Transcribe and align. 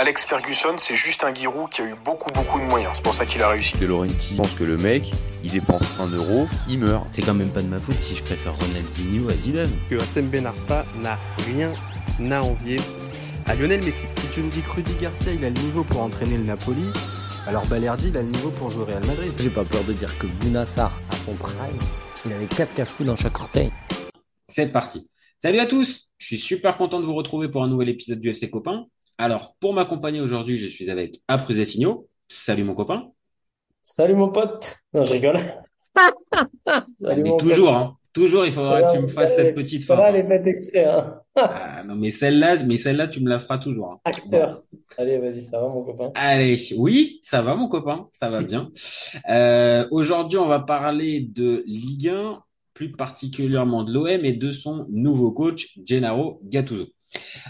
Alex 0.00 0.26
Ferguson, 0.26 0.76
c'est 0.78 0.94
juste 0.94 1.24
un 1.24 1.34
Giroud 1.34 1.70
qui 1.70 1.82
a 1.82 1.84
eu 1.84 1.96
beaucoup, 2.04 2.32
beaucoup 2.32 2.60
de 2.60 2.64
moyens. 2.66 2.92
C'est 2.94 3.02
pour 3.02 3.14
ça 3.14 3.26
qu'il 3.26 3.42
a 3.42 3.48
réussi. 3.48 3.76
De 3.78 3.86
Laurenti 3.86 4.36
pense 4.36 4.52
que 4.52 4.62
le 4.62 4.76
mec, 4.76 5.10
il 5.42 5.50
dépense 5.50 5.82
un 5.98 6.06
euro, 6.06 6.46
il 6.68 6.78
meurt. 6.78 7.04
C'est 7.10 7.22
quand 7.22 7.34
même 7.34 7.50
pas 7.50 7.62
de 7.62 7.66
ma 7.66 7.80
faute 7.80 7.96
si 7.98 8.14
je 8.14 8.22
préfère 8.22 8.56
Ronaldinho 8.56 9.28
à 9.28 9.32
Zidane. 9.32 9.72
Que 9.90 9.96
Arsène 9.96 10.28
Ben 10.28 10.46
Arfa 10.46 10.86
n'a 11.02 11.18
rien 11.38 11.72
à 12.30 12.44
envier 12.44 12.78
à 13.46 13.56
Lionel 13.56 13.82
Messi. 13.82 14.04
Si 14.12 14.28
tu 14.28 14.42
me 14.42 14.50
dis 14.52 14.60
que 14.60 14.70
Rudy 14.70 14.94
Garcia, 15.00 15.32
il 15.32 15.44
a 15.44 15.50
le 15.50 15.60
niveau 15.60 15.82
pour 15.82 16.00
entraîner 16.00 16.36
le 16.36 16.44
Napoli, 16.44 16.84
alors 17.48 17.66
Balerdi, 17.66 18.10
il 18.10 18.16
a 18.16 18.22
le 18.22 18.28
niveau 18.28 18.52
pour 18.52 18.70
jouer 18.70 18.82
au 18.82 18.86
Real 18.86 19.04
Madrid. 19.04 19.32
J'ai 19.40 19.50
pas 19.50 19.64
peur 19.64 19.82
de 19.82 19.94
dire 19.94 20.16
que 20.18 20.28
Bounassar, 20.28 20.92
à 21.10 21.16
son 21.26 21.34
prime, 21.34 21.76
il 22.24 22.32
avait 22.32 22.46
4 22.46 22.72
cafous 22.72 23.02
dans 23.02 23.16
chaque 23.16 23.40
orteil. 23.40 23.72
C'est 24.46 24.68
parti. 24.68 25.10
Salut 25.42 25.58
à 25.58 25.66
tous, 25.66 26.10
je 26.18 26.26
suis 26.26 26.38
super 26.38 26.76
content 26.76 27.00
de 27.00 27.04
vous 27.04 27.16
retrouver 27.16 27.48
pour 27.48 27.64
un 27.64 27.68
nouvel 27.68 27.88
épisode 27.88 28.20
du 28.20 28.28
FC 28.28 28.48
Copain. 28.48 28.86
Alors, 29.20 29.56
pour 29.58 29.74
m'accompagner 29.74 30.20
aujourd'hui, 30.20 30.58
je 30.58 30.68
suis 30.68 30.90
avec 30.90 31.16
Aprus 31.26 31.60
Signaux. 31.64 32.08
Salut 32.28 32.62
mon 32.62 32.74
copain. 32.74 33.10
Salut 33.82 34.14
mon 34.14 34.28
pote. 34.30 34.76
Non, 34.94 35.04
je 35.04 35.12
rigole. 35.12 35.40
Salut 37.02 37.22
mais 37.22 37.36
toujours, 37.36 37.74
hein. 37.74 37.96
Toujours, 38.12 38.46
il 38.46 38.52
faudra 38.52 38.82
que 38.82 38.96
tu 38.96 39.02
me 39.02 39.08
fasses 39.08 39.34
cette 39.34 39.56
petite 39.56 39.88
les 40.12 40.38
d'extrait, 40.38 40.84
hein. 40.84 41.20
ah, 41.34 41.82
non, 41.84 41.96
mais 41.96 42.10
celle-là, 42.10 42.64
mais 42.64 42.76
celle-là, 42.76 43.08
tu 43.08 43.20
me 43.20 43.28
la 43.28 43.40
feras 43.40 43.58
toujours. 43.58 43.92
Hein. 43.92 44.00
Acteur. 44.04 44.62
Allez, 44.96 45.18
vas-y, 45.18 45.40
ça 45.40 45.60
va 45.60 45.68
mon 45.68 45.82
copain. 45.82 46.12
Allez, 46.14 46.56
oui, 46.76 47.18
ça 47.22 47.42
va 47.42 47.54
mon 47.54 47.68
copain, 47.68 48.08
ça 48.12 48.30
va 48.30 48.42
bien. 48.42 48.70
Euh, 49.30 49.86
aujourd'hui, 49.90 50.38
on 50.38 50.46
va 50.46 50.60
parler 50.60 51.20
de 51.20 51.64
Ligue 51.66 52.08
1, 52.08 52.42
plus 52.72 52.92
particulièrement 52.92 53.82
de 53.82 53.92
l'OM 53.92 54.24
et 54.24 54.32
de 54.32 54.52
son 54.52 54.86
nouveau 54.90 55.32
coach, 55.32 55.78
Gennaro 55.84 56.40
Gattuso. 56.44 56.86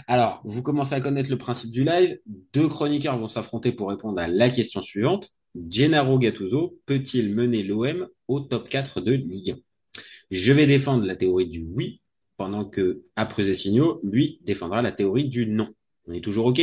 Alors, 0.07 0.41
vous 0.43 0.61
commencez 0.61 0.93
à 0.93 1.01
connaître 1.01 1.29
le 1.29 1.37
principe 1.37 1.71
du 1.71 1.83
live. 1.83 2.19
Deux 2.53 2.67
chroniqueurs 2.67 3.17
vont 3.17 3.27
s'affronter 3.27 3.71
pour 3.71 3.89
répondre 3.89 4.19
à 4.19 4.27
la 4.27 4.49
question 4.49 4.81
suivante. 4.81 5.31
Gennaro 5.69 6.19
Gattuso 6.19 6.77
peut-il 6.85 7.33
mener 7.33 7.63
l'OM 7.63 8.07
au 8.27 8.39
top 8.39 8.69
4 8.69 9.01
de 9.01 9.13
Ligue 9.13 9.51
1 9.51 10.01
Je 10.31 10.53
vais 10.53 10.67
défendre 10.67 11.05
la 11.05 11.15
théorie 11.15 11.47
du 11.47 11.61
oui, 11.61 12.01
pendant 12.37 12.65
que 12.65 13.03
après 13.15 13.53
signaux, 13.53 13.99
lui 14.03 14.39
défendra 14.43 14.81
la 14.81 14.91
théorie 14.91 15.27
du 15.27 15.47
non. 15.47 15.73
On 16.07 16.13
est 16.13 16.21
toujours 16.23 16.47
OK? 16.47 16.61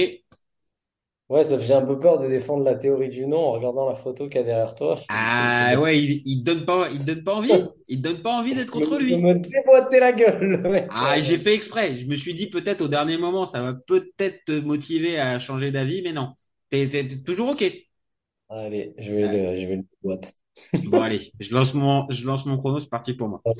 Ouais, 1.28 1.44
ça 1.44 1.58
fait 1.58 1.72
un 1.72 1.86
peu 1.86 1.98
peur 2.00 2.18
de 2.18 2.26
défendre 2.26 2.64
la 2.64 2.74
théorie 2.74 3.08
du 3.08 3.26
non 3.26 3.38
en 3.38 3.52
regardant 3.52 3.88
la 3.88 3.94
photo 3.94 4.28
qu'il 4.28 4.40
y 4.40 4.44
a 4.44 4.46
derrière 4.46 4.74
toi. 4.74 4.98
Ah 5.08 5.74
ouais, 5.80 6.00
il, 6.02 6.22
il 6.26 6.42
donne 6.44 6.64
pas, 6.64 6.88
il 6.90 7.04
donne 7.04 7.22
pas 7.24 7.34
envie. 7.34 7.52
Il 7.88 8.00
donne 8.02 8.22
pas 8.22 8.32
envie 8.38 8.54
d'être 8.54 8.70
contre 8.72 8.98
lui. 8.98 9.12
Il 9.12 9.22
me 9.22 9.34
déboîter 9.34 10.00
la 10.00 10.12
gueule. 10.12 10.88
Ah, 10.88 11.20
j'ai 11.20 11.38
fait 11.38 11.54
exprès. 11.54 11.96
Je 11.96 12.06
me 12.06 12.16
suis 12.16 12.34
dit 12.34 12.48
peut-être 12.48 12.80
au 12.82 12.88
dernier 12.88 13.18
moment, 13.18 13.46
ça 13.46 13.62
va 13.62 13.74
peut-être 13.74 14.44
te 14.44 14.52
motiver 14.60 15.18
à 15.18 15.38
changer 15.38 15.70
d'avis, 15.70 16.02
mais 16.02 16.12
non. 16.12 16.34
T'es 16.70 17.08
toujours 17.24 17.50
ok. 17.50 17.64
Allez, 18.48 18.94
je 18.98 19.12
vais 19.12 19.28
le, 19.28 19.56
je 19.56 19.66
vais 19.66 19.76
le 19.76 19.84
boîte. 20.02 20.34
Bon 20.84 21.02
allez, 21.02 21.20
je 21.38 21.54
lance 21.54 21.74
mon, 21.74 22.06
je 22.10 22.26
lance 22.26 22.46
mon 22.46 22.56
chrono, 22.58 22.80
c'est 22.80 22.88
parti 22.88 23.12
pour 23.14 23.28
moi. 23.28 23.44
Ah, 23.44 23.52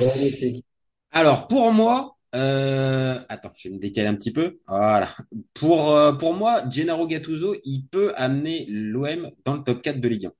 Alors 1.10 1.48
pour 1.48 1.72
moi, 1.72 2.15
euh, 2.36 3.18
attends, 3.28 3.52
je 3.56 3.68
vais 3.68 3.74
me 3.74 3.80
décaler 3.80 4.08
un 4.08 4.14
petit 4.14 4.32
peu. 4.32 4.58
Voilà. 4.68 5.08
Pour, 5.54 5.90
euh, 5.90 6.12
pour 6.12 6.34
moi, 6.34 6.68
Gennaro 6.68 7.06
Gattuso, 7.06 7.56
il 7.64 7.86
peut 7.90 8.12
amener 8.16 8.66
l'OM 8.68 9.30
dans 9.44 9.54
le 9.54 9.62
top 9.62 9.82
4 9.82 10.00
de 10.00 10.08
Ligue 10.08 10.26
1. 10.26 10.32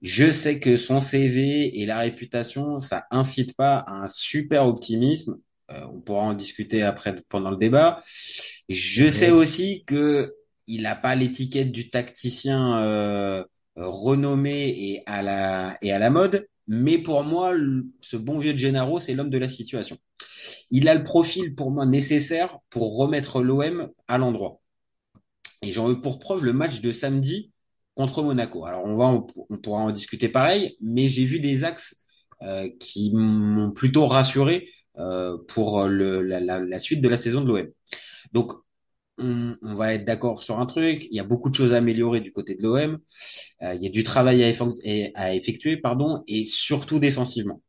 Je 0.00 0.30
sais 0.30 0.60
que 0.60 0.76
son 0.76 1.00
CV 1.00 1.80
et 1.80 1.86
la 1.86 1.98
réputation, 1.98 2.78
ça 2.78 3.06
incite 3.10 3.56
pas 3.56 3.78
à 3.78 4.04
un 4.04 4.08
super 4.08 4.66
optimisme. 4.66 5.40
Euh, 5.70 5.84
on 5.92 6.00
pourra 6.00 6.22
en 6.22 6.34
discuter 6.34 6.82
après 6.82 7.14
pendant 7.28 7.50
le 7.50 7.56
débat. 7.56 7.98
Je 8.68 9.08
sais 9.10 9.30
aussi 9.30 9.84
que 9.84 10.34
il 10.66 10.82
n'a 10.82 10.94
pas 10.94 11.16
l'étiquette 11.16 11.72
du 11.72 11.90
tacticien 11.90 12.80
euh, 12.82 13.44
renommé 13.74 14.68
et 14.68 15.02
à 15.06 15.22
la 15.22 15.76
et 15.82 15.92
à 15.92 15.98
la 15.98 16.10
mode. 16.10 16.46
Mais 16.68 16.98
pour 16.98 17.24
moi, 17.24 17.54
ce 18.00 18.16
bon 18.16 18.38
vieux 18.38 18.56
Gennaro, 18.56 18.98
c'est 18.98 19.14
l'homme 19.14 19.30
de 19.30 19.38
la 19.38 19.48
situation 19.48 19.98
il 20.70 20.88
a 20.88 20.94
le 20.94 21.04
profil 21.04 21.54
pour 21.54 21.70
moi 21.70 21.86
nécessaire 21.86 22.58
pour 22.70 22.96
remettre 22.96 23.42
l'OM 23.42 23.90
à 24.06 24.18
l'endroit. 24.18 24.60
Et 25.62 25.72
j'en 25.72 25.86
veux 25.86 26.00
pour 26.00 26.18
preuve 26.18 26.44
le 26.44 26.52
match 26.52 26.80
de 26.80 26.92
samedi 26.92 27.52
contre 27.94 28.22
Monaco. 28.22 28.64
Alors 28.64 28.84
on 28.84 28.96
va, 28.96 29.06
on, 29.48 29.58
pourra 29.58 29.80
en 29.80 29.90
discuter 29.90 30.28
pareil, 30.28 30.76
mais 30.80 31.08
j'ai 31.08 31.24
vu 31.24 31.40
des 31.40 31.64
axes 31.64 31.96
euh, 32.42 32.68
qui 32.78 33.12
m'ont 33.12 33.72
plutôt 33.72 34.06
rassuré 34.06 34.68
euh, 34.98 35.36
pour 35.48 35.88
la, 35.88 36.78
suite 36.78 37.00
de 37.00 37.08
la 37.08 37.16
saison 37.16 37.40
de 37.42 37.48
l'OM. 37.48 37.68
Donc 38.32 38.52
on, 39.18 39.56
on, 39.62 39.74
va 39.74 39.94
être 39.94 40.04
d'accord 40.04 40.42
sur 40.42 40.60
un 40.60 40.66
truc. 40.66 41.06
Il 41.10 41.16
y 41.16 41.20
a 41.20 41.24
beaucoup 41.24 41.50
de 41.50 41.54
choses 41.54 41.74
à 41.74 41.78
améliorer 41.78 42.20
du 42.20 42.32
côté 42.32 42.54
de 42.54 42.62
l'OM. 42.62 42.98
Euh, 43.62 43.74
il 43.74 43.82
y 43.82 43.86
a 43.86 43.90
du 43.90 44.02
travail 44.02 44.42
à, 44.44 44.48
effectuer, 44.48 45.12
à 45.14 45.34
effectuer, 45.34 45.76
pardon, 45.76 46.22
et 46.28 46.44
surtout 46.44 46.98
défensivement. 46.98 47.62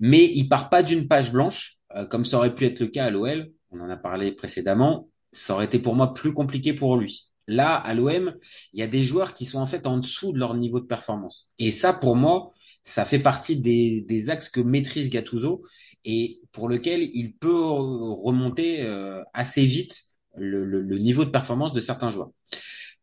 Mais 0.00 0.24
il 0.24 0.48
part 0.48 0.70
pas 0.70 0.82
d'une 0.82 1.08
page 1.08 1.32
blanche. 1.32 1.77
Euh, 1.96 2.06
comme 2.06 2.24
ça 2.24 2.38
aurait 2.38 2.54
pu 2.54 2.66
être 2.66 2.80
le 2.80 2.88
cas 2.88 3.06
à 3.06 3.10
l'OL, 3.10 3.50
on 3.70 3.80
en 3.80 3.88
a 3.88 3.96
parlé 3.96 4.32
précédemment, 4.32 5.08
ça 5.32 5.54
aurait 5.54 5.66
été 5.66 5.78
pour 5.78 5.94
moi 5.94 6.14
plus 6.14 6.32
compliqué 6.32 6.72
pour 6.72 6.96
lui. 6.96 7.30
Là, 7.46 7.74
à 7.74 7.94
l'OM, 7.94 8.34
il 8.72 8.80
y 8.80 8.82
a 8.82 8.86
des 8.86 9.02
joueurs 9.02 9.32
qui 9.32 9.46
sont 9.46 9.58
en 9.58 9.66
fait 9.66 9.86
en 9.86 9.98
dessous 9.98 10.32
de 10.32 10.38
leur 10.38 10.54
niveau 10.54 10.80
de 10.80 10.86
performance. 10.86 11.50
Et 11.58 11.70
ça, 11.70 11.94
pour 11.94 12.14
moi, 12.14 12.52
ça 12.82 13.04
fait 13.04 13.18
partie 13.18 13.56
des, 13.56 14.30
axes 14.30 14.50
que 14.50 14.60
maîtrise 14.60 15.08
Gattuso 15.08 15.62
et 16.04 16.40
pour 16.52 16.68
lequel 16.68 17.08
il 17.14 17.34
peut 17.34 17.58
remonter 17.58 18.82
euh, 18.82 19.22
assez 19.32 19.64
vite 19.64 20.02
le, 20.36 20.98
niveau 20.98 21.24
de 21.24 21.30
performance 21.30 21.72
de 21.72 21.80
certains 21.80 22.10
joueurs. 22.10 22.30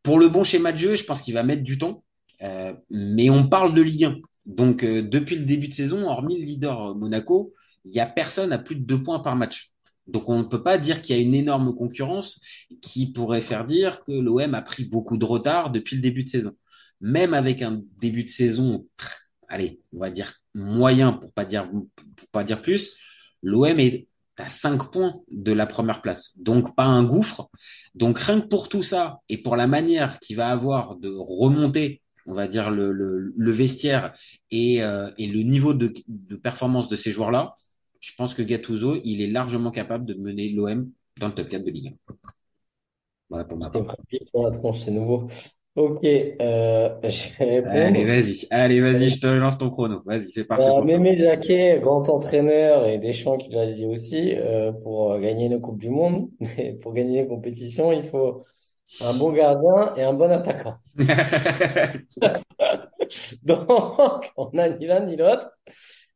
Pour 0.04 0.20
le 0.20 0.30
bon 0.30 0.44
schéma 0.44 0.72
de 0.72 0.78
jeu, 0.78 0.96
je 0.96 1.04
pense 1.04 1.22
qu'il 1.22 1.34
va 1.34 1.44
mettre 1.44 1.64
du 1.64 1.80
temps, 1.80 2.04
euh, 2.44 2.74
mais 2.92 3.32
on 3.32 3.48
parle 3.48 3.74
de 3.74 3.82
Ligue 3.82 4.06
1. 4.06 4.18
Donc, 4.46 4.86
depuis 4.86 5.38
le 5.38 5.46
début 5.46 5.68
de 5.68 5.74
saison, 5.74 6.08
hormis 6.08 6.38
le 6.38 6.46
leader 6.46 6.94
Monaco, 6.96 7.56
il 7.86 7.94
y 7.94 8.00
a 8.00 8.08
personne 8.08 8.52
à 8.52 8.58
plus 8.58 8.76
de 8.76 8.84
deux 8.84 9.02
points 9.02 9.20
par 9.20 9.36
match. 9.36 9.72
Donc 10.08 10.30
on 10.30 10.40
ne 10.40 10.44
peut 10.44 10.62
pas 10.62 10.78
dire 10.78 11.02
qu'il 11.02 11.16
y 11.16 11.20
a 11.20 11.22
une 11.22 11.34
énorme 11.34 11.76
concurrence 11.76 12.40
qui 12.82 13.12
pourrait 13.12 13.42
faire 13.42 13.66
dire 13.66 14.04
que 14.04 14.12
l'OM 14.12 14.54
a 14.54 14.62
pris 14.62 14.86
beaucoup 14.86 15.18
de 15.18 15.26
retard 15.26 15.72
depuis 15.72 15.96
le 15.96 16.02
début 16.02 16.24
de 16.24 16.30
saison. 16.30 16.52
Même 17.02 17.34
avec 17.34 17.62
un 17.62 17.82
début 17.98 18.24
de 18.24 18.30
saison, 18.30 18.88
allez, 19.48 19.80
on 19.94 20.00
va 20.00 20.10
dire 20.10 20.34
moyen 20.54 21.14
pour 21.14 21.34
pas 21.34 21.46
dire 21.46 21.70
pour 21.70 22.28
pas 22.32 22.44
dire 22.44 22.62
plus, 22.62 22.96
l'OM 23.42 23.80
est 23.80 24.08
à 24.38 24.50
cinq 24.50 24.92
points 24.92 25.22
de 25.32 25.54
la 25.54 25.66
première 25.66 26.02
place. 26.02 26.38
Donc 26.40 26.76
pas 26.76 26.86
un 26.86 27.04
gouffre. 27.04 27.50
Donc 27.96 28.20
rien 28.20 28.42
que 28.42 28.48
pour 28.48 28.70
tout 28.70 28.84
ça 28.84 29.22
et 29.30 29.42
pour 29.42 29.56
la 29.56 29.66
manière 29.66 30.20
qu'il 30.20 30.36
va 30.38 30.50
avoir 30.50 30.98
de 30.98 31.10
remonter 31.10 32.02
on 32.28 32.34
va 32.34 32.48
dire 32.48 32.72
le, 32.72 32.92
le, 32.92 33.52
vestiaire 33.52 34.14
et, 34.50 34.82
euh, 34.82 35.12
et, 35.20 35.28
le 35.28 35.42
niveau 35.44 35.76
de, 35.76 35.94
de 36.08 36.36
performance 36.36 36.90
de 36.90 36.96
ces 36.96 37.12
joueurs-là, 37.12 37.54
je 38.06 38.14
pense 38.16 38.36
que 38.36 38.44
Gattuso, 38.44 39.02
il 39.04 39.24
est 39.24 39.28
largement 39.28 39.72
capable 39.72 40.06
de 40.06 40.14
mener 40.14 40.50
l'OM 40.50 40.92
dans 41.20 41.30
le 41.30 41.34
top 41.34 41.50
4 41.50 41.64
de 41.64 41.72
Ligue 41.72 41.98
1. 42.08 42.14
Voilà 43.32 43.46
pour 43.46 43.58
ma 43.58 43.68
part. 43.68 43.96
C'est 44.76 44.92
nouveau. 44.92 45.26
Ok, 45.76 46.04
euh, 46.04 46.90
je. 47.04 47.68
Allez, 47.68 48.06
vas-y, 48.06 48.46
allez, 48.52 48.80
vas-y, 48.80 49.10
je 49.10 49.20
te 49.20 49.26
lance 49.26 49.58
ton 49.58 49.72
chrono. 49.72 50.04
Vas-y, 50.06 50.30
c'est 50.30 50.46
parti. 50.46 50.70
Euh, 50.70 50.84
Mémé 50.84 51.18
Jacquet, 51.18 51.80
grand 51.82 52.08
entraîneur, 52.08 52.88
et 52.88 53.00
Deschamps 53.00 53.38
qui 53.38 53.50
l'a 53.50 53.66
dit 53.72 53.88
aussi, 53.88 54.36
euh, 54.36 54.72
pour 54.84 55.20
gagner 55.20 55.50
nos 55.50 55.60
Coupes 55.60 55.80
du 55.80 55.90
Monde, 55.90 56.30
mais 56.40 56.74
pour 56.74 56.94
gagner 56.94 57.24
les 57.24 57.28
compétitions, 57.28 57.92
il 57.92 58.04
faut 58.04 58.44
un 59.02 59.18
bon 59.18 59.32
gardien 59.32 59.96
et 59.98 60.04
un 60.04 60.14
bon 60.14 60.32
attaquant. 60.32 60.76
Donc, 63.44 64.32
on 64.38 64.52
n'a 64.54 64.70
ni 64.70 64.86
l'un 64.86 65.00
ni 65.00 65.16
l'autre. 65.16 65.50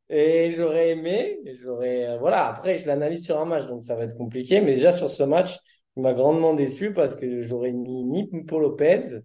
Et 0.09 0.51
j'aurais 0.51 0.89
aimé, 0.91 1.39
j'aurais, 1.61 2.07
euh, 2.07 2.17
voilà, 2.17 2.47
après, 2.47 2.77
je 2.77 2.87
l'analyse 2.87 3.23
sur 3.25 3.39
un 3.39 3.45
match, 3.45 3.67
donc 3.67 3.83
ça 3.83 3.95
va 3.95 4.05
être 4.05 4.17
compliqué. 4.17 4.59
Mais 4.61 4.73
déjà, 4.73 4.91
sur 4.91 5.09
ce 5.09 5.23
match, 5.23 5.57
il 5.95 6.03
m'a 6.03 6.13
grandement 6.13 6.53
déçu 6.53 6.93
parce 6.93 7.15
que 7.15 7.41
j'aurais 7.41 7.71
ni, 7.71 8.03
ni 8.05 8.27
Paul 8.45 8.63
Lopez, 8.63 9.21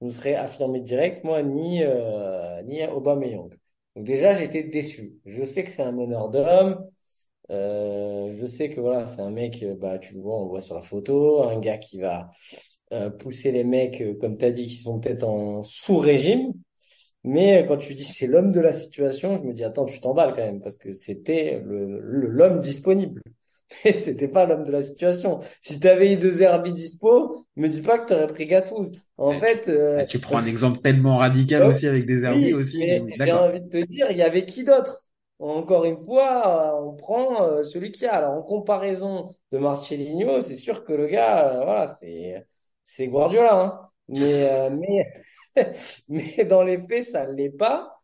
je 0.00 0.04
me 0.06 0.10
serais 0.10 0.34
affirmé 0.34 0.80
direct, 0.80 1.24
moi, 1.24 1.42
ni, 1.42 1.82
euh, 1.82 2.62
ni 2.62 2.84
Aubameyang. 2.86 3.50
Donc 3.96 4.04
déjà, 4.04 4.32
j'étais 4.34 4.62
déçu. 4.64 5.14
Je 5.24 5.44
sais 5.44 5.64
que 5.64 5.70
c'est 5.70 5.82
un 5.82 5.92
meneur 5.92 6.28
d'hommes. 6.28 6.86
Euh, 7.50 8.30
je 8.32 8.46
sais 8.46 8.68
que 8.70 8.80
voilà, 8.80 9.06
c'est 9.06 9.22
un 9.22 9.30
mec, 9.30 9.62
euh, 9.62 9.74
bah, 9.74 9.98
tu 9.98 10.14
le 10.14 10.20
vois, 10.20 10.38
on 10.38 10.42
le 10.44 10.48
voit 10.50 10.60
sur 10.60 10.74
la 10.74 10.82
photo, 10.82 11.42
un 11.44 11.58
gars 11.58 11.78
qui 11.78 12.00
va 12.00 12.30
euh, 12.92 13.10
pousser 13.10 13.52
les 13.52 13.64
mecs, 13.64 14.02
comme 14.20 14.36
tu 14.36 14.52
dit, 14.52 14.66
qui 14.66 14.76
sont 14.76 15.00
peut-être 15.00 15.24
en 15.24 15.62
sous-régime. 15.62 16.52
Mais 17.24 17.64
quand 17.66 17.76
tu 17.76 17.94
dis 17.94 18.04
c'est 18.04 18.26
l'homme 18.26 18.52
de 18.52 18.60
la 18.60 18.72
situation, 18.72 19.36
je 19.36 19.42
me 19.42 19.52
dis 19.52 19.64
attends, 19.64 19.84
tu 19.84 20.00
t'emballes 20.00 20.32
quand 20.34 20.44
même 20.44 20.60
parce 20.60 20.78
que 20.78 20.92
c'était 20.92 21.62
le 21.64 21.98
l'homme 22.00 22.60
disponible. 22.60 23.22
Mais 23.84 23.92
c'était 23.92 24.28
pas 24.28 24.46
l'homme 24.46 24.64
de 24.64 24.72
la 24.72 24.82
situation. 24.82 25.40
Si 25.60 25.78
tu 25.78 25.88
avais 25.88 26.14
eu 26.14 26.16
deux 26.16 26.40
Herbie 26.40 26.72
dispo, 26.72 27.44
me 27.56 27.68
dis 27.68 27.82
pas 27.82 27.98
que 27.98 28.08
tu 28.08 28.14
aurais 28.14 28.26
pris 28.26 28.46
Gattuso. 28.46 28.92
En 29.18 29.34
fait, 29.34 29.68
euh, 29.68 30.06
tu 30.06 30.18
prends 30.20 30.38
un 30.38 30.46
exemple 30.46 30.80
tellement 30.80 31.18
radical 31.18 31.64
aussi 31.64 31.86
avec 31.86 32.06
des 32.06 32.24
Herbie 32.24 32.54
aussi. 32.54 32.80
J'ai 32.80 33.32
envie 33.32 33.60
de 33.60 33.68
te 33.68 33.84
dire, 33.84 34.10
il 34.10 34.16
y 34.16 34.22
avait 34.22 34.46
qui 34.46 34.64
d'autre? 34.64 35.08
Encore 35.40 35.84
une 35.84 36.02
fois, 36.02 36.82
on 36.82 36.94
prend 36.96 37.44
euh, 37.44 37.62
celui 37.62 37.92
qui 37.92 38.06
a. 38.06 38.14
Alors 38.14 38.32
en 38.32 38.42
comparaison 38.42 39.34
de 39.52 39.58
Marcelinho, 39.58 40.40
c'est 40.40 40.56
sûr 40.56 40.84
que 40.84 40.92
le 40.92 41.06
gars, 41.06 41.48
euh, 41.48 41.64
voilà, 41.64 41.88
c'est 41.88 42.44
c'est 42.84 43.06
Guardiola, 43.08 43.54
hein. 43.54 43.88
Mais, 44.08 44.50
euh, 44.50 44.70
mais, 44.70 45.06
mais 46.08 46.44
dans 46.44 46.62
les 46.62 46.78
faits, 46.80 47.04
ça 47.06 47.26
ne 47.26 47.32
l'est 47.34 47.50
pas. 47.50 48.00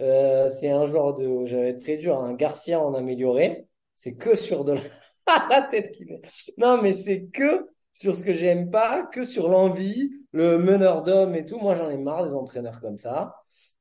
Euh, 0.00 0.48
c'est 0.48 0.70
un 0.70 0.86
genre 0.86 1.14
de, 1.14 1.44
j'avais 1.44 1.76
très 1.76 1.96
dur, 1.96 2.18
un 2.18 2.34
Garcia 2.34 2.80
en 2.80 2.94
amélioré. 2.94 3.66
C'est 3.94 4.14
que 4.14 4.34
sur 4.36 4.64
de 4.64 4.72
la, 4.74 4.82
la 5.50 5.62
tête 5.62 5.92
qui 5.92 6.04
fait. 6.06 6.20
Non, 6.56 6.80
mais 6.80 6.92
c'est 6.92 7.26
que 7.26 7.68
sur 7.92 8.16
ce 8.16 8.22
que 8.22 8.32
j'aime 8.32 8.70
pas, 8.70 9.02
que 9.04 9.24
sur 9.24 9.48
l'envie, 9.48 10.12
le 10.32 10.58
meneur 10.58 11.02
d'homme 11.02 11.34
et 11.34 11.44
tout. 11.44 11.58
Moi, 11.58 11.74
j'en 11.74 11.90
ai 11.90 11.96
marre 11.96 12.26
des 12.26 12.34
entraîneurs 12.34 12.80
comme 12.80 12.98
ça. 12.98 13.34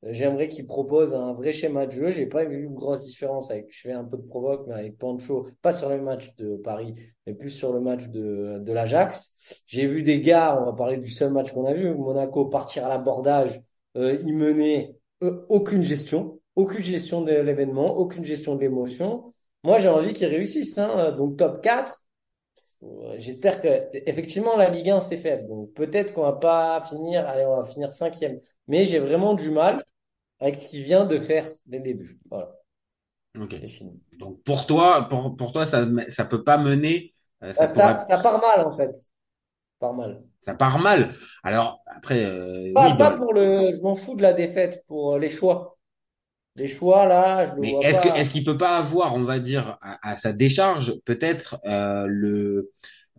Euh, 0.06 0.10
J'aimerais 0.12 0.48
qu'ils 0.48 0.66
proposent 0.66 1.14
un 1.14 1.34
vrai 1.34 1.52
schéma 1.52 1.86
de 1.86 1.92
jeu. 1.92 2.12
J'ai 2.12 2.26
pas 2.28 2.46
vu 2.46 2.64
une 2.64 2.74
grosse 2.74 3.04
différence 3.04 3.52
avec, 3.52 3.68
je 3.70 3.82
fais 3.82 3.92
un 3.92 4.04
peu 4.04 4.18
de 4.18 4.24
provoque, 4.24 4.66
mais 4.68 4.76
avec 4.76 4.98
Pancho, 4.98 5.48
pas 5.62 5.72
sur 5.72 5.90
le 5.90 6.02
match 6.02 6.36
de 6.36 6.56
Paris, 6.58 6.96
mais 7.26 7.34
plus 7.34 7.50
sur 7.50 7.74
le 7.74 7.80
match 7.80 8.08
de, 8.08 8.60
de 8.60 8.72
l'Ajax. 8.74 9.64
J'ai 9.68 9.88
vu 9.88 10.04
des 10.04 10.22
gars, 10.22 10.58
on 10.62 10.66
va 10.66 10.74
parler 10.74 10.98
du 10.98 11.10
seul 11.10 11.32
match 11.32 11.52
qu'on 11.52 11.66
a 11.66 11.74
vu, 11.74 11.94
Monaco 11.94 12.46
partir 12.46 12.86
à 12.86 12.90
l'abordage, 12.90 13.62
euh, 13.98 14.16
y 14.16 14.32
mener 14.32 14.96
euh, 15.24 15.46
aucune 15.50 15.84
gestion, 15.84 16.40
aucune 16.56 16.84
gestion 16.84 17.22
de 17.22 17.32
l'événement, 17.32 17.98
aucune 17.98 18.24
gestion 18.24 18.56
de 18.56 18.62
l'émotion. 18.62 19.34
Moi, 19.64 19.80
j'ai 19.80 19.90
envie 19.90 20.14
qu'ils 20.14 20.28
réussissent, 20.28 20.78
hein. 20.78 21.12
Donc, 21.12 21.38
top 21.38 21.62
4. 21.62 22.04
J'espère 23.18 23.62
que, 23.62 23.68
effectivement, 24.08 24.56
la 24.56 24.70
Ligue 24.70 24.90
1, 24.90 25.02
c'est 25.02 25.18
faible. 25.18 25.48
Donc, 25.48 25.74
peut-être 25.74 26.14
qu'on 26.14 26.22
va 26.24 26.34
pas 26.34 26.82
finir, 26.84 27.28
allez, 27.28 27.46
on 27.46 27.58
va 27.58 27.66
finir 27.66 27.92
cinquième. 27.94 28.40
Mais 28.68 28.86
j'ai 28.86 29.00
vraiment 29.00 29.34
du 29.34 29.50
mal 29.50 29.84
avec 30.40 30.58
ce 30.58 30.68
qu'il 30.68 30.84
vient 30.84 31.06
de 31.06 31.20
faire 31.20 31.46
dès 31.68 31.78
le 31.80 31.84
début. 31.86 32.20
Voilà. 32.30 32.54
Donc 34.20 34.44
pour 34.44 34.66
toi, 34.68 35.08
pour, 35.10 35.36
pour 35.38 35.52
toi, 35.54 35.66
ça, 35.66 35.86
ça 36.10 36.26
peut 36.26 36.44
pas 36.44 36.58
mener, 36.58 37.12
euh, 37.44 37.54
ça 37.54 37.68
Ça, 37.68 37.68
pourrait, 37.68 37.96
ça, 37.98 38.00
ça 38.00 38.18
part 38.20 38.40
mal, 38.42 38.66
en 38.66 38.76
fait. 38.78 38.96
Ça 38.96 39.10
part 39.80 39.94
mal. 39.96 40.24
ça 40.42 40.56
part 40.56 40.80
mal. 40.80 41.14
Alors 41.44 41.82
après, 41.88 42.24
euh, 42.24 42.74
Pas, 42.74 42.92
oui, 42.92 42.96
pas 42.96 43.12
dans- 43.12 43.18
pour 43.18 43.34
le, 43.34 43.74
je 43.76 43.82
m'en 43.82 43.96
fous 43.96 44.16
de 44.16 44.22
la 44.22 44.34
défaite, 44.34 44.84
pour 44.88 45.16
euh, 45.16 45.20
les 45.20 45.30
choix. 45.30 45.78
Les 46.58 46.68
choix, 46.68 47.06
là, 47.06 47.46
je 47.46 47.56
le 47.56 47.62
mais 47.62 47.78
est-ce 47.82 48.02
que 48.02 48.10
pas. 48.10 48.18
est-ce 48.18 48.30
qu'il 48.30 48.44
peut 48.44 48.58
pas 48.58 48.78
avoir, 48.78 49.16
on 49.16 49.24
va 49.24 49.40
dire, 49.40 49.78
à, 49.82 50.10
à 50.12 50.16
sa 50.16 50.34
décharge, 50.34 50.94
peut-être 51.06 51.60
euh, 51.66 52.06
le 52.08 52.72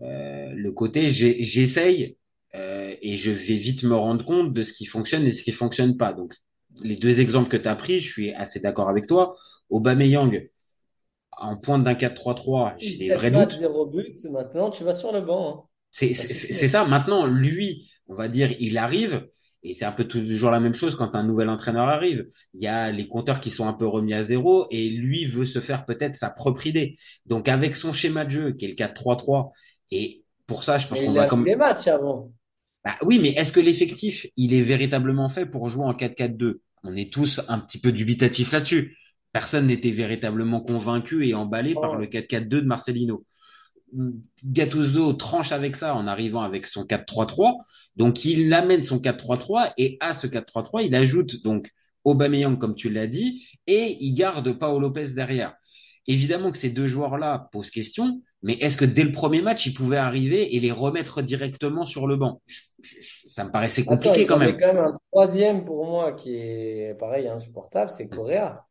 euh, 0.02 0.52
le 0.54 0.72
côté 0.72 1.08
j'ai- 1.08 1.42
j'essaye 1.42 2.16
euh, 2.54 2.94
et 3.02 3.16
je 3.16 3.30
vais 3.32 3.56
vite 3.56 3.82
me 3.84 3.94
rendre 3.96 4.24
compte 4.24 4.52
de 4.54 4.62
ce 4.62 4.72
qui 4.72 4.86
fonctionne 4.86 5.26
et 5.26 5.32
ce 5.32 5.42
qui 5.42 5.52
fonctionne 5.52 5.96
pas. 5.96 6.12
Donc 6.12 6.34
les 6.82 6.96
deux 6.96 7.20
exemples 7.20 7.48
que 7.50 7.56
tu 7.56 7.68
as 7.68 7.76
pris, 7.76 8.00
je 8.00 8.10
suis 8.10 8.32
assez 8.34 8.60
d'accord 8.60 8.88
avec 8.88 9.06
toi. 9.08 9.36
Aubameyang 9.70 10.48
en 11.38 11.56
pointe 11.58 11.84
d'un 11.84 11.94
4-3-3, 11.96 12.74
j'ai 12.78 12.96
des 12.96 13.10
7 13.10 13.10
vrais 13.10 13.30
doutes. 13.32 13.60
0 13.60 13.86
but. 13.86 14.24
Maintenant, 14.26 14.70
tu 14.70 14.84
vas 14.84 14.94
sur 14.94 15.12
le 15.12 15.20
banc. 15.20 15.66
hein. 15.66 15.68
C'est 15.90 16.68
ça. 16.68 16.84
Maintenant, 16.84 17.26
lui, 17.26 17.90
on 18.08 18.14
va 18.14 18.28
dire, 18.28 18.54
il 18.60 18.78
arrive, 18.78 19.26
et 19.62 19.74
c'est 19.74 19.84
un 19.84 19.92
peu 19.92 20.04
toujours 20.04 20.50
la 20.50 20.60
même 20.60 20.74
chose 20.74 20.94
quand 20.94 21.14
un 21.14 21.24
nouvel 21.24 21.48
entraîneur 21.48 21.88
arrive. 21.88 22.26
Il 22.54 22.62
y 22.62 22.68
a 22.68 22.90
les 22.90 23.08
compteurs 23.08 23.40
qui 23.40 23.50
sont 23.50 23.66
un 23.66 23.72
peu 23.72 23.86
remis 23.86 24.14
à 24.14 24.22
zéro, 24.22 24.66
et 24.70 24.88
lui 24.90 25.26
veut 25.26 25.44
se 25.44 25.60
faire 25.60 25.84
peut-être 25.86 26.16
sa 26.16 26.30
propre 26.30 26.66
idée. 26.66 26.96
Donc, 27.26 27.48
avec 27.48 27.76
son 27.76 27.92
schéma 27.92 28.24
de 28.24 28.30
jeu, 28.30 28.52
qui 28.52 28.64
est 28.64 28.68
le 28.68 28.74
4-3-3, 28.74 29.50
et 29.90 30.22
pour 30.46 30.62
ça, 30.62 30.78
je 30.78 30.86
pense 30.86 30.98
qu'on 31.00 31.12
va 31.12 31.26
comme... 31.26 31.44
les 31.44 31.56
matchs 31.56 31.88
avant. 31.88 32.32
Bah 32.84 32.96
oui, 33.02 33.18
mais 33.20 33.30
est-ce 33.30 33.52
que 33.52 33.60
l'effectif, 33.60 34.26
il 34.36 34.54
est 34.54 34.62
véritablement 34.62 35.28
fait 35.28 35.46
pour 35.46 35.68
jouer 35.68 35.84
en 35.84 35.92
4-4-2? 35.92 36.60
On 36.84 36.94
est 36.94 37.12
tous 37.12 37.40
un 37.48 37.58
petit 37.58 37.80
peu 37.80 37.90
dubitatifs 37.92 38.52
là-dessus. 38.52 38.96
Personne 39.32 39.66
n'était 39.66 39.90
véritablement 39.90 40.60
convaincu 40.60 41.26
et 41.26 41.34
emballé 41.34 41.74
par 41.74 41.92
Oh. 41.92 41.96
le 41.96 42.06
4-4-2 42.06 42.48
de 42.48 42.60
Marcelino. 42.62 43.24
Gattuso 44.44 45.12
tranche 45.14 45.52
avec 45.52 45.76
ça 45.76 45.94
en 45.94 46.06
arrivant 46.06 46.42
avec 46.42 46.66
son 46.66 46.84
4-3-3. 46.84 47.56
Donc, 47.96 48.24
il 48.24 48.52
amène 48.52 48.82
son 48.82 49.00
4-3-3 49.00 49.72
et 49.78 49.96
à 50.00 50.12
ce 50.12 50.26
4-3-3, 50.26 50.82
il 50.82 50.94
ajoute 50.94 51.42
donc 51.42 51.70
Aubameyang, 52.04 52.58
comme 52.58 52.74
tu 52.74 52.90
l'as 52.90 53.06
dit, 53.06 53.46
et 53.66 53.96
il 54.00 54.14
garde 54.14 54.52
Paolo 54.58 54.80
Lopez 54.88 55.12
derrière. 55.14 55.54
Évidemment 56.06 56.50
que 56.52 56.58
ces 56.58 56.70
deux 56.70 56.86
joueurs-là 56.86 57.48
posent 57.52 57.70
question, 57.70 58.22
mais 58.42 58.54
est-ce 58.54 58.76
que 58.76 58.84
dès 58.84 59.04
le 59.04 59.12
premier 59.12 59.42
match, 59.42 59.66
ils 59.66 59.74
pouvaient 59.74 59.96
arriver 59.98 60.54
et 60.56 60.60
les 60.60 60.72
remettre 60.72 61.22
directement 61.22 61.84
sur 61.84 62.06
le 62.06 62.16
banc? 62.16 62.40
Je- 62.46 62.62
je- 62.82 62.96
ça 63.26 63.44
me 63.44 63.50
paraissait 63.50 63.84
Attends, 63.86 64.14
compliqué 64.14 64.24
il 64.24 64.28
y 64.30 64.32
quand 64.32 64.36
avait 64.36 64.52
même. 64.52 64.56
quand 64.56 64.66
même 64.74 64.78
un 64.78 64.98
troisième 65.10 65.64
pour 65.64 65.86
moi 65.86 66.12
qui 66.12 66.34
est 66.36 66.94
pareil, 66.98 67.26
insupportable, 67.28 67.90
c'est 67.90 68.08
Correa. 68.08 68.66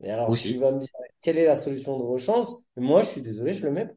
Mais 0.00 0.10
alors, 0.10 0.34
Aussi. 0.34 0.50
tu 0.50 0.58
vas 0.58 0.72
me 0.72 0.80
dire, 0.80 0.90
quelle 1.22 1.38
est 1.38 1.46
la 1.46 1.56
solution 1.56 1.98
de 1.98 2.04
rechange? 2.04 2.46
Moi, 2.76 3.02
je 3.02 3.08
suis 3.10 3.22
désolé, 3.22 3.54
je 3.54 3.66
le 3.66 3.72
mets. 3.72 3.88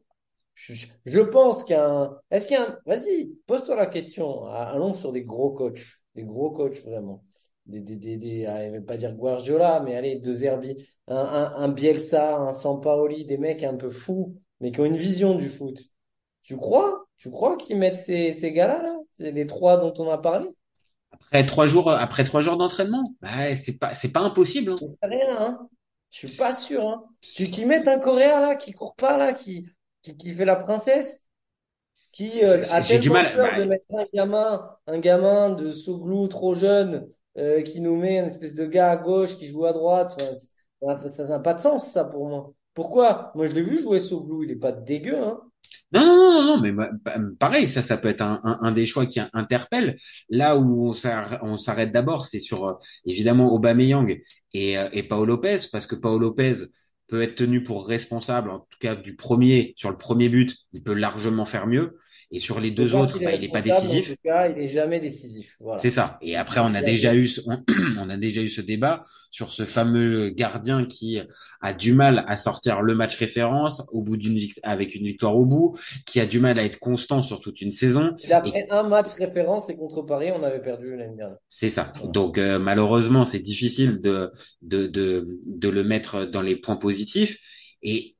Je, 0.54 1.20
pense 1.20 1.64
qu'il 1.64 1.74
y 1.74 1.78
a 1.78 1.88
un. 1.88 2.18
Est-ce 2.30 2.46
qu'il 2.46 2.56
y 2.56 2.60
a 2.60 2.68
un. 2.68 2.78
Vas-y, 2.86 3.30
pose-toi 3.46 3.76
la 3.76 3.86
question. 3.86 4.46
Allons 4.46 4.92
sur 4.92 5.12
des 5.12 5.22
gros 5.22 5.50
coachs. 5.50 5.96
Des 6.14 6.22
gros 6.22 6.50
coachs, 6.50 6.82
vraiment. 6.84 7.24
Des, 7.66 7.80
des, 7.80 7.96
des, 7.96 8.16
des, 8.16 8.46
allez, 8.46 8.68
je 8.68 8.72
vais 8.72 8.80
pas 8.80 8.96
dire 8.96 9.14
Guardiola, 9.14 9.80
mais 9.80 9.96
allez, 9.96 10.16
deux 10.16 10.34
Zerbi. 10.34 10.76
Un, 11.08 11.16
un, 11.16 11.54
un 11.56 11.68
Bielsa, 11.68 12.36
un 12.36 12.52
Sampaoli, 12.52 13.24
des 13.24 13.38
mecs 13.38 13.64
un 13.64 13.74
peu 13.74 13.90
fous, 13.90 14.36
mais 14.60 14.70
qui 14.70 14.80
ont 14.80 14.84
une 14.84 14.96
vision 14.96 15.34
du 15.34 15.48
foot. 15.48 15.78
Tu 16.42 16.56
crois? 16.56 17.06
Tu 17.18 17.30
crois 17.30 17.56
qu'ils 17.56 17.78
mettent 17.78 17.96
ces, 17.96 18.32
ces 18.32 18.52
gars-là, 18.52 18.82
là? 18.82 18.96
Les 19.18 19.46
trois 19.46 19.78
dont 19.78 19.94
on 19.98 20.10
a 20.10 20.18
parlé? 20.18 20.48
Après 21.10 21.46
trois 21.46 21.66
jours, 21.66 21.90
après 21.90 22.24
trois 22.24 22.40
jours 22.40 22.56
d'entraînement, 22.56 23.04
bah, 23.22 23.54
c'est 23.54 23.78
pas, 23.78 23.92
c'est 23.92 24.12
pas 24.12 24.20
impossible, 24.20 24.72
hein. 24.72 24.76
Rien, 25.02 25.36
hein. 25.38 25.68
Je 26.10 26.26
suis 26.26 26.36
pas 26.36 26.54
sûr, 26.54 26.86
hein. 26.86 27.04
Tu 27.20 27.44
un 27.64 27.98
Coréen, 27.98 28.40
là, 28.40 28.56
qui 28.56 28.72
court 28.72 28.94
pas, 28.94 29.16
là, 29.16 29.32
qui, 29.32 29.66
qui, 30.04 30.16
qui 30.18 30.34
fait 30.34 30.46
la 30.46 30.56
princesse, 30.56 31.22
qui 32.12 32.44
euh, 32.44 32.62
a 32.70 32.80
J'ai 32.80 32.98
du 32.98 33.10
tellement 33.10 33.14
mal. 33.22 33.32
peur 33.32 33.52
bah, 33.52 33.58
de 33.58 33.64
mettre 33.64 33.86
un 33.94 34.04
gamin, 34.14 34.70
un 34.86 34.98
gamin 35.00 35.50
de 35.50 35.70
Soglou 35.70 36.28
trop 36.28 36.54
jeune, 36.54 37.08
euh, 37.38 37.62
qui 37.62 37.80
nous 37.80 37.96
met 37.96 38.18
une 38.20 38.26
espèce 38.26 38.54
de 38.56 38.66
gars 38.66 38.90
à 38.92 38.96
gauche 38.96 39.36
qui 39.38 39.48
joue 39.48 39.66
à 39.66 39.72
droite. 39.72 40.16
Enfin, 40.82 41.08
ça 41.08 41.24
n'a 41.26 41.40
pas 41.40 41.54
de 41.54 41.60
sens, 41.60 41.86
ça, 41.92 42.04
pour 42.04 42.28
moi. 42.28 42.54
Pourquoi? 42.74 43.32
Moi, 43.36 43.46
je 43.48 43.54
l'ai 43.54 43.62
vu 43.62 43.80
jouer 43.80 44.00
Soglou, 44.00 44.44
il 44.44 44.50
est 44.52 44.56
pas 44.56 44.72
dégueu, 44.72 45.18
hein. 45.22 45.40
Non, 45.92 46.04
non, 46.06 46.32
non, 46.32 46.44
non, 46.56 46.60
mais 46.60 46.72
bah, 46.72 46.90
pareil, 47.38 47.68
ça, 47.68 47.80
ça 47.82 47.96
peut 47.96 48.08
être 48.08 48.20
un, 48.22 48.40
un, 48.44 48.58
un 48.62 48.72
des 48.72 48.86
choix 48.86 49.06
qui 49.06 49.20
interpelle. 49.32 49.96
Là 50.28 50.56
où 50.56 50.92
on 51.42 51.56
s'arrête 51.58 51.92
d'abord, 51.92 52.26
c'est 52.26 52.40
sur 52.40 52.66
euh, 52.66 52.74
évidemment 53.04 53.52
Aubameyang 53.54 54.20
et, 54.52 54.78
euh, 54.78 54.88
et 54.92 55.02
Paolo 55.04 55.36
Lopez, 55.36 55.56
parce 55.72 55.86
que 55.86 55.94
Paolo 55.94 56.18
Lopez 56.18 56.54
peut 57.06 57.22
être 57.22 57.36
tenu 57.36 57.62
pour 57.62 57.86
responsable, 57.86 58.50
en 58.50 58.60
tout 58.60 58.78
cas 58.80 58.94
du 58.94 59.16
premier, 59.16 59.74
sur 59.76 59.90
le 59.90 59.98
premier 59.98 60.28
but, 60.28 60.56
il 60.72 60.82
peut 60.82 60.94
largement 60.94 61.44
faire 61.44 61.66
mieux. 61.66 61.98
Et 62.34 62.40
sur 62.40 62.58
les 62.58 62.72
deux 62.72 62.94
autres, 62.96 63.20
bah, 63.20 63.32
il 63.32 63.44
est 63.44 63.48
pas 63.48 63.62
mais 63.64 63.72
en 63.72 63.80
décisif. 63.80 64.08
tout 64.10 64.16
cas, 64.24 64.48
il 64.48 64.58
est 64.60 64.68
jamais 64.68 64.98
décisif. 64.98 65.56
Voilà. 65.60 65.78
C'est 65.78 65.90
ça. 65.90 66.18
Et 66.20 66.34
après, 66.36 66.60
on 66.60 66.74
a 66.74 66.82
déjà 66.82 67.14
eu, 67.14 67.28
ce- 67.28 67.40
on, 67.46 67.62
on 67.98 68.10
a 68.10 68.16
déjà 68.16 68.42
eu 68.42 68.48
ce 68.48 68.60
débat 68.60 69.02
sur 69.30 69.52
ce 69.52 69.64
fameux 69.64 70.30
gardien 70.30 70.84
qui 70.84 71.20
a 71.60 71.72
du 71.72 71.94
mal 71.94 72.24
à 72.26 72.36
sortir 72.36 72.82
le 72.82 72.94
match 72.96 73.14
référence 73.16 73.84
au 73.92 74.02
bout 74.02 74.16
d'une 74.16 74.36
avec 74.64 74.96
une 74.96 75.04
victoire 75.04 75.36
au 75.36 75.46
bout, 75.46 75.78
qui 76.06 76.18
a 76.18 76.26
du 76.26 76.40
mal 76.40 76.58
à 76.58 76.64
être 76.64 76.80
constant 76.80 77.22
sur 77.22 77.38
toute 77.38 77.60
une 77.60 77.72
saison. 77.72 78.16
Il 78.24 78.32
a 78.32 78.42
fait 78.44 78.66
un 78.70 78.82
match 78.82 79.10
référence 79.16 79.70
et 79.70 79.76
contre 79.76 80.02
Paris, 80.02 80.30
on 80.34 80.42
avait 80.42 80.60
perdu 80.60 80.96
l'année 80.96 81.16
dernière. 81.16 81.38
C'est 81.48 81.68
ça. 81.68 81.92
Voilà. 81.94 82.10
Donc 82.10 82.38
euh, 82.38 82.58
malheureusement, 82.58 83.24
c'est 83.24 83.38
difficile 83.38 84.00
de, 84.00 84.32
de 84.62 84.88
de 84.88 85.38
de 85.46 85.68
le 85.68 85.84
mettre 85.84 86.24
dans 86.24 86.42
les 86.42 86.56
points 86.56 86.76
positifs. 86.76 87.38
Et 87.82 88.16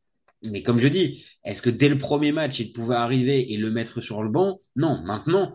mais 0.50 0.62
comme 0.62 0.78
je 0.78 0.88
dis, 0.88 1.25
est-ce 1.45 1.63
que 1.63 1.71
dès 1.71 1.89
le 1.89 1.99
premier 1.99 2.33
match, 2.33 2.59
il 2.61 2.73
pouvait 2.73 2.95
arriver 2.95 3.53
et 3.53 3.57
le 3.57 3.71
mettre 3.71 4.01
sur 4.01 4.23
le 4.23 4.31
banc? 4.31 4.59
Non. 4.77 5.01
Maintenant, 5.05 5.55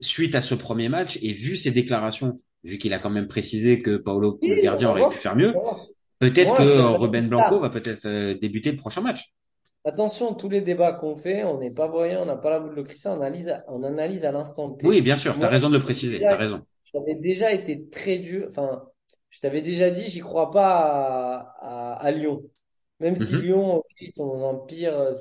suite 0.00 0.34
à 0.34 0.42
ce 0.42 0.54
premier 0.54 0.88
match 0.88 1.18
et 1.22 1.32
vu 1.32 1.56
ses 1.56 1.70
déclarations, 1.70 2.36
vu 2.64 2.78
qu'il 2.78 2.92
a 2.92 2.98
quand 2.98 3.10
même 3.10 3.28
précisé 3.28 3.78
que 3.78 3.96
Paolo, 3.96 4.38
le 4.42 4.60
gardien, 4.62 4.90
aurait 4.90 5.08
pu 5.08 5.16
faire 5.16 5.36
mieux, 5.36 5.54
peut-être 6.18 6.54
que 6.56 6.96
Ruben 6.96 7.28
Blanco 7.28 7.58
va 7.58 7.70
peut-être 7.70 8.06
euh, 8.06 8.34
débuter 8.34 8.70
le 8.72 8.76
prochain 8.76 9.00
match. 9.00 9.32
Attention, 9.84 10.34
tous 10.34 10.48
les 10.48 10.60
débats 10.60 10.92
qu'on 10.92 11.16
fait, 11.16 11.44
on 11.44 11.58
n'est 11.60 11.70
pas 11.70 11.86
voyant, 11.86 12.22
on 12.22 12.26
n'a 12.26 12.36
pas 12.36 12.50
la 12.50 12.60
boule 12.60 12.74
de 12.74 12.82
cristal, 12.82 13.16
on 13.16 13.22
analyse, 13.22 13.48
à- 13.48 13.64
on 13.68 13.82
analyse 13.84 14.24
à 14.24 14.32
l'instant 14.32 14.70
T. 14.72 14.86
Oui, 14.86 15.00
bien 15.00 15.16
sûr, 15.16 15.38
tu 15.38 15.44
as 15.44 15.48
raison 15.48 15.70
de 15.70 15.76
le 15.76 15.82
préciser, 15.82 16.18
tu 16.18 16.24
as 16.24 16.36
raison. 16.36 16.62
J'avais 16.92 17.14
déjà 17.14 17.52
été 17.52 17.88
très 17.88 18.18
dur, 18.18 18.48
enfin, 18.50 18.82
je 19.30 19.40
t'avais 19.40 19.62
déjà 19.62 19.90
dit, 19.90 20.08
j'y 20.08 20.20
crois 20.20 20.50
pas 20.50 20.76
à, 21.60 21.92
à, 21.92 21.92
à 21.94 22.10
Lyon. 22.10 22.42
Même 23.00 23.16
si 23.16 23.32
Mhm. 23.32 23.42
Lyon, 23.42 23.76
ok, 23.78 23.84
ils 24.00 24.10
sont 24.12 24.26
dans 24.26 24.50
un 24.50 24.66
pire, 24.66 24.98
euh, 24.98 25.12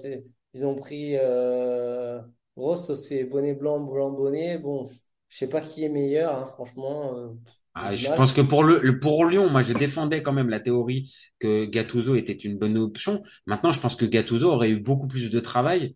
ils 0.54 0.66
ont 0.66 0.76
pris 0.76 1.16
euh, 1.16 2.20
Ross, 2.56 2.94
c'est 2.96 3.24
bonnet 3.24 3.54
blanc, 3.54 3.80
blanc 3.80 4.12
bonnet. 4.12 4.58
Bon, 4.58 4.84
je, 5.30 5.38
sais 5.38 5.48
pas 5.48 5.62
qui 5.62 5.84
est 5.84 5.90
meilleur, 5.90 6.36
hein, 6.36 6.46
franchement. 6.46 7.16
euh, 7.16 7.28
Ah, 7.76 7.96
je 7.96 8.08
pense 8.12 8.34
que 8.34 8.42
pour 8.42 8.64
le, 8.64 9.00
pour 9.00 9.26
Lyon, 9.26 9.50
moi, 9.52 9.62
je 9.62 9.74
défendais 9.74 10.24
quand 10.24 10.34
même 10.34 10.50
la 10.50 10.60
théorie 10.60 11.14
que 11.40 11.66
Gattuso 11.66 12.16
était 12.16 12.34
une 12.34 12.58
bonne 12.58 12.78
option. 12.78 13.22
Maintenant, 13.46 13.72
je 13.72 13.80
pense 13.80 13.96
que 13.96 14.06
Gattuso 14.06 14.52
aurait 14.52 14.72
eu 14.72 14.80
beaucoup 14.80 15.08
plus 15.08 15.30
de 15.30 15.40
travail 15.40 15.96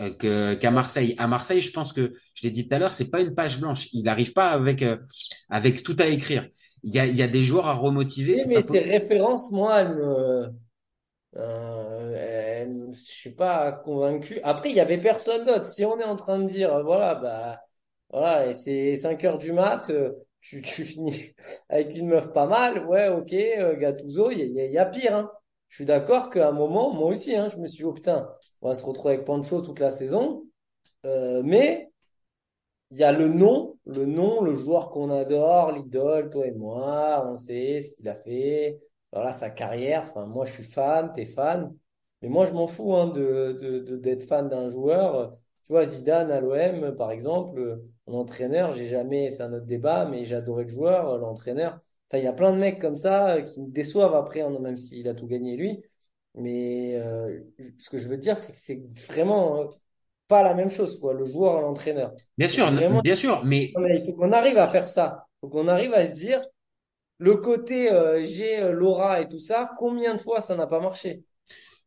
euh, 0.00 0.56
qu'à 0.56 0.70
Marseille. 0.72 1.14
À 1.18 1.28
Marseille, 1.28 1.60
je 1.60 1.70
pense 1.70 1.92
que, 1.92 2.14
je 2.34 2.42
l'ai 2.42 2.50
dit 2.50 2.68
tout 2.68 2.74
à 2.74 2.80
l'heure, 2.80 2.92
c'est 2.92 3.10
pas 3.10 3.20
une 3.20 3.34
page 3.34 3.60
blanche. 3.60 3.88
Il 3.92 4.02
n'arrive 4.02 4.32
pas 4.32 4.50
avec, 4.50 4.82
euh, 4.82 4.96
avec 5.50 5.84
tout 5.84 5.96
à 6.00 6.06
écrire. 6.06 6.48
Il 6.82 6.92
y 6.92 6.98
a, 6.98 7.06
il 7.06 7.14
y 7.14 7.22
a 7.22 7.28
des 7.28 7.44
joueurs 7.44 7.68
à 7.68 7.74
remotiver. 7.74 8.34
Oui, 8.34 8.42
mais 8.48 8.62
ces 8.62 8.80
références, 8.80 9.52
moi, 9.52 9.82
elles 9.82 9.94
me, 9.94 10.48
euh, 11.36 12.90
je 12.92 12.98
suis 13.00 13.34
pas 13.34 13.72
convaincu. 13.72 14.40
Après, 14.42 14.70
il 14.70 14.76
y 14.76 14.80
avait 14.80 14.98
personne 15.00 15.44
d'autre. 15.46 15.66
Si 15.66 15.84
on 15.84 15.98
est 15.98 16.04
en 16.04 16.16
train 16.16 16.38
de 16.40 16.48
dire, 16.48 16.82
voilà, 16.84 17.14
bah, 17.14 17.60
Voilà, 18.10 18.48
et 18.48 18.54
c'est 18.54 18.96
5 18.98 19.24
heures 19.24 19.38
du 19.38 19.52
mat, 19.52 19.90
euh, 19.90 20.12
tu, 20.42 20.62
tu 20.62 20.84
finis 20.84 21.34
avec 21.70 21.96
une 21.96 22.08
meuf 22.08 22.32
pas 22.32 22.46
mal. 22.46 22.86
Ouais, 22.86 23.08
ok, 23.08 23.32
euh, 23.34 23.76
Gattuso, 23.76 24.30
il 24.32 24.40
y 24.40 24.44
y 24.68 24.72
y 24.72 24.78
a 24.78 24.86
pire, 24.86 25.16
hein. 25.16 25.32
Je 25.70 25.76
suis 25.76 25.86
d'accord 25.86 26.30
qu'à 26.30 26.48
un 26.50 26.52
moment, 26.52 26.92
moi 26.94 27.08
aussi, 27.10 27.34
hein, 27.36 27.48
je 27.50 27.56
me 27.58 27.66
suis 27.66 27.78
dit, 27.78 27.84
oh 27.84 27.94
putain, 27.94 28.30
on 28.62 28.68
va 28.70 28.76
se 28.76 28.84
retrouver 28.84 29.14
avec 29.14 29.26
Pancho 29.26 29.62
toute 29.62 29.80
la 29.80 29.90
saison. 29.92 30.44
Euh, 31.06 31.42
mais 31.44 31.90
il 32.90 32.98
y 32.98 33.04
a 33.04 33.12
le 33.12 33.28
nom, 33.28 33.78
le 33.86 34.04
nom, 34.06 34.42
le 34.42 34.54
joueur 34.54 34.90
qu'on 34.90 35.10
adore, 35.10 35.72
l'idole, 35.72 36.30
toi 36.30 36.46
et 36.46 36.52
moi, 36.52 37.24
on 37.30 37.36
sait 37.36 37.80
ce 37.82 37.90
qu'il 37.96 38.08
a 38.08 38.14
fait, 38.16 38.80
voilà, 39.12 39.32
sa 39.32 39.50
carrière. 39.50 40.02
Enfin, 40.10 40.26
moi, 40.26 40.44
je 40.46 40.52
suis 40.52 40.62
fan, 40.64 41.12
t'es 41.12 41.26
fan. 41.26 41.74
Mais 42.22 42.28
moi, 42.28 42.44
je 42.46 42.52
m'en 42.52 42.66
fous 42.66 42.94
hein, 42.94 43.08
de, 43.08 43.56
de, 43.60 43.78
de- 43.80 43.96
d'être 43.96 44.24
fan 44.24 44.48
d'un 44.48 44.68
joueur. 44.68 45.36
Tu 45.64 45.72
vois, 45.72 45.84
Zidane 45.84 46.30
à 46.30 46.40
l'OM, 46.40 46.96
par 46.96 47.10
exemple, 47.10 47.82
mon 48.06 48.20
entraîneur, 48.20 48.72
j'ai 48.72 48.86
jamais, 48.86 49.30
c'est 49.30 49.42
un 49.42 49.52
autre 49.52 49.66
débat, 49.66 50.04
mais 50.06 50.24
j'adorais 50.24 50.64
le 50.64 50.68
joueur, 50.70 51.18
l'entraîneur. 51.18 51.80
Enfin, 52.08 52.18
il 52.18 52.24
y 52.24 52.26
a 52.26 52.32
plein 52.32 52.52
de 52.52 52.58
mecs 52.58 52.80
comme 52.80 52.96
ça 52.96 53.36
euh, 53.36 53.42
qui 53.42 53.60
me 53.60 53.68
déçoivent 53.70 54.14
après, 54.14 54.40
hein, 54.40 54.50
même 54.60 54.76
s'il 54.76 55.08
a 55.08 55.14
tout 55.14 55.26
gagné 55.26 55.56
lui. 55.56 55.82
Mais 56.34 56.96
euh, 56.96 57.40
ce 57.78 57.90
que 57.90 57.98
je 57.98 58.08
veux 58.08 58.16
dire, 58.16 58.36
c'est 58.36 58.52
que 58.52 58.58
c'est 58.58 59.12
vraiment 59.12 59.62
euh, 59.62 59.66
pas 60.28 60.42
la 60.42 60.54
même 60.54 60.70
chose, 60.70 60.98
quoi, 61.00 61.12
le 61.14 61.24
joueur 61.24 61.58
et 61.58 61.62
l'entraîneur. 61.62 62.14
Bien 62.38 62.48
sûr, 62.48 62.70
vraiment, 62.72 63.02
bien 63.02 63.14
sûr, 63.14 63.44
mais 63.44 64.00
il 64.00 64.04
faut 64.06 64.14
qu'on 64.14 64.32
arrive 64.32 64.58
à 64.58 64.68
faire 64.68 64.88
ça. 64.88 65.26
Il 65.36 65.40
faut 65.42 65.48
qu'on 65.50 65.68
arrive 65.68 65.94
à 65.94 66.06
se 66.06 66.12
dire, 66.14 66.42
le 67.20 67.36
côté 67.36 67.92
euh, 67.92 68.24
j'ai 68.24 68.60
euh, 68.60 68.72
Laura 68.72 69.20
et 69.20 69.28
tout 69.28 69.38
ça, 69.38 69.70
combien 69.76 70.14
de 70.14 70.20
fois 70.20 70.40
ça 70.40 70.56
n'a 70.56 70.66
pas 70.66 70.80
marché? 70.80 71.22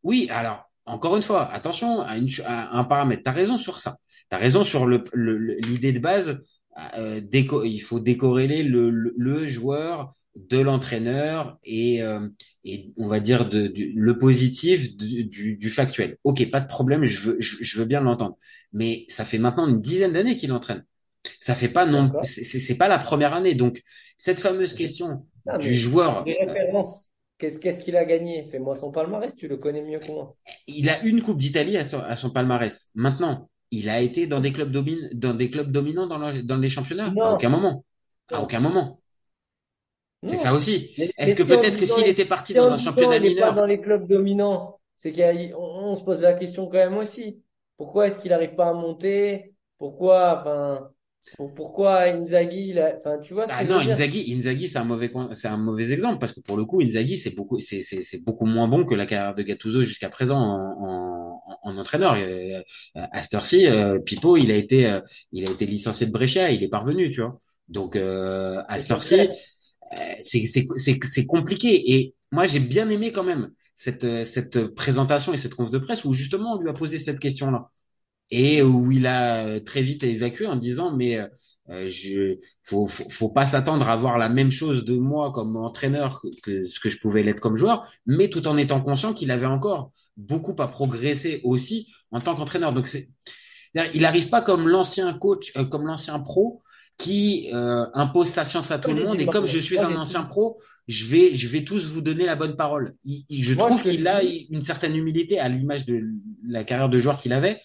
oui, 0.04 0.28
alors, 0.30 0.70
encore 0.86 1.16
une 1.16 1.22
fois, 1.22 1.50
attention 1.50 2.02
à, 2.02 2.14
un 2.78 2.84
paramètre. 2.84 3.22
T'as 3.24 3.32
raison 3.32 3.58
sur 3.58 3.78
ça. 3.78 3.98
T'as 4.28 4.38
raison 4.38 4.62
sur 4.62 4.86
l'idée 4.86 5.92
de 5.92 5.98
base. 5.98 6.42
euh, 6.96 7.20
il 7.64 7.80
faut 7.80 8.00
décorréler 8.00 8.62
le, 8.62 9.46
joueur 9.46 10.14
de 10.36 10.58
l'entraîneur 10.58 11.58
et, 11.64 12.02
euh, 12.02 12.28
on 12.96 13.08
va 13.08 13.20
dire 13.20 13.48
le 13.50 14.18
positif 14.18 14.96
du, 14.96 15.70
factuel. 15.70 16.18
Ok, 16.22 16.48
pas 16.50 16.60
de 16.60 16.68
problème, 16.68 17.04
je 17.04 17.30
veux, 17.30 17.36
je 17.40 17.78
veux 17.78 17.86
bien 17.86 18.00
l'entendre. 18.00 18.38
Mais 18.72 19.04
ça 19.08 19.24
fait 19.24 19.38
maintenant 19.38 19.66
une 19.68 19.80
dizaine 19.80 20.12
d'années 20.12 20.36
qu'il 20.36 20.52
entraîne. 20.52 20.84
Ça 21.40 21.54
fait 21.54 21.68
pas 21.68 21.86
non, 21.86 22.10
c'est 22.22 22.76
pas 22.76 22.88
la 22.88 22.98
première 22.98 23.34
année. 23.34 23.54
Donc, 23.54 23.82
cette 24.16 24.40
fameuse 24.40 24.74
question 24.74 25.26
Ah, 25.46 25.58
du 25.58 25.74
joueur, 25.74 26.22
des 26.26 26.34
euh, 26.48 26.54
références. 26.54 27.10
Qu'est-ce 27.38 27.84
qu'il 27.84 27.96
a 27.96 28.04
gagné? 28.04 28.48
Fais-moi 28.50 28.74
son 28.74 28.90
palmarès, 28.92 29.34
tu 29.34 29.48
le 29.48 29.56
connais 29.56 29.82
mieux 29.82 30.00
que 30.00 30.12
moi. 30.12 30.36
il 30.66 30.88
a 30.90 31.02
une 31.02 31.22
Coupe 31.22 31.38
d'Italie 31.38 31.76
à 31.76 31.84
son, 31.84 32.00
à 32.00 32.16
son 32.16 32.30
palmarès. 32.30 32.90
Maintenant, 32.94 33.50
il 33.70 33.88
a 33.88 34.00
été 34.00 34.26
dans 34.26 34.40
des 34.40 34.52
clubs 34.52 34.70
domin, 34.70 34.96
dans 35.12 35.34
des 35.34 35.50
clubs 35.50 35.70
dominants 35.70 36.06
dans, 36.06 36.18
le- 36.18 36.42
dans 36.42 36.56
les 36.58 36.68
championnats. 36.68 37.16
À 37.20 37.30
aucun 37.32 37.48
moment. 37.48 37.84
À 38.30 38.42
aucun 38.42 38.60
moment. 38.60 39.00
C'est 40.26 40.36
ça 40.38 40.52
aussi. 40.54 40.94
Est-ce 41.16 41.34
que 41.34 41.42
si 41.42 41.42
peut-être 41.42 41.78
que 41.78 41.86
s'il 41.86 42.06
était 42.08 42.26
parti 42.26 42.54
si 42.54 42.54
dans 42.54 42.72
un 42.72 42.78
championnat 42.78 43.18
il 43.18 43.22
n'est 43.22 43.30
pas 43.36 43.52
dans 43.52 43.66
mineur, 43.66 43.66
les 43.66 43.80
clubs 43.80 44.06
dominants, 44.08 44.80
c'est 44.96 45.12
qu'il 45.12 45.20
y 45.22 45.52
a- 45.52 45.58
on, 45.58 45.90
on 45.92 45.94
se 45.96 46.04
pose 46.04 46.22
la 46.22 46.34
question 46.34 46.66
quand 46.68 46.78
même 46.78 46.96
aussi. 46.98 47.42
Pourquoi 47.76 48.06
est-ce 48.08 48.18
qu'il 48.20 48.30
n'arrive 48.30 48.54
pas 48.54 48.68
à 48.70 48.72
monter? 48.74 49.54
Pourquoi, 49.78 50.40
enfin, 50.40 50.92
pour- 51.32 51.52
pourquoi 51.54 52.02
Inzaghi, 52.04 52.68
il 52.70 52.78
a- 52.78 52.96
enfin, 52.98 53.18
tu 53.18 53.34
vois 53.34 53.48
ce 53.48 53.56
ah 53.56 53.56
que 53.56 53.66
je 53.68 53.72
non, 53.72 53.76
veux 53.76 53.82
dire? 53.82 53.98
Inzaghi, 53.98 54.32
Inzaghi, 54.34 54.68
c'est 54.68 54.78
un 54.78 54.84
mauvais, 54.84 55.12
c'est 55.34 55.48
un 55.48 55.58
mauvais 55.58 55.92
exemple 55.92 56.18
parce 56.18 56.32
que 56.32 56.40
pour 56.40 56.56
le 56.56 56.64
coup, 56.64 56.80
Inzaghi, 56.80 57.18
c'est 57.18 57.34
beaucoup, 57.34 57.60
c'est, 57.60 57.82
c'est, 57.82 58.24
beaucoup 58.24 58.46
moins 58.46 58.68
bon 58.68 58.86
que 58.86 58.94
la 58.94 59.04
carrière 59.06 59.34
de 59.34 59.42
Gattuso 59.42 59.82
jusqu'à 59.82 60.08
présent 60.08 60.38
en, 60.38 61.40
en, 61.46 61.58
en 61.62 61.78
entraîneur. 61.78 62.16
À 62.94 63.22
cette 63.22 63.34
heure-ci, 63.34 63.66
euh, 63.66 63.98
Pipo, 64.00 64.36
il 64.38 64.50
a 64.50 64.56
été, 64.56 64.86
euh, 64.86 65.00
il 65.32 65.46
a 65.48 65.52
été 65.52 65.66
licencié 65.66 66.06
de 66.06 66.12
Brescia, 66.12 66.50
il 66.52 66.62
est 66.62 66.68
parvenu, 66.68 67.10
tu 67.10 67.20
vois. 67.20 67.38
Donc, 67.68 67.96
euh, 67.96 68.62
à 68.68 68.78
cette 68.78 68.92
c'est 68.98 69.28
heure-ci, 69.28 69.28
c'est 70.22 70.44
c'est 70.46 70.66
c'est 70.76 70.98
c'est 71.04 71.26
compliqué 71.26 71.94
et 71.94 72.14
moi 72.32 72.46
j'ai 72.46 72.60
bien 72.60 72.88
aimé 72.90 73.12
quand 73.12 73.24
même 73.24 73.50
cette 73.74 74.24
cette 74.24 74.66
présentation 74.68 75.32
et 75.32 75.36
cette 75.36 75.54
conf 75.54 75.70
de 75.70 75.78
presse 75.78 76.04
où 76.04 76.12
justement 76.12 76.54
on 76.56 76.60
lui 76.60 76.70
a 76.70 76.72
posé 76.72 76.98
cette 76.98 77.20
question-là 77.20 77.70
et 78.30 78.62
où 78.62 78.90
il 78.92 79.06
a 79.06 79.44
euh, 79.46 79.60
très 79.60 79.82
vite 79.82 80.02
évacué 80.04 80.46
en 80.46 80.56
disant 80.56 80.94
mais 80.94 81.18
euh, 81.18 81.26
euh, 81.70 81.88
je 81.88 82.36
faut, 82.62 82.86
faut 82.86 83.08
faut 83.10 83.28
pas 83.30 83.46
s'attendre 83.46 83.88
à 83.88 83.96
voir 83.96 84.18
la 84.18 84.28
même 84.28 84.50
chose 84.50 84.84
de 84.84 84.94
moi 84.96 85.32
comme 85.32 85.56
entraîneur 85.56 86.20
que, 86.20 86.28
que 86.42 86.64
ce 86.64 86.78
que 86.80 86.88
je 86.90 86.98
pouvais 87.00 87.22
l'être 87.22 87.40
comme 87.40 87.56
joueur 87.56 87.90
mais 88.06 88.28
tout 88.28 88.46
en 88.48 88.56
étant 88.56 88.80
conscient 88.82 89.14
qu'il 89.14 89.30
avait 89.30 89.46
encore 89.46 89.92
beaucoup 90.16 90.54
à 90.58 90.68
progresser 90.68 91.40
aussi 91.44 91.88
en 92.10 92.20
tant 92.20 92.34
qu'entraîneur 92.34 92.72
donc 92.72 92.86
c'est 92.88 93.08
il 93.94 94.02
n'arrive 94.02 94.28
pas 94.28 94.40
comme 94.40 94.68
l'ancien 94.68 95.12
coach, 95.14 95.52
euh, 95.56 95.64
comme 95.64 95.86
l'ancien 95.86 96.20
pro 96.20 96.62
qui 96.96 97.50
euh, 97.52 97.86
impose 97.94 98.28
sa 98.28 98.44
science 98.44 98.70
à 98.70 98.78
tout 98.78 98.92
le 98.92 99.02
monde. 99.04 99.20
Et 99.20 99.26
comme 99.26 99.46
je 99.46 99.58
suis 99.58 99.78
un 99.78 99.96
ancien 99.96 100.22
pro, 100.22 100.58
je 100.86 101.06
vais, 101.06 101.34
je 101.34 101.48
vais 101.48 101.64
tous 101.64 101.86
vous 101.86 102.00
donner 102.00 102.24
la 102.24 102.36
bonne 102.36 102.54
parole. 102.54 102.94
Il- 103.02 103.24
il- 103.28 103.42
je 103.42 103.54
Moi, 103.54 103.68
trouve 103.68 103.82
qu'il 103.82 104.06
a 104.06 104.22
une 104.22 104.60
certaine 104.60 104.94
humilité 104.94 105.40
à 105.40 105.48
l'image 105.48 105.86
de 105.86 106.02
la 106.46 106.62
carrière 106.62 106.88
de 106.88 107.00
joueur 107.00 107.18
qu'il 107.18 107.32
avait, 107.32 107.60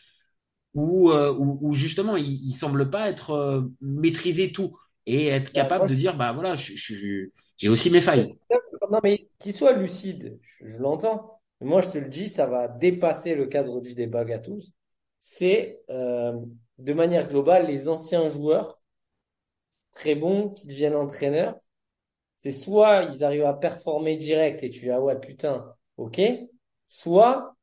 où, 0.76 1.12
euh, 1.12 1.34
où, 1.34 1.58
où 1.62 1.74
justement, 1.74 2.18
il, 2.18 2.26
il 2.48 2.52
semble 2.54 2.90
pas 2.90 3.10
être 3.10 3.32
euh, 3.32 3.62
maîtriser 3.82 4.52
tout 4.52 4.78
et 5.06 5.28
être 5.28 5.52
bah, 5.54 5.70
capable 5.70 5.88
de 5.88 5.96
dire, 5.96 6.16
bah 6.18 6.32
voilà, 6.34 6.56
je, 6.56 6.74
je- 6.76 7.30
j'ai 7.58 7.70
aussi 7.70 7.90
mes 7.92 8.02
failles. 8.02 8.30
non, 8.92 9.00
mais 9.04 9.28
qu'il 9.40 9.54
soit 9.54 9.74
lucide, 9.74 10.40
je, 10.42 10.68
je 10.68 10.78
l'entends. 10.78 11.40
Mais 11.62 11.68
moi, 11.68 11.82
je 11.82 11.90
te 11.92 11.98
le 11.98 12.08
dis, 12.10 12.30
ça 12.30 12.46
va 12.46 12.68
dépasser 12.68 13.36
le 13.36 13.46
cadre 13.48 13.82
du 13.82 13.94
débat 13.94 14.26
Gattuso. 14.26 14.72
C'est, 15.20 15.82
euh, 15.90 16.34
de 16.78 16.94
manière 16.94 17.28
globale, 17.28 17.68
les 17.68 17.90
anciens 17.90 18.30
joueurs 18.30 18.82
très 19.92 20.16
bons 20.16 20.50
qui 20.50 20.68
deviennent 20.68 20.96
entraîneurs. 20.96 21.56
C'est 22.38 22.52
soit 22.54 23.04
ils 23.14 23.24
arrivent 23.26 23.46
à 23.46 23.54
performer 23.54 24.18
direct 24.18 24.64
et 24.64 24.70
tu 24.70 24.82
dis, 24.82 24.92
ah 24.92 25.02
ouais, 25.02 25.20
putain, 25.20 25.76
ok. 25.98 26.22
Soit 26.88 27.56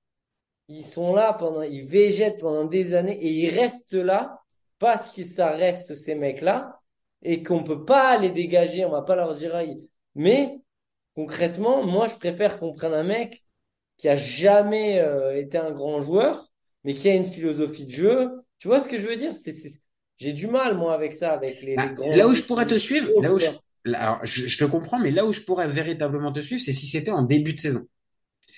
ils 0.68 0.84
sont 0.84 1.14
là 1.14 1.32
pendant, 1.34 1.62
ils 1.62 1.84
végètent 1.86 2.38
pendant 2.40 2.64
des 2.64 2.94
années 2.94 3.18
et 3.22 3.28
ils 3.30 3.50
restent 3.50 3.94
là 3.94 4.40
parce 4.78 5.14
que 5.14 5.24
ça 5.24 5.50
reste 5.50 5.94
ces 5.94 6.14
mecs-là 6.14 6.80
et 7.22 7.42
qu'on 7.42 7.64
peut 7.64 7.84
pas 7.84 8.18
les 8.18 8.30
dégager, 8.30 8.84
on 8.84 8.90
va 8.90 9.02
pas 9.02 9.16
leur 9.16 9.34
dire, 9.34 9.60
ils- 9.62 9.88
mais 10.14 10.60
concrètement, 11.14 11.84
moi, 11.84 12.08
je 12.08 12.16
préfère 12.16 12.58
qu'on 12.58 12.72
prenne 12.74 12.94
un 12.94 13.02
mec 13.04 13.40
qui 13.98 14.08
a 14.08 14.16
jamais 14.16 15.00
euh, 15.00 15.36
été 15.40 15.58
un 15.58 15.72
grand 15.72 16.00
joueur, 16.00 16.46
mais 16.84 16.94
qui 16.94 17.08
a 17.08 17.14
une 17.14 17.26
philosophie 17.26 17.86
de 17.86 17.92
jeu. 17.92 18.30
Tu 18.58 18.68
vois 18.68 18.80
ce 18.80 18.88
que 18.88 18.98
je 18.98 19.06
veux 19.08 19.16
dire? 19.16 19.34
C'est, 19.34 19.54
c'est- 19.54 19.82
j'ai 20.18 20.32
du 20.32 20.46
mal, 20.48 20.76
moi, 20.76 20.94
avec 20.94 21.14
ça, 21.14 21.32
avec 21.34 21.62
les, 21.62 21.76
Bah, 21.76 21.84
les 21.84 21.92
grands, 21.92 22.18
là 22.18 22.28
où 22.28 22.34
je 22.34 22.42
pourrais 22.42 22.66
te 22.66 22.78
suivre, 22.78 23.10
là 23.18 23.32
où 23.32 23.38
je, 23.38 23.50
joueurs. 23.50 23.62
là, 23.84 24.00
alors, 24.02 24.24
je, 24.26 24.46
je 24.46 24.58
te 24.58 24.64
comprends, 24.64 24.98
mais 24.98 25.10
là 25.10 25.26
où 25.26 25.32
je 25.32 25.40
pourrais 25.42 25.68
véritablement 25.68 26.32
te 26.32 26.40
suivre, 26.40 26.62
c'est 26.62 26.72
si 26.72 26.86
c'était 26.86 27.10
en 27.10 27.22
début 27.22 27.52
de 27.54 27.58
saison. 27.58 27.86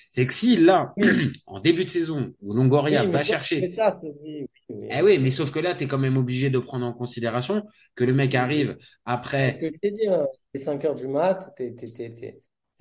C'est 0.09 0.25
que 0.25 0.33
si 0.33 0.57
là, 0.57 0.93
Oui, 0.97 1.07
en 1.45 1.59
début 1.59 1.85
de 1.85 1.89
saison, 1.89 2.33
où 2.41 2.53
Longoria 2.53 3.05
oui, 3.05 3.11
va 3.11 3.23
chercher 3.23 3.69
ça, 3.75 3.93
c'est 3.99 4.11
oui, 4.21 4.47
Eh 4.69 4.75
mais 4.75 5.01
oui, 5.01 5.19
mais 5.19 5.31
sauf 5.31 5.51
que 5.51 5.59
là, 5.59 5.75
tu 5.75 5.83
es 5.83 5.87
quand 5.87 5.99
même 5.99 6.17
obligé 6.17 6.49
de 6.49 6.59
prendre 6.59 6.85
en 6.85 6.93
considération 6.93 7.63
que 7.95 8.03
le 8.03 8.13
mec 8.13 8.33
arrive 8.35 8.69
mais 8.69 8.75
c'est 8.79 8.85
ce 8.85 8.87
après. 9.05 9.57
que 9.59 9.67
je 9.67 9.79
t'ai 9.79 9.91
dit, 9.91 10.07
hein. 10.07 10.25
Les 10.53 10.61
5 10.61 10.83
heures 10.85 10.95
du 10.95 11.07
mat, 11.07 11.53
t'es, 11.55 11.75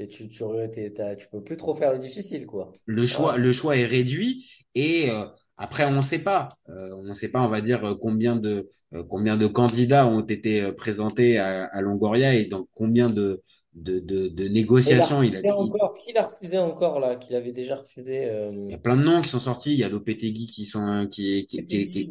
tu, 0.06 1.28
peux 1.30 1.42
plus 1.42 1.56
trop 1.56 1.74
faire 1.74 1.92
le 1.92 1.98
difficile, 1.98 2.46
quoi. 2.46 2.72
Le 2.86 3.06
choix, 3.06 3.36
le 3.36 3.52
choix 3.52 3.76
est 3.76 3.86
réduit 3.86 4.46
et 4.74 5.10
euh, 5.10 5.24
après, 5.56 5.84
on 5.84 5.90
ne 5.92 6.00
sait 6.02 6.20
pas. 6.20 6.48
Euh, 6.68 6.90
on 6.94 7.02
ne 7.02 7.12
sait 7.12 7.30
pas, 7.30 7.42
on 7.42 7.48
va 7.48 7.60
dire, 7.60 7.84
euh, 7.84 7.94
combien 8.00 8.36
de, 8.36 8.68
euh, 8.94 9.02
combien 9.08 9.36
de 9.36 9.46
candidats 9.48 10.06
ont 10.06 10.20
été 10.20 10.72
présentés 10.72 11.38
à, 11.38 11.64
à 11.66 11.80
Longoria 11.80 12.34
et 12.34 12.46
dans 12.46 12.66
combien 12.74 13.08
de, 13.08 13.42
de, 13.82 13.98
de, 14.00 14.28
de 14.28 14.44
Et 14.84 14.92
il 14.92 15.00
a 15.00 15.06
il 15.22 15.36
a. 15.36 15.42
refusé 15.42 15.50
il- 15.58 15.72
encore. 15.72 15.94
Qui 15.94 16.12
l'a 16.12 16.26
refusé 16.26 16.58
encore, 16.58 17.00
là, 17.00 17.16
qu'il 17.16 17.34
avait 17.36 17.52
déjà 17.52 17.76
refusé, 17.76 18.22
il 18.24 18.28
euh, 18.28 18.70
y 18.72 18.74
a 18.74 18.78
plein 18.78 18.96
de 18.96 19.02
noms 19.02 19.22
qui 19.22 19.28
sont 19.28 19.40
sortis. 19.40 19.72
Il 19.72 19.78
y 19.78 19.84
a 19.84 19.88
Lopetegui 19.88 20.46
qui 20.46 20.64
sont 20.64 21.06
qui 21.10 21.46
qui 21.46 21.66
qui, 21.66 21.88
qui, 21.90 22.00
il 22.00 22.10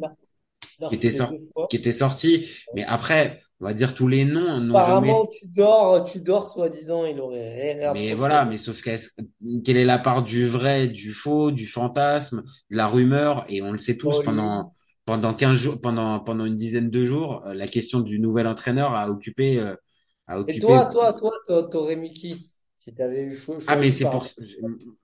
qui 0.88 0.94
était 0.96 1.10
sorti 1.10 1.36
qui 1.68 1.76
était 1.76 1.92
sorti. 1.92 2.48
Mais 2.74 2.84
après, 2.84 3.42
on 3.60 3.66
va 3.66 3.74
dire 3.74 3.94
tous 3.94 4.08
les 4.08 4.24
noms 4.26 4.60
n'ont 4.60 4.80
jamais 4.80 5.14
Apparemment, 5.14 5.26
tu 5.26 5.46
dors, 5.48 6.02
tu 6.04 6.20
dors, 6.22 6.48
soi-disant, 6.48 7.04
il 7.04 7.20
aurait 7.20 7.74
rien 7.74 7.94
Mais 7.94 8.12
voilà, 8.14 8.44
mais 8.44 8.58
sauf 8.58 8.82
qu'est-ce- 8.82 9.10
quelle 9.64 9.76
est 9.78 9.84
la 9.84 9.98
part 9.98 10.22
du 10.22 10.46
vrai, 10.46 10.88
du 10.88 11.12
faux, 11.12 11.50
du 11.50 11.66
fantasme, 11.66 12.42
de 12.70 12.76
la 12.76 12.86
rumeur, 12.86 13.46
et 13.48 13.62
on 13.62 13.72
le 13.72 13.78
sait 13.78 13.96
tous 13.96 14.20
Oh, 14.20 14.22
pendant 14.22 14.74
pendant 15.06 15.32
15 15.32 15.56
jours, 15.56 15.80
pendant 15.80 16.20
pendant 16.20 16.44
une 16.44 16.56
dizaine 16.56 16.90
de 16.90 17.04
jours, 17.04 17.42
euh, 17.46 17.54
la 17.54 17.66
question 17.66 18.00
du 18.00 18.18
nouvel 18.20 18.46
entraîneur 18.46 18.94
a 18.94 19.08
occupé 19.08 19.58
euh, 19.58 19.74
a 20.28 20.38
Et 20.48 20.58
occupé. 20.58 20.58
toi, 20.58 20.86
toi, 20.86 21.12
toi, 21.14 21.32
toi, 21.46 21.68
t'aurais 21.70 21.96
mis 21.96 22.12
qui? 22.12 22.52
Si 22.78 22.94
t'avais 22.94 23.22
eu 23.24 23.34
cho- 23.36 23.60
Ah 23.66 23.76
mais 23.76 23.90
c'est 23.90 24.08
pour 24.08 24.26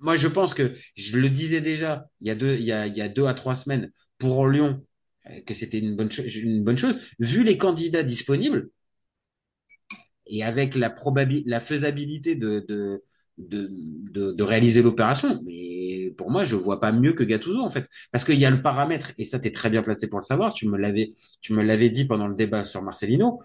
moi 0.00 0.16
je 0.16 0.28
pense 0.28 0.54
que 0.54 0.74
je 0.96 1.18
le 1.18 1.28
disais 1.30 1.60
déjà 1.60 2.08
il 2.20 2.28
y 2.28 2.30
a 2.30 2.34
deux 2.34 2.54
il 2.56 2.64
y 2.64 2.72
a 2.72 2.86
il 2.86 2.96
y 2.96 3.02
a 3.02 3.08
deux 3.08 3.26
à 3.26 3.34
trois 3.34 3.54
semaines 3.54 3.92
pour 4.18 4.46
Lyon 4.48 4.82
euh, 5.30 5.40
que 5.46 5.52
c'était 5.54 5.78
une 5.78 5.96
bonne 5.96 6.10
chose 6.10 6.34
une 6.36 6.64
bonne 6.64 6.78
chose 6.78 6.96
vu 7.18 7.44
les 7.44 7.58
candidats 7.58 8.02
disponibles 8.02 8.70
et 10.26 10.42
avec 10.42 10.74
la 10.74 10.90
probabilité, 10.90 11.48
la 11.50 11.60
faisabilité 11.60 12.34
de, 12.36 12.64
de, 12.68 12.98
de, 13.38 13.68
de, 14.10 14.32
de 14.32 14.42
réaliser 14.42 14.82
l'opération. 14.82 15.40
Mais 15.44 16.12
pour 16.16 16.30
moi, 16.30 16.44
je 16.44 16.56
vois 16.56 16.80
pas 16.80 16.92
mieux 16.92 17.12
que 17.12 17.24
Gattuso 17.24 17.60
en 17.60 17.70
fait, 17.70 17.86
parce 18.12 18.24
qu'il 18.24 18.38
y 18.38 18.46
a 18.46 18.50
le 18.50 18.62
paramètre 18.62 19.12
et 19.18 19.24
ça, 19.24 19.38
t'es 19.38 19.52
très 19.52 19.70
bien 19.70 19.82
placé 19.82 20.08
pour 20.08 20.18
le 20.18 20.24
savoir. 20.24 20.52
Tu 20.54 20.68
me 20.68 20.78
l'avais, 20.78 21.10
tu 21.40 21.52
me 21.52 21.62
l'avais 21.62 21.90
dit 21.90 22.06
pendant 22.06 22.26
le 22.28 22.34
débat 22.34 22.64
sur 22.64 22.82
Marcelino. 22.82 23.40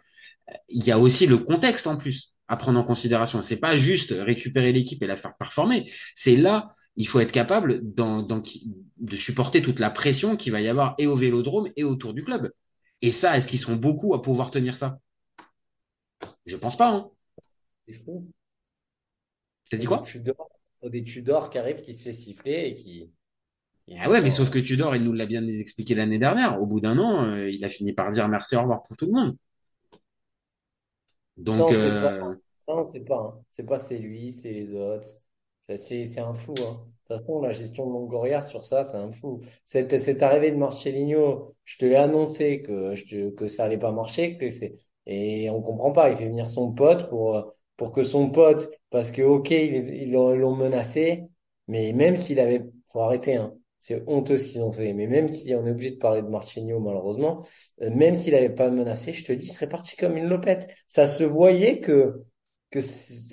Il 0.68 0.86
y 0.86 0.92
a 0.92 1.00
aussi 1.00 1.28
le 1.28 1.38
contexte 1.38 1.88
en 1.88 1.98
plus 1.98 2.34
à 2.48 2.58
prendre 2.58 2.80
en 2.80 2.84
considération. 2.84 3.42
C'est 3.42 3.60
pas 3.60 3.76
juste 3.76 4.14
récupérer 4.18 4.72
l'équipe 4.72 5.02
et 5.04 5.08
la 5.08 5.18
faire 5.18 5.36
performer. 5.38 5.92
C'est 6.16 6.36
là, 6.36 6.76
il 6.96 7.08
faut 7.08 7.20
être 7.20 7.32
capable 7.32 7.82
de 7.84 9.16
supporter 9.16 9.62
toute 9.62 9.80
la 9.80 9.90
pression 9.90 10.36
qu'il 10.36 10.52
va 10.52 10.62
y 10.62 10.68
avoir 10.68 10.96
et 10.98 11.08
au 11.08 11.16
Vélodrome 11.16 11.70
et 11.76 11.84
autour 11.84 12.14
du 12.14 12.24
club. 12.24 12.52
Et 13.02 13.12
ça, 13.12 13.38
est-ce 13.38 13.48
qu'ils 13.48 13.60
sont 13.60 13.76
beaucoup 13.76 14.14
à 14.14 14.22
pouvoir 14.22 14.52
tenir 14.52 14.76
ça? 14.76 15.00
Je 16.46 16.58
pense 16.58 16.78
pas. 16.78 16.90
Hein. 16.90 17.10
C'est 17.88 18.04
fou. 18.04 18.30
T'as 19.70 19.78
dit 19.78 19.86
quoi? 19.86 20.02
Faut 20.82 20.90
des 20.90 21.04
Tudors 21.04 21.50
qui 21.50 21.58
arrivent, 21.58 21.82
qui 21.82 21.94
se 21.94 22.04
fait 22.04 22.14
siffler 22.14 22.70
et 22.70 22.74
qui. 22.74 23.12
Ah 23.98 24.10
ouais, 24.10 24.22
mais 24.22 24.30
sauf 24.30 24.50
que 24.50 24.60
Tudor, 24.60 24.96
il 24.96 25.04
nous 25.04 25.14
l'a 25.14 25.26
bien 25.26 25.46
expliqué 25.48 25.96
l'année 25.96 26.20
dernière. 26.20 26.62
Au 26.62 26.66
bout 26.66 26.80
d'un 26.80 26.98
an, 27.00 27.26
euh, 27.26 27.50
il 27.50 27.64
a 27.66 27.70
fini 27.70 27.94
par 27.94 28.12
dire 28.12 28.28
merci, 28.28 28.56
au 28.56 28.62
revoir 28.62 28.84
pour 28.84 28.96
tout 28.96 29.06
le 29.06 29.14
monde. 29.14 29.38
Donc, 31.46 31.72
euh, 31.72 31.92
pas. 31.94 32.10
Ça, 32.60 32.76
on 32.76 32.84
sait 32.84 33.02
pas. 33.02 33.18
hein. 33.18 33.44
C'est 33.50 33.64
pas 33.66 33.80
c'est 33.80 33.98
lui, 33.98 34.34
c'est 34.34 34.52
les 34.52 34.74
autres. 34.74 35.08
C'est 35.78 36.20
un 36.20 36.34
fou. 36.34 36.64
Hein. 36.64 36.86
De 37.10 37.16
toute 37.16 37.22
façon, 37.26 37.42
la 37.42 37.54
gestion 37.54 37.86
de 37.88 37.92
Longoria 37.94 38.42
sur 38.42 38.64
ça, 38.66 38.84
c'est 38.86 38.98
un 38.98 39.12
fou. 39.12 39.42
Cette, 39.66 39.98
cette 40.00 40.24
arrivée 40.24 40.52
de 40.52 40.58
Marcelinho, 40.58 41.56
je 41.66 41.78
te 41.78 41.86
l'ai 41.86 41.96
annoncé 41.96 42.62
que, 42.64 42.96
je 42.96 43.06
te- 43.06 43.30
que 43.32 43.48
ça 43.48 43.66
allait 43.66 43.78
pas 43.78 43.92
marcher, 43.92 44.38
que 44.38 44.50
c'est, 44.52 44.76
et 45.06 45.50
on 45.52 45.62
comprend 45.62 45.92
pas. 45.92 46.10
Il 46.10 46.18
fait 46.18 46.26
venir 46.28 46.50
son 46.50 46.72
pote 46.74 47.10
pour, 47.10 47.54
pour 47.78 47.92
que 47.92 48.04
son 48.04 48.32
pote, 48.32 48.68
parce 48.90 49.12
que, 49.12 49.22
ok, 49.22 49.52
ils 49.52 50.12
l'ont 50.12 50.34
ils 50.34 50.40
l'ont 50.40 50.56
menacé, 50.56 51.24
mais 51.68 51.94
même 51.94 52.16
s'il 52.18 52.40
avait, 52.40 52.64
faut 52.88 53.02
arrêter, 53.02 53.36
hein. 53.36 53.54
C'est 53.80 54.04
honteux 54.08 54.38
ce 54.38 54.48
qu'ils 54.52 54.62
ont 54.62 54.72
fait. 54.72 54.94
Mais 54.94 55.08
même 55.08 55.28
si 55.30 55.54
on 55.56 55.66
est 55.66 55.72
obligé 55.72 55.92
de 55.92 55.96
parler 55.98 56.22
de 56.22 56.28
Marcelinho, 56.28 56.80
malheureusement, 56.80 57.46
euh, 57.82 57.90
même 57.92 58.16
s'il 58.16 58.36
avait 58.36 58.50
pas 58.50 58.70
menacé, 58.70 59.14
je 59.14 59.24
te 59.26 59.32
dis, 59.32 59.46
il 59.46 59.52
serait 59.52 59.70
parti 59.70 59.96
comme 59.96 60.18
une 60.18 60.28
lopette. 60.28 60.70
Ça 60.88 61.08
se 61.08 61.24
voyait 61.24 61.80
que, 61.80 62.24
que 62.72 62.80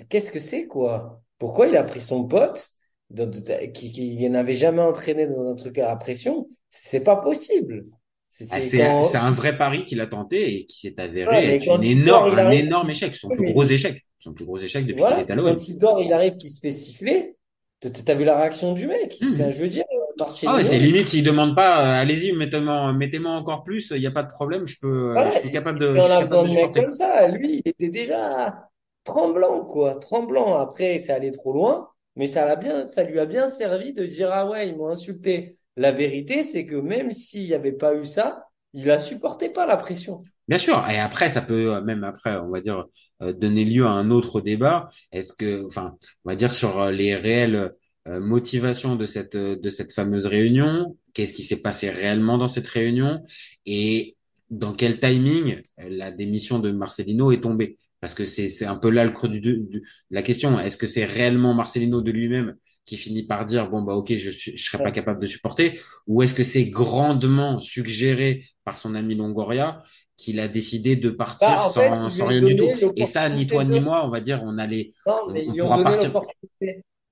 qu'est-ce 0.09 0.31
que 0.31 0.39
c'est, 0.39 0.67
quoi? 0.67 1.21
Pourquoi 1.37 1.67
il 1.67 1.75
a 1.77 1.83
pris 1.83 2.01
son 2.01 2.25
pote, 2.27 2.69
de- 3.09 3.25
de- 3.25 3.65
qui, 3.71 3.91
qui 3.91 4.29
n'avait 4.29 4.53
jamais 4.53 4.81
entraîné 4.81 5.27
dans 5.27 5.47
un 5.49 5.55
truc 5.55 5.77
à 5.79 5.95
pression? 5.95 6.47
C'est 6.69 7.01
pas 7.03 7.17
possible. 7.17 7.85
C'est, 8.29 8.45
ah, 8.51 9.01
quand, 9.01 9.15
un 9.15 9.31
vrai 9.31 9.57
pari 9.57 9.83
qu'il 9.83 9.99
a 10.01 10.07
tenté 10.07 10.55
et 10.55 10.65
qui 10.65 10.79
s'est 10.81 10.99
avéré 10.99 11.31
Ouais, 11.31 11.55
être 11.55 11.67
une 11.67 11.83
énorme, 11.83 12.05
dort, 12.05 12.39
un 12.39 12.45
arrive- 12.45 12.65
énorme 12.65 12.89
échec. 12.89 13.15
Son 13.15 13.29
Oui, 13.29 13.35
plus 13.37 13.51
gros 13.53 13.63
échec. 13.63 14.05
Son 14.19 14.33
plus 14.33 14.45
gros 14.45 14.59
échec 14.59 14.85
depuis 14.85 14.97
voilà, 14.99 15.17
qu'il 15.17 15.25
est 15.27 15.31
à 15.31 15.35
l'OM. 15.35 15.55
quand 15.55 15.67
il 15.67 15.77
dort, 15.77 16.01
il 16.01 16.13
arrive, 16.13 16.37
qu'il 16.37 16.51
se 16.51 16.59
fait 16.59 16.71
siffler. 16.71 17.35
T'as 17.79 18.15
vu 18.15 18.23
la 18.25 18.37
réaction 18.37 18.73
du 18.73 18.87
mec? 18.87 19.27
Enfin, 19.33 19.49
je 19.49 19.61
veux 19.61 19.67
dire, 19.67 19.83
Ah 20.19 20.25
Marcelinho. 20.25 20.55
ouais, 20.55 20.63
c'est 20.63 20.79
limite 20.79 21.07
s'il 21.07 21.23
demande 21.23 21.55
pas, 21.55 21.81
euh, 21.99 22.01
allez-y, 22.01 22.33
mettez-moi, 22.33 22.93
mettez-moi 22.93 23.31
encore 23.31 23.63
plus, 23.63 23.91
il 23.91 23.99
n'y 23.99 24.07
a 24.07 24.11
pas 24.11 24.23
de 24.23 24.29
problème, 24.29 24.65
je 24.67 24.77
peux, 24.81 25.11
euh, 25.11 25.13
Voilà, 25.13 25.29
je 25.29 25.37
suis 25.37 25.51
capable 25.51 25.79
de, 25.79 25.87
on 25.87 26.09
a 26.09 26.21
besoin 26.21 26.43
de 26.43 26.47
supporter. 26.49 26.81
comme 26.83 26.93
ça. 26.93 27.27
Lui, 27.27 27.61
il 27.65 27.69
était 27.69 27.89
déjà 27.89 28.69
tremblant, 29.03 29.65
quoi. 29.65 29.95
Tremblant. 29.95 30.57
Après, 30.57 30.99
ça 30.99 31.15
allait 31.15 31.31
trop 31.31 31.53
loin, 31.53 31.89
mais 32.15 32.27
ça 32.27 32.45
l'a 32.45 32.55
bien, 32.55 32.87
ça 32.87 33.03
lui 33.03 33.19
a 33.19 33.25
bien 33.25 33.47
servi 33.47 33.93
de 33.93 34.05
dire, 34.05 34.29
ah 34.31 34.47
ouais, 34.49 34.67
ils 34.69 34.75
m'ont 34.77 34.89
insulté. 34.89 35.57
La 35.75 35.91
vérité, 35.91 36.43
c'est 36.43 36.65
que 36.65 36.75
même 36.75 37.11
s'il 37.11 37.43
n'y 37.43 37.53
avait 37.53 37.71
pas 37.71 37.95
eu 37.95 38.05
ça, 38.05 38.45
il 38.73 38.89
a 38.91 38.99
supporté 38.99 39.49
pas 39.49 39.65
la 39.65 39.77
pression. 39.77 40.23
Bien 40.47 40.57
sûr. 40.57 40.83
Et 40.89 40.99
après, 40.99 41.29
ça 41.29 41.41
peut 41.41 41.75
euh, 41.75 41.81
même 41.81 42.03
après, 42.03 42.37
on 42.37 42.49
va 42.49 42.61
dire, 42.61 42.85
euh, 43.21 43.33
donner 43.33 43.65
lieu 43.65 43.85
à 43.85 43.89
un 43.91 44.09
autre 44.11 44.41
débat. 44.41 44.89
Est-ce 45.11 45.33
que, 45.33 45.65
enfin, 45.67 45.97
on 46.25 46.29
va 46.29 46.35
dire 46.35 46.53
sur 46.53 46.79
euh, 46.79 46.91
les 46.91 47.15
réelles 47.15 47.71
euh, 48.07 48.19
motivations 48.19 48.95
de 48.95 49.05
cette 49.05 49.35
euh, 49.35 49.57
de 49.57 49.69
cette 49.69 49.93
fameuse 49.93 50.25
réunion. 50.25 50.97
Qu'est-ce 51.13 51.33
qui 51.33 51.43
s'est 51.43 51.61
passé 51.61 51.89
réellement 51.89 52.37
dans 52.37 52.47
cette 52.47 52.67
réunion? 52.67 53.21
Et 53.65 54.15
dans 54.49 54.73
quel 54.73 54.99
timing 54.99 55.61
euh, 55.79 55.89
la 55.89 56.11
démission 56.11 56.59
de 56.59 56.71
Marcelino 56.71 57.31
est 57.31 57.41
tombée? 57.41 57.77
Parce 57.99 58.13
que 58.13 58.25
c'est 58.25 58.49
c'est 58.49 58.65
un 58.65 58.75
peu 58.77 58.89
là 58.89 59.05
le 59.05 59.11
creux 59.11 59.29
du, 59.29 59.39
du- 59.41 59.83
la 60.11 60.21
question. 60.23 60.59
Est-ce 60.59 60.77
que 60.77 60.87
c'est 60.87 61.05
réellement 61.05 61.53
Marcelino 61.53 62.01
de 62.01 62.11
lui-même 62.11 62.55
qui 62.85 62.95
finit 62.95 63.23
par 63.27 63.45
dire 63.45 63.69
bon 63.69 63.81
bah 63.81 63.95
ok 63.95 64.15
je 64.15 64.29
je 64.31 64.55
serais 64.63 64.81
pas 64.81 64.91
capable 64.91 65.19
de 65.21 65.27
supporter? 65.27 65.79
Ou 66.07 66.21
est-ce 66.23 66.33
que 66.33 66.43
c'est 66.43 66.65
grandement 66.69 67.59
suggéré 67.59 68.45
par 68.63 68.77
son 68.77 68.95
ami 68.95 69.15
Longoria 69.15 69.83
qu'il 70.15 70.39
a 70.39 70.47
décidé 70.47 70.95
de 70.95 71.09
partir 71.09 71.57
Bah, 71.57 71.69
fait, 71.69 71.73
sans, 71.73 72.09
sans 72.09 72.25
rien 72.27 72.41
du 72.41 72.55
tout? 72.55 72.71
Et 72.95 73.05
ça, 73.05 73.29
ni 73.29 73.45
toi 73.47 73.63
ni 73.65 73.79
moi, 73.79 74.05
on 74.05 74.09
va 74.09 74.19
dire, 74.21 74.41
on 74.43 74.57
allait, 74.57 74.91
Non, 75.05 75.19
on, 75.27 75.51
on 75.53 75.55
pourra 75.55 75.81
partir. 75.83 76.11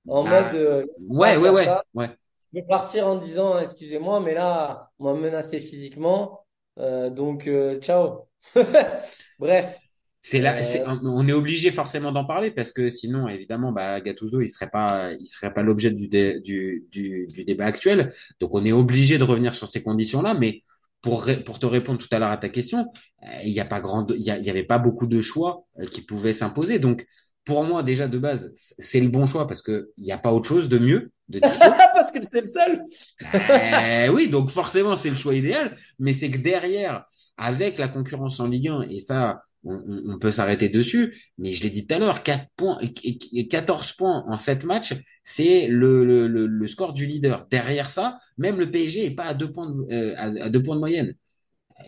En 0.08 0.24
Ah, 0.24 0.30
mode, 0.30 0.56
euh, 0.56 0.86
Ouais, 1.10 1.38
ouais, 1.38 1.50
ouais. 1.52 2.18
Je 2.54 2.60
vais 2.62 2.66
partir 2.68 3.08
en 3.08 3.16
disant, 3.18 3.60
excusez-moi, 3.60 4.20
mais 4.22 4.34
là, 4.34 4.92
on 5.00 5.06
m'a 5.06 5.14
menacé 5.20 5.60
physiquement, 5.60 6.46
euh, 6.80 7.10
donc 7.10 7.48
euh, 7.48 7.80
ciao. 7.82 8.30
Bref, 9.40 9.82
C'est 10.22 10.40
là, 10.42 10.58
Euh, 10.62 10.86
on 11.04 11.28
est 11.28 11.34
obligé 11.34 11.70
forcément 11.70 12.12
d'en 12.12 12.26
parler 12.26 12.50
parce 12.50 12.72
que 12.72 12.90
sinon, 12.90 13.28
évidemment, 13.28 13.72
bah, 13.72 14.02
Gattuso, 14.02 14.42
il 14.42 14.48
serait 14.50 14.72
pas, 14.72 15.12
il 15.14 15.28
serait 15.28 15.54
pas 15.54 15.62
l'objet 15.62 15.92
du, 15.92 16.08
dé- 16.08 16.40
du, 16.42 16.86
du, 16.92 17.28
du 17.28 17.46
débat 17.46 17.66
actuel. 17.66 18.12
Donc, 18.40 18.50
on 18.56 18.66
est 18.66 18.72
obligé 18.72 19.20
de 19.20 19.24
revenir 19.24 19.54
sur 19.54 19.70
ces 19.70 19.84
conditions-là. 19.84 20.34
Mais 20.34 20.64
pour, 21.04 21.28
pour 21.46 21.60
te 21.60 21.68
répondre 21.68 22.00
tout 22.00 22.08
à 22.12 22.18
l'heure 22.18 22.32
à 22.32 22.38
ta 22.38 22.50
question, 22.50 22.88
euh, 23.24 23.28
il 23.44 23.52
n'y 23.52 23.60
a 23.60 23.66
pas 23.66 23.82
grand, 23.82 24.08
il 24.12 24.24
y, 24.24 24.32
avait 24.50 24.64
pas 24.64 24.80
beaucoup 24.80 25.06
de 25.06 25.22
choix 25.22 25.64
euh, 25.80 25.86
qui 25.86 26.02
pouvaient 26.02 26.34
s'imposer. 26.34 26.80
Donc, 26.80 27.06
pour 27.46 27.64
moi, 27.64 27.84
déjà 27.84 28.08
de 28.08 28.18
base, 28.18 28.52
c'est 28.56 29.00
le 29.00 29.10
bon 29.10 29.28
choix 29.28 29.48
parce 29.48 29.62
que 29.62 29.92
il 29.98 30.04
n'y 30.04 30.12
a 30.12 30.18
pas 30.18 30.34
autre 30.34 30.48
chose 30.50 30.68
de 30.70 30.78
mieux, 30.80 31.12
de 31.30 31.40
parce 31.94 32.12
que 32.12 32.24
c'est 32.24 32.42
le 32.42 32.48
seul. 32.48 32.82
Euh, 33.24 34.08
oui, 34.10 34.30
donc 34.30 34.50
forcément, 34.50 34.96
c'est 34.96 35.10
le 35.10 35.16
choix 35.16 35.36
idéal, 35.36 35.76
mais 36.00 36.14
c'est 36.14 36.30
que 36.32 36.38
derrière, 36.40 37.06
avec 37.38 37.78
la 37.78 37.88
concurrence 37.88 38.40
en 38.40 38.48
Ligue 38.48 38.70
1, 38.70 38.82
et 38.90 39.00
ça, 39.00 39.44
on, 39.64 40.20
peut 40.20 40.30
s'arrêter 40.32 40.70
dessus, 40.70 41.16
mais 41.40 41.52
je 41.52 41.64
l'ai 41.64 41.72
dit 41.72 41.88
tout 41.88 41.96
à 41.96 42.00
l'heure, 42.00 42.22
4 42.24 42.48
points, 42.56 42.78
et- 42.82 43.18
et 43.34 43.48
14 43.48 43.94
points 43.94 44.24
en 44.28 44.38
7 44.38 44.64
matchs, 44.64 44.94
c'est 45.24 45.68
le, 45.68 46.06
le, 46.06 46.28
le, 46.28 46.46
le 46.46 46.68
score 46.68 46.94
du 46.94 47.06
leader. 47.08 47.48
Derrière 47.50 47.90
ça, 47.90 48.20
même 48.38 48.60
le 48.60 48.70
PSG 48.70 49.06
est 49.06 49.16
pas 49.16 49.26
à 49.26 49.34
deux 49.34 49.52
points 49.52 49.70
de, 49.72 49.94
euh, 49.94 50.14
à, 50.18 50.46
à 50.46 50.50
deux 50.50 50.62
points 50.62 50.76
de 50.76 50.80
moyenne. 50.82 51.16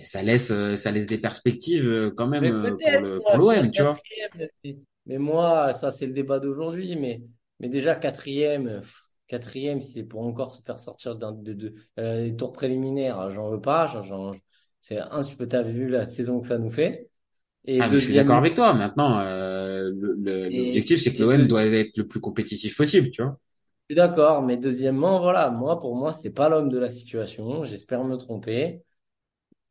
Ça 0.01 0.21
laisse, 0.23 0.51
euh, 0.51 0.75
ça 0.75 0.91
laisse 0.91 1.05
des 1.05 1.19
perspectives 1.19 1.87
euh, 1.87 2.11
quand 2.15 2.27
même 2.27 2.43
euh, 2.45 3.19
pour 3.19 3.37
l'OM, 3.37 3.71
tu 3.71 3.83
vois. 3.83 3.97
Mais- 5.07 5.17
moi, 5.19 5.73
ça, 5.73 5.91
c'est 5.91 6.07
le 6.07 6.13
débat 6.13 6.39
d'aujourd'hui, 6.39 6.95
mais, 6.97 7.23
mais 7.59 7.69
déjà, 7.69 7.95
quatrième, 7.95 8.81
pff, 8.81 8.97
quatrième, 9.27 9.81
c'est 9.81 10.03
pour 10.03 10.21
encore 10.23 10.51
se 10.51 10.61
faire 10.63 10.79
sortir 10.79 11.15
d'un, 11.15 11.33
de, 11.33 11.53
de, 11.53 11.73
euh, 11.99 12.25
des 12.25 12.35
tours 12.35 12.53
préliminaires, 12.53 13.31
j'en 13.31 13.49
veux 13.49 13.61
pas, 13.61 13.87
j'en, 13.87 14.03
j'en- 14.03 14.33
c'est 14.79 14.99
insupportable, 14.99 15.69
vu 15.71 15.87
la 15.89 16.05
saison 16.05 16.39
que 16.41 16.47
ça 16.47 16.57
nous 16.59 16.69
fait. 16.71 17.09
Et 17.65 17.79
Ah, 17.79 17.89
je 17.89 17.97
suis 17.97 18.13
d'accord 18.13 18.37
avec 18.37 18.55
toi. 18.55 18.73
Maintenant, 18.73 19.19
euh, 19.19 19.91
le- 19.95 20.15
le- 20.19 20.49
Et- 20.49 20.87
l'objectif, 20.89 20.99
c'est 21.01 21.13
que 21.15 21.21
l'OM 21.23 21.47
deux- 21.47 21.47
doit 21.47 21.65
être 21.65 21.97
le 21.97 22.07
plus 22.07 22.19
compétitif 22.19 22.75
possible, 22.75 23.11
tu 23.11 23.21
vois. 23.23 23.39
Je 23.89 23.93
suis 23.95 23.97
d'accord, 23.97 24.41
mais 24.43 24.57
deuxièmement, 24.57 25.19
voilà, 25.21 25.49
moi, 25.49 25.79
pour 25.79 25.95
moi, 25.95 26.11
c'est 26.11 26.33
pas 26.33 26.49
l'homme 26.49 26.69
de 26.69 26.77
la 26.77 26.89
situation. 26.89 27.63
J'espère 27.63 28.03
me 28.03 28.17
tromper. 28.17 28.83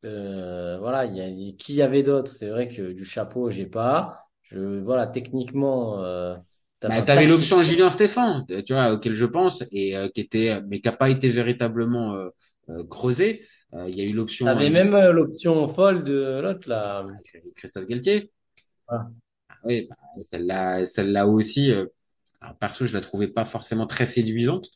Euh, 0.05 0.79
voilà, 0.81 1.07
il 1.07 1.16
y 1.16 1.20
a, 1.22 1.53
qui 1.59 1.75
y 1.75 1.83
avait 1.83 2.03
d'autres? 2.05 2.31
C'est 2.31 2.51
vrai 2.51 2.68
que 2.68 2.92
du 2.92 3.05
chapeau, 3.05 3.51
j'ai 3.51 3.66
pas. 3.66 4.26
Je, 4.48 4.80
voilà, 4.80 5.06
techniquement, 5.06 6.02
euh, 6.04 6.37
t'as- 6.80 6.88
Bah, 6.88 7.02
tactiquement, 7.02 7.26
l'option 7.26 7.62
Julien 7.62 7.90
Stéphan, 7.90 8.44
euh, 8.50 8.62
tu 8.62 8.72
vois, 8.72 8.92
auquel 8.92 9.16
je 9.16 9.24
pense, 9.24 9.64
et 9.72 9.96
euh, 9.96 10.09
qui 10.09 10.20
était, 10.20 10.61
mais 10.68 10.80
qui 10.80 10.88
n'a 10.88 10.94
pas 10.96 11.11
été 11.11 11.28
véritablement 11.28 12.14
euh, 12.14 12.28
euh, 12.70 12.85
creusé. 12.87 13.44
Euh, 13.74 13.88
Il 13.88 13.96
y 13.96 14.00
a 14.02 14.04
eu 14.04 14.12
l'option 14.14 14.46
t'avais 14.46 14.70
euh, 14.70 14.70
même 14.70 14.94
euh, 14.94 15.12
l'option 15.12 15.68
folle 15.68 16.02
de 16.04 16.40
l'autre, 16.40 16.68
là. 16.70 17.06
Christophe 17.56 17.87
Galtier. 17.87 18.30
Voilà. 18.88 19.11
Ah 19.50 19.54
Oui, 19.64 19.87
bah, 19.88 19.96
celle-là, 20.22 20.87
celle-là 20.87 21.26
aussi. 21.26 21.72
Euh, 22.42 22.46
alors, 22.46 22.57
perso, 22.57 22.87
je 22.87 22.94
la 22.94 23.01
trouvais 23.01 23.29
pas 23.29 23.44
forcément 23.44 23.87
très 23.87 24.07
séduisante, 24.07 24.68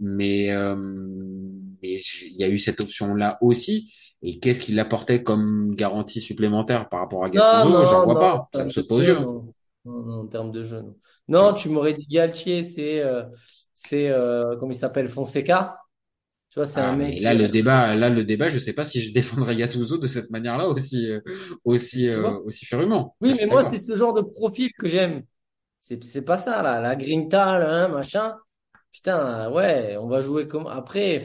mais 0.00 0.50
euh, 0.52 0.76
mais 0.76 1.96
il 2.26 2.36
y 2.36 2.44
a 2.44 2.48
eu 2.48 2.58
cette 2.58 2.80
option-là 2.80 3.38
aussi. 3.40 3.92
Et 4.22 4.40
qu'est-ce 4.40 4.60
qu'il 4.62 4.78
apportait 4.80 5.22
comme 5.22 5.74
garantie 5.76 6.20
supplémentaire 6.20 6.88
par 6.88 7.00
rapport 7.00 7.24
à 7.24 7.30
Gattuso? 7.30 7.84
J'en 7.84 8.04
vois 8.04 8.14
non, 8.14 8.20
pas. 8.20 8.48
Ça 8.52 8.64
me 8.64 8.70
saute 8.70 8.90
aux 8.90 9.00
yeux. 9.00 9.18
en 9.84 10.26
termes 10.26 10.50
de 10.50 10.62
jeu, 10.62 10.82
non. 10.82 10.94
Non, 11.28 11.52
tu 11.52 11.68
m'aurais 11.68 11.94
dit 11.94 12.06
Galtier, 12.10 12.62
c'est, 12.62 13.00
euh, 13.00 13.22
c'est, 13.74 14.08
euh, 14.08 14.56
comment 14.58 14.72
il 14.72 14.74
s'appelle, 14.76 15.08
Fonseca. 15.08 15.76
Tu 16.50 16.58
vois, 16.58 16.66
c'est 16.66 16.80
Ah, 16.80 16.90
un 16.90 16.96
mais 16.96 17.10
mec. 17.10 17.22
là, 17.22 17.34
le 17.34 17.44
euh, 17.44 17.48
débat, 17.48 17.94
là, 17.94 18.08
le 18.10 18.24
débat, 18.24 18.48
je 18.48 18.58
sais 18.58 18.72
pas 18.72 18.84
si 18.84 19.00
je 19.00 19.12
défendrais 19.12 19.54
Gattuso 19.56 19.98
de 19.98 20.06
cette 20.06 20.30
manière-là 20.30 20.68
aussi, 20.68 21.10
euh, 21.10 21.20
aussi, 21.64 22.08
euh, 22.08 22.38
aussi 22.44 22.66
fermement. 22.66 23.16
Oui, 23.20 23.34
mais 23.38 23.46
moi, 23.46 23.62
c'est 23.62 23.78
ce 23.78 23.96
genre 23.96 24.14
de 24.14 24.22
profil 24.22 24.70
que 24.78 24.88
j'aime. 24.88 25.22
C'est, 25.80 26.02
c'est 26.04 26.22
pas 26.22 26.36
ça, 26.36 26.62
là. 26.62 26.80
La 26.80 26.96
grinta, 26.96 27.58
là, 27.58 27.84
hein, 27.84 27.88
machin. 27.88 28.36
Putain, 28.92 29.50
ouais, 29.52 29.96
on 29.98 30.08
va 30.08 30.20
jouer 30.22 30.48
comme, 30.48 30.66
après, 30.66 31.22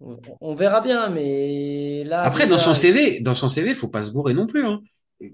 on, 0.00 0.18
on 0.40 0.54
verra 0.54 0.80
bien, 0.80 1.10
mais 1.10 2.04
là, 2.04 2.24
Après, 2.26 2.46
dans 2.46 2.58
son 2.58 2.74
CV, 2.74 3.20
dans 3.20 3.34
son 3.34 3.48
CV, 3.48 3.74
faut 3.74 3.88
pas 3.88 4.04
se 4.04 4.10
bourrer 4.10 4.34
non 4.34 4.46
plus, 4.46 4.64
hein. 4.64 4.80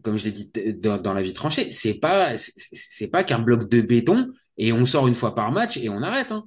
Comme 0.02 0.16
je 0.16 0.24
l'ai 0.24 0.32
dit 0.32 0.50
dans, 0.80 0.96
dans 0.96 1.12
la 1.12 1.22
vie 1.22 1.34
tranchée, 1.34 1.70
c'est 1.70 1.94
pas, 1.94 2.38
c'est 2.38 2.52
c'est 2.56 3.10
pas 3.10 3.22
qu'un 3.22 3.38
bloc 3.38 3.68
de 3.68 3.82
béton 3.82 4.28
et 4.56 4.72
on 4.72 4.86
sort 4.86 5.06
une 5.08 5.14
fois 5.14 5.34
par 5.34 5.52
match 5.52 5.76
et 5.76 5.90
on 5.90 6.02
arrête, 6.02 6.32
hein. 6.32 6.44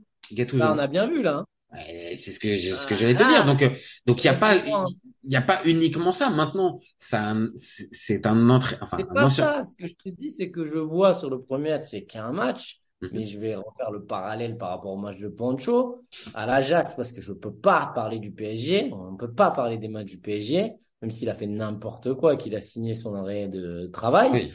Là, 0.57 0.73
on 0.73 0.77
a 0.79 0.87
bien 0.87 1.07
vu, 1.07 1.21
là. 1.23 1.37
hein. 1.37 1.45
C'est 1.73 2.31
ce 2.31 2.39
que 2.39 2.55
je- 2.55 2.73
ce 2.73 2.87
que 2.87 2.95
j'allais 2.95 3.15
te 3.15 3.23
Ah. 3.23 3.29
dire. 3.29 3.45
Donc, 3.45 3.61
euh, 3.61 3.69
donc 4.05 4.23
il 4.23 4.27
y 4.27 4.29
a 4.29 4.33
pas, 4.33 4.55
il 4.55 5.31
y 5.31 5.35
a 5.35 5.41
pas 5.41 5.61
uniquement 5.65 6.13
ça. 6.13 6.29
Maintenant, 6.29 6.79
ça, 6.97 7.35
c'est 7.55 8.25
un 8.25 8.49
entrée, 8.49 8.77
enfin, 8.81 8.97
C'est 8.99 9.09
un 9.09 9.13
pas 9.13 9.25
ancien- 9.25 9.43
ça. 9.43 9.63
Ce 9.65 9.75
que 9.75 9.87
je 9.87 9.93
te 9.93 10.09
dis, 10.09 10.29
c'est 10.31 10.49
que 10.49 10.65
je 10.65 10.77
vois 10.77 11.13
sur 11.13 11.29
le 11.29 11.41
premier 11.41 11.71
match, 11.71 11.85
c'est 11.89 12.03
qu'un 12.03 12.31
match. 12.31 12.79
Mhm. 13.01 13.09
Mais 13.13 13.23
je 13.25 13.37
vais 13.39 13.53
refaire 13.53 13.91
le 13.91 14.03
parallèle 14.05 14.57
par 14.57 14.69
rapport 14.69 14.91
au 14.93 14.97
match 14.97 15.17
de 15.19 15.27
Pancho 15.27 16.03
à 16.33 16.47
l'Ajax 16.47 16.95
parce 16.95 17.11
que 17.11 17.21
je 17.21 17.31
peux 17.31 17.53
pas 17.53 17.91
parler 17.93 18.17
du 18.17 18.31
PSG. 18.31 18.89
On 18.91 19.11
ne 19.11 19.17
peut 19.17 19.31
pas 19.31 19.51
parler 19.51 19.77
des 19.77 19.87
matchs 19.87 20.07
du 20.07 20.17
PSG, 20.17 20.73
même 21.03 21.11
s'il 21.11 21.29
a 21.29 21.35
fait 21.35 21.45
n'importe 21.45 22.15
quoi 22.15 22.33
et 22.33 22.37
qu'il 22.37 22.55
a 22.55 22.61
signé 22.61 22.95
son 22.95 23.13
arrêt 23.13 23.49
de 23.49 23.85
travail. 23.93 24.31
Oui. 24.33 24.51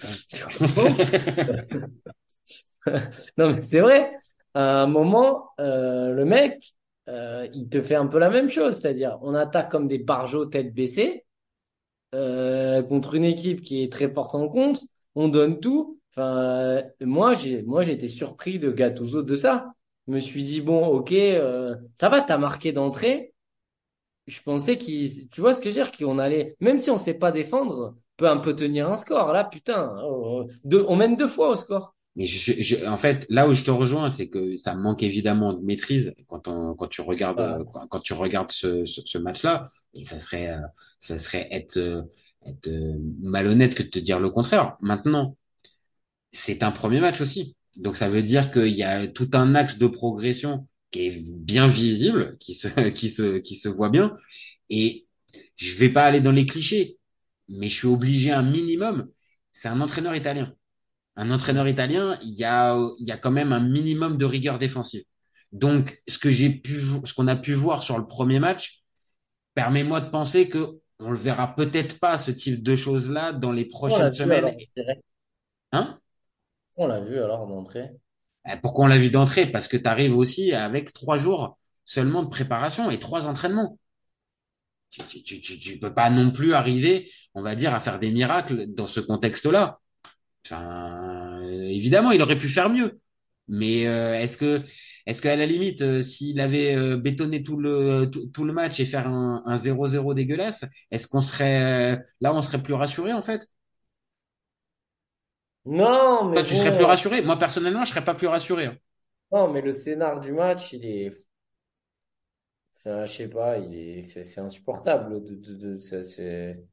Non, 3.39 3.55
mais 3.55 3.61
c'est 3.61 3.81
vrai. 3.81 4.11
À 4.55 4.83
un 4.83 4.87
moment, 4.87 5.51
euh, 5.61 6.11
le 6.13 6.25
mec, 6.25 6.75
euh, 7.13 7.47
il 7.55 7.69
te 7.69 7.83
fait 7.83 7.95
un 7.97 8.07
peu 8.09 8.19
la 8.19 8.31
même 8.31 8.49
chose. 8.51 8.77
C'est-à-dire, 8.77 9.19
on 9.23 9.35
attaque 9.35 9.71
comme 9.71 9.89
des 9.89 9.99
barjots 9.99 10.47
tête 10.47 10.75
baissée 10.75 11.25
euh, 12.15 12.83
contre 12.83 13.15
une 13.15 13.25
équipe 13.25 13.63
qui 13.63 13.83
est 13.83 13.93
très 13.93 14.11
forte 14.13 14.35
en 14.35 14.49
contre. 14.49 14.83
On 15.15 15.29
donne 15.29 15.61
tout. 15.61 16.01
Moi, 17.01 17.35
j'ai, 17.35 17.63
moi, 17.63 17.85
été 17.87 18.09
surpris 18.09 18.59
de 18.59 18.71
Gattuso 18.71 19.23
de 19.23 19.35
ça. 19.35 19.73
Je 20.09 20.13
me 20.13 20.21
suis 20.21 20.43
dit, 20.43 20.61
bon, 20.61 20.87
ok, 20.87 21.13
euh, 21.13 21.77
ça 21.95 22.09
va, 22.09 22.21
t'as 22.21 22.39
marqué 22.39 22.73
d'entrée. 22.73 23.35
Je 24.27 24.41
pensais 24.43 24.79
qu'il, 24.79 25.29
tu 25.31 25.41
vois 25.41 25.55
ce 25.55 25.61
que 25.61 25.71
je 25.71 25.77
veux 25.77 25.83
dire, 25.85 25.93
qu'on 25.93 26.19
allait, 26.19 26.57
même 26.61 26.79
si 26.79 26.91
on 26.91 26.97
sait 26.99 27.15
pas 27.15 27.33
défendre, 27.33 27.97
peut 28.17 28.29
un 28.29 28.39
peu 28.39 28.55
tenir 28.55 28.91
un 28.91 28.97
score. 28.97 29.33
Là, 29.33 29.45
putain, 29.45 29.97
oh, 30.05 30.47
deux- 30.65 30.85
on 30.89 30.97
mène 30.97 31.17
deux 31.17 31.29
fois 31.29 31.51
au 31.51 31.57
score. 31.57 31.95
Mais 32.17 32.27
je, 32.27 32.61
je- 32.63 32.87
en 32.87 32.97
fait, 32.99 33.27
là 33.31 33.49
où 33.49 33.55
je 33.55 33.65
te 33.65 33.71
rejoins, 33.71 34.11
c'est 34.11 34.29
que 34.29 34.57
ça 34.57 34.75
manque 34.75 35.03
évidemment 35.03 35.55
de 35.55 35.65
maîtrise 35.65 36.15
quand 36.29 36.47
on, 36.49 36.75
quand 36.75 36.89
tu 36.89 37.01
regardes, 37.01 37.41
euh, 37.41 37.65
quand, 37.73 37.87
quand 37.89 38.01
tu 38.01 38.13
regardes 38.13 38.53
ce, 38.53 38.85
ce, 38.85 39.01
ce 39.05 39.19
match-là. 39.19 39.69
Et 39.95 40.05
ça 40.05 40.19
serait, 40.19 40.51
euh, 40.51 40.61
ça 40.99 41.19
serait 41.19 41.49
être, 41.51 41.79
euh, 41.79 42.03
être 42.47 42.69
euh, 42.69 42.99
malhonnête 43.21 43.75
que 43.75 43.83
de 43.83 43.89
te 43.89 43.99
dire 43.99 44.21
le 44.21 44.29
contraire. 44.31 44.77
Maintenant, 44.81 45.37
c'est 46.33 46.63
un 46.63 46.71
premier 46.73 47.01
match 47.01 47.21
aussi. 47.21 47.57
Donc 47.77 47.97
ça 47.97 48.09
veut 48.09 48.23
dire 48.23 48.51
qu'il 48.51 48.69
y 48.77 48.83
a 48.83 49.07
tout 49.07 49.31
un 49.35 49.55
axe 49.55 49.79
de 49.79 49.87
progression 49.87 50.69
qui 50.91 51.07
est 51.07 51.21
bien 51.27 51.69
visible, 51.69 52.37
qui 52.39 52.55
se, 52.55 52.69
qui 52.91 53.09
se, 53.09 53.39
qui 53.39 53.55
se 53.57 53.69
voit 53.69 53.91
bien. 53.91 54.15
Et 54.71 55.07
je 55.57 55.75
vais 55.77 55.91
pas 55.91 56.05
aller 56.05 56.21
dans 56.21 56.33
les 56.33 56.47
clichés, 56.47 56.99
mais 57.49 57.69
je 57.69 57.75
suis 57.77 57.89
obligé 57.89 58.33
un 58.33 58.43
minimum. 58.43 59.11
C'est 59.53 59.69
un 59.69 59.81
entraîneur 59.81 60.15
italien. 60.17 60.55
Un 61.17 61.31
entraîneur 61.31 61.69
italien, 61.69 62.19
il 62.23 62.33
y 62.33 62.45
a, 62.45 62.79
il 62.99 63.07
y 63.07 63.13
a 63.13 63.19
quand 63.19 63.31
même 63.31 63.53
un 63.53 63.61
minimum 63.61 64.17
de 64.17 64.25
rigueur 64.25 64.59
défensive. 64.59 65.05
Donc, 65.53 66.03
ce 66.09 66.19
que 66.19 66.31
j'ai 66.31 66.49
pu, 66.51 66.81
ce 67.05 67.13
qu'on 67.13 67.29
a 67.29 67.37
pu 67.37 67.53
voir 67.53 67.83
sur 67.83 67.99
le 67.99 68.07
premier 68.07 68.41
match, 68.41 68.83
permet-moi 69.55 70.01
de 70.01 70.11
penser 70.11 70.49
que 70.49 70.79
on 70.99 71.11
le 71.11 71.17
verra 71.17 71.55
peut-être 71.55 71.99
pas 71.99 72.17
ce 72.17 72.31
type 72.31 72.63
de 72.63 72.77
choses-là 72.77 73.33
dans 73.33 73.53
les 73.53 73.65
prochaines 73.65 74.11
semaines. 74.13 74.45
alors. 74.45 75.03
Hein? 75.73 75.99
On 76.77 76.87
l'a 76.87 77.01
vu 77.01 77.19
alors 77.19 77.47
d'entrée. 77.47 77.91
Euh, 78.49 78.57
Pourquoi 78.63 78.87
on 78.87 78.89
l'a 78.89 78.99
vu 78.99 79.11
d'entrée? 79.11 79.47
Parce 79.47 79.69
que 79.69 79.77
tu 79.77 79.89
arrives 79.89 80.17
aussi 80.17 80.53
avec 80.53 80.93
trois 80.93 81.19
jours 81.19 81.59
seulement 81.85 82.23
de 82.23 82.29
préparation 82.29 82.91
et 82.91 82.99
trois 82.99 83.27
entraînements. 83.27 83.79
Tu, 84.91 85.23
tu, 85.23 85.41
tu 85.41 85.79
peux 85.79 85.93
pas 85.93 86.11
non 86.11 86.31
plus 86.31 86.55
arriver, 86.55 87.11
on 87.35 87.43
va 87.43 87.55
dire, 87.55 87.75
à 87.75 87.81
faire 87.81 87.99
des 87.99 88.11
miracles 88.13 88.67
dans 88.69 88.87
ce 88.87 89.01
contexte-là. 89.01 89.81
Enfin, 90.47 91.41
euh, 91.43 91.69
évidemment, 91.69 92.11
il 92.13 92.23
aurait 92.23 92.39
pu 92.39 92.49
faire 92.49 92.71
mieux. 92.71 93.01
Mais 93.49 93.87
euh, 93.87 94.15
est-ce 94.21 94.37
que, 94.39 94.63
est-ce 95.07 95.21
qu'à 95.23 95.37
la 95.37 95.47
limite, 95.47 95.83
euh, 95.83 96.01
s'il 96.01 96.41
avait 96.41 96.75
euh, 96.77 96.97
bétonné 96.97 97.43
tout 97.43 97.57
le 97.59 98.07
tout, 98.11 98.27
tout 98.29 98.45
le 98.45 98.53
match 98.53 98.79
et 98.81 98.87
faire 98.87 99.09
un, 99.09 99.43
un 99.47 99.57
0-0 99.57 100.15
dégueulasse, 100.15 100.65
est-ce 100.91 101.07
qu'on 101.09 101.21
serait 101.21 101.99
là, 102.21 102.35
on 102.35 102.43
serait 102.43 102.63
plus 102.63 102.75
rassuré 102.75 103.13
en 103.13 103.23
fait? 103.23 103.43
Non, 105.65 106.25
mais 106.31 106.41
Toi, 106.41 106.45
tu 106.45 106.55
bon, 106.55 106.57
serais 106.57 106.75
plus 106.75 106.85
rassuré? 106.85 107.23
Moi, 107.23 107.39
personnellement, 107.39 107.85
je 107.87 107.91
serais 107.93 108.05
pas 108.05 108.15
plus 108.15 108.27
rassuré. 108.27 108.67
hein. 108.67 108.77
non, 109.33 109.49
mais 109.53 109.63
le 109.63 109.73
scénar 109.73 110.21
du 110.21 110.33
match, 110.33 110.73
il 110.75 110.85
est, 110.85 111.13
enfin, 112.77 113.07
je 113.07 113.13
sais 113.13 113.29
pas, 113.29 113.59
il 113.59 113.75
est, 113.75 114.03
c'est 114.03 114.25
c'est 114.25 114.41
insupportable. 114.41 115.25
De, 115.25 115.35
de, 115.35 115.55
de- 115.75 115.79
c'est- 115.81 116.03
c'est- 116.09 116.65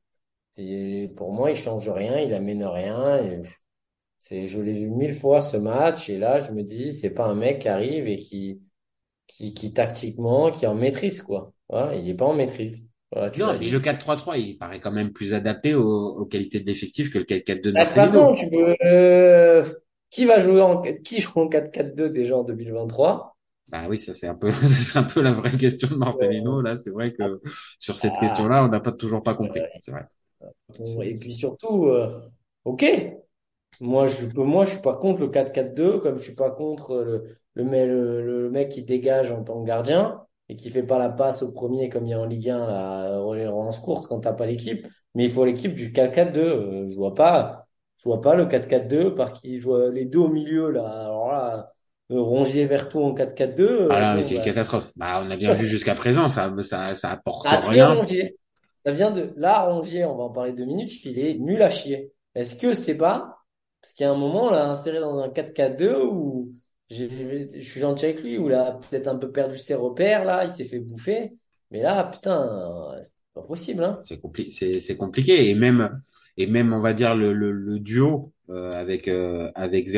pour 1.15 1.33
moi, 1.35 1.51
il 1.51 1.57
change 1.57 1.89
rien, 1.89 2.19
il 2.19 2.33
amène 2.33 2.63
rien. 2.65 3.03
et 3.23 3.41
c'est, 4.19 4.47
je 4.47 4.61
l'ai 4.61 4.73
vu 4.73 4.89
mille 4.91 5.13
fois 5.15 5.41
ce 5.41 5.57
match, 5.57 6.09
et 6.09 6.17
là, 6.19 6.39
je 6.41 6.51
me 6.51 6.63
dis, 6.63 6.93
c'est 6.93 7.13
pas 7.13 7.25
un 7.27 7.35
mec 7.35 7.61
qui 7.61 7.69
arrive 7.69 8.07
et 8.07 8.19
qui, 8.19 8.61
qui, 9.27 9.53
qui 9.53 9.73
tactiquement, 9.73 10.51
qui 10.51 10.67
en 10.67 10.75
maîtrise, 10.75 11.21
quoi. 11.23 11.53
Voilà, 11.69 11.95
il 11.95 12.09
est 12.09 12.15
pas 12.15 12.25
en 12.27 12.33
maîtrise. 12.35 12.87
Voilà, 13.11 13.31
Non, 13.35 13.57
mais 13.59 13.69
le 13.71 13.79
4-3-3, 13.79 14.37
il 14.37 14.57
paraît 14.59 14.79
quand 14.79 14.91
même 14.91 15.11
plus 15.13 15.33
adapté 15.33 15.73
aux, 15.73 15.83
aux 16.15 16.25
qualités 16.27 16.59
de 16.59 16.65
l'effectif 16.67 17.09
que 17.11 17.17
le 17.17 17.25
4-4-2 17.25 17.71
de 17.71 17.75
Ah, 17.75 17.85
De 17.85 17.89
toute 17.89 17.95
Marcelino. 17.95 17.95
façon, 17.95 18.33
tu 18.35 18.49
peux, 18.49 18.75
euh, 18.83 19.63
qui 20.11 20.25
va 20.25 20.39
jouer 20.39 20.61
en, 20.61 20.81
qui 20.81 21.21
joue 21.21 21.39
en 21.39 21.47
4-4-2 21.49 22.09
déjà 22.09 22.37
en 22.37 22.43
2023? 22.43 23.37
Bah 23.71 23.85
oui, 23.87 23.99
ça 23.99 24.13
c'est 24.15 24.27
un 24.27 24.33
peu, 24.35 24.51
c'est 24.51 24.97
un 24.97 25.03
peu 25.03 25.21
la 25.21 25.31
vraie 25.33 25.55
question 25.57 25.87
de 25.89 25.95
Marcelino. 25.95 26.61
Là, 26.61 26.75
c'est 26.75 26.89
vrai 26.89 27.13
que 27.13 27.39
sur 27.79 27.97
cette 27.97 28.17
Ah. 28.17 28.17
question-là, 28.17 28.63
on 28.65 28.67
n'a 28.69 28.79
pas 28.79 28.91
toujours 28.91 29.21
pas 29.23 29.35
compris. 29.35 29.67
C'est 29.79 29.91
vrai. 29.91 30.07
Bon, 30.77 31.01
Et 31.01 31.15
puis 31.17 31.33
surtout, 31.33 31.85
euh, 31.87 32.21
ok, 32.65 32.85
moi 33.81 34.07
je 34.07 34.25
peux, 34.27 34.43
moi 34.43 34.65
je 34.65 34.71
suis 34.71 34.81
pas 34.81 34.95
contre 34.97 35.21
le 35.23 35.29
4-4-2, 35.29 35.99
comme 35.99 36.17
je 36.17 36.23
suis 36.23 36.35
pas 36.35 36.51
contre 36.51 36.97
le, 37.03 37.37
le, 37.55 37.63
me- 37.63 37.85
le, 37.87 38.21
le 38.43 38.49
mec 38.51 38.69
qui 38.69 38.83
dégage 38.83 39.31
en 39.31 39.43
tant 39.43 39.61
que 39.61 39.67
gardien 39.67 40.25
et 40.49 40.55
qui 40.55 40.71
fait 40.71 40.83
pas 40.83 40.99
la 40.99 41.09
passe 41.09 41.43
au 41.43 41.51
premier 41.53 41.89
comme 41.89 42.05
il 42.05 42.11
y 42.11 42.13
a 42.13 42.19
en 42.19 42.25
Ligue 42.25 42.49
1 42.49 42.67
là, 42.67 43.19
relance 43.19 43.79
courte 43.79 44.07
quand 44.07 44.21
t'as 44.21 44.33
pas 44.33 44.45
l'équipe. 44.47 44.87
Mais 45.15 45.25
il 45.25 45.31
faut 45.31 45.45
l'équipe 45.45 45.73
du 45.73 45.91
4-4-2. 45.93 46.41
Euh, 46.41 46.87
je 46.87 46.95
vois 46.95 47.13
pas, 47.15 47.67
je 47.97 48.05
vois 48.05 48.21
pas 48.21 48.35
le 48.35 48.45
4-4-2 48.47 49.15
par 49.15 49.33
qui 49.33 49.59
joue 49.61 49.77
les 49.91 50.05
deux 50.05 50.19
au 50.19 50.29
milieu 50.29 50.71
là. 50.71 50.87
Alors 51.05 51.31
là, 51.31 51.73
euh, 52.11 52.21
Rongier 52.21 52.65
Vertou 52.67 53.01
en 53.03 53.13
4-4-2. 53.13 53.67
euh, 53.69 53.95
Ah 53.95 53.99
là, 53.99 54.15
mais 54.15 54.23
c'est 54.23 54.35
une 54.35 54.41
bah, 54.41 54.43
catastrophe. 54.43 54.91
Bah, 54.95 55.21
on 55.25 55.31
a 55.31 55.37
bien 55.37 55.53
vu 55.53 55.65
jusqu'à 55.67 55.95
présent, 55.95 56.29
ça, 56.29 56.53
ça, 56.63 56.87
ça 56.95 57.11
apporte 57.11 57.49
rien. 57.51 57.93
Rongier. 57.93 58.37
Ça 58.85 58.91
vient 58.91 59.11
de 59.11 59.33
là, 59.37 59.69
on 59.69 60.15
va 60.15 60.23
en 60.23 60.29
parler 60.29 60.53
deux 60.53 60.65
minutes, 60.65 61.03
il 61.05 61.19
est 61.19 61.37
nul 61.37 61.61
à 61.61 61.69
chier. 61.69 62.13
Est-ce 62.35 62.55
que 62.55 62.73
c'est 62.73 62.97
pas 62.97 63.39
parce 63.81 63.93
qu'il 63.93 64.03
y 64.05 64.07
a 64.07 64.11
un 64.11 64.17
moment, 64.17 64.47
on 64.47 64.49
l'a 64.51 64.65
inséré 64.69 64.99
dans 64.99 65.17
un 65.19 65.29
4-4-2 65.29 66.03
où 66.03 66.53
je 66.89 67.61
suis 67.61 67.79
gentil 67.79 68.05
avec 68.05 68.21
lui, 68.23 68.37
où 68.37 68.47
il 68.49 68.53
a 68.53 68.73
peut-être 68.73 69.07
un 69.07 69.17
peu 69.17 69.31
perdu 69.31 69.57
ses 69.57 69.75
repères, 69.75 70.25
là, 70.25 70.45
il 70.45 70.51
s'est 70.51 70.65
fait 70.65 70.79
bouffer. 70.79 71.31
Mais 71.71 71.81
là, 71.81 72.03
putain, 72.03 72.91
c'est 73.03 73.11
pas 73.33 73.43
possible, 73.43 73.83
hein. 73.83 73.99
C'est 74.03 74.21
compli- 74.21 74.51
c'est, 74.51 74.79
c'est 74.79 74.97
compliqué. 74.97 75.49
Et 75.49 75.55
même, 75.55 75.95
et 76.35 76.47
même, 76.47 76.73
on 76.73 76.79
va 76.79 76.93
dire, 76.93 77.15
le, 77.15 77.79
duo 77.79 78.33
euh, 78.49 78.71
avec, 78.71 79.07
euh, 79.07 79.51
avec 79.55 79.89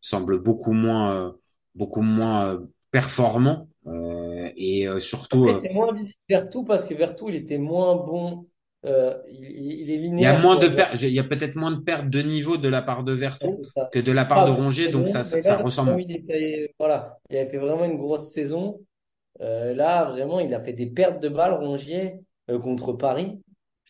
semble 0.00 0.40
beaucoup 0.40 0.72
moins, 0.72 1.12
euh, 1.14 1.32
beaucoup 1.74 2.02
moins 2.02 2.54
euh, 2.54 2.58
performant. 2.90 3.68
Euh, 3.86 4.50
et 4.56 4.86
euh, 4.86 5.00
surtout, 5.00 5.46
euh, 5.48 5.54
c'est 5.54 5.72
moins 5.72 5.92
visible 5.92 6.14
Vertou 6.28 6.64
parce 6.64 6.84
que 6.84 6.94
Vertou, 6.94 7.28
il 7.28 7.36
était 7.36 7.58
moins 7.58 7.96
bon. 7.96 8.46
Euh, 8.84 9.16
il, 9.30 9.46
est 9.48 9.74
il 9.78 9.90
y 9.90 9.94
a 9.94 9.96
linéaire, 9.96 10.40
moins 10.40 10.56
de 10.56 10.66
pertes, 10.66 11.00
il 11.02 11.12
y 11.12 11.18
a 11.20 11.24
peut-être 11.24 11.54
moins 11.54 11.70
de 11.70 11.80
pertes 11.80 12.08
de 12.08 12.20
niveau 12.20 12.56
de 12.56 12.68
la 12.68 12.82
part 12.82 13.04
de 13.04 13.12
Vertu 13.12 13.46
Ouais, 13.46 13.82
que 13.92 14.00
de 14.00 14.10
la 14.10 14.24
part 14.24 14.40
Ah, 14.40 14.46
de 14.46 14.50
Rongier. 14.50 14.88
Donc 14.88 15.08
ça, 15.08 15.22
ça, 15.22 15.56
ressemble. 15.58 16.00
il 16.00 16.16
était, 16.16 16.74
voilà, 16.78 17.18
il 17.30 17.36
avait 17.36 17.48
fait 17.48 17.58
vraiment 17.58 17.84
une 17.84 17.96
grosse 17.96 18.32
saison. 18.32 18.80
Euh, 19.40 19.74
là, 19.74 20.04
vraiment, 20.04 20.40
il 20.40 20.52
a 20.54 20.62
fait 20.62 20.72
des 20.72 20.86
pertes 20.86 21.22
de 21.22 21.28
balles, 21.28 21.54
Rongier, 21.54 22.20
euh, 22.50 22.58
contre 22.58 22.92
Paris. 22.92 23.40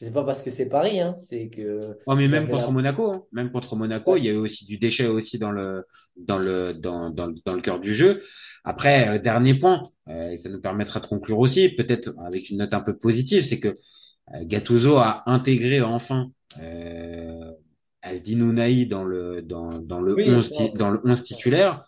Sais 0.03 0.11
pas 0.13 0.25
parce 0.25 0.43
que 0.43 0.51
c'est 0.51 0.69
Paris, 0.69 1.01
hein, 1.01 1.15
c'est 1.19 1.49
que 1.49 1.97
Oh, 2.07 2.17
mais 2.17 2.25
il 2.25 2.31
même 2.31 2.47
contre 2.49 2.67
la- 2.67 2.73
Monaco, 2.73 3.13
hein. 3.13 3.23
Même 3.33 3.53
contre 3.53 3.77
Monaco, 3.77 4.17
il 4.17 4.25
y 4.25 4.29
a 4.29 4.33
eu 4.33 4.37
aussi 4.37 4.65
du 4.65 4.77
déchet 4.79 5.07
aussi 5.07 5.39
dans 5.39 5.53
le 5.53 5.87
dans 6.17 6.39
le 6.39 6.73
dans 6.75 7.11
dans, 7.11 7.27
le- 7.27 7.35
dans 7.45 7.55
le 7.55 7.61
cœur 7.61 7.79
du 7.79 7.95
jeu. 7.95 8.21
Après, 8.65 9.09
euh, 9.09 9.19
dernier 9.19 9.55
point, 9.55 9.83
euh, 10.09 10.31
et 10.31 10.37
ça 10.37 10.49
nous 10.49 10.61
permettra 10.61 10.99
de 11.01 11.07
conclure 11.07 11.39
aussi, 11.39 11.69
peut-être 11.69 12.11
avec 12.25 12.51
une 12.51 12.59
note 12.59 12.75
un 12.75 12.81
peu 12.81 12.97
positive, 12.99 13.45
c'est 13.45 13.61
que 13.61 13.69
euh, 13.69 14.45
Gattuso 14.45 14.97
a 14.97 15.23
intégré 15.31 15.81
enfin 15.83 16.31
euh, 16.61 17.53
Asdin 18.03 18.55
dans 18.89 19.05
le 19.05 19.43
dans 19.43 19.69
dans 19.69 20.01
le 20.01 20.15
Oui, 20.17 20.29
11 20.29 20.51
ça. 20.51 20.65
ti- 20.69 20.77
dans 20.77 20.91
le 20.91 21.01
11 21.05 21.23
titulaire 21.23 21.85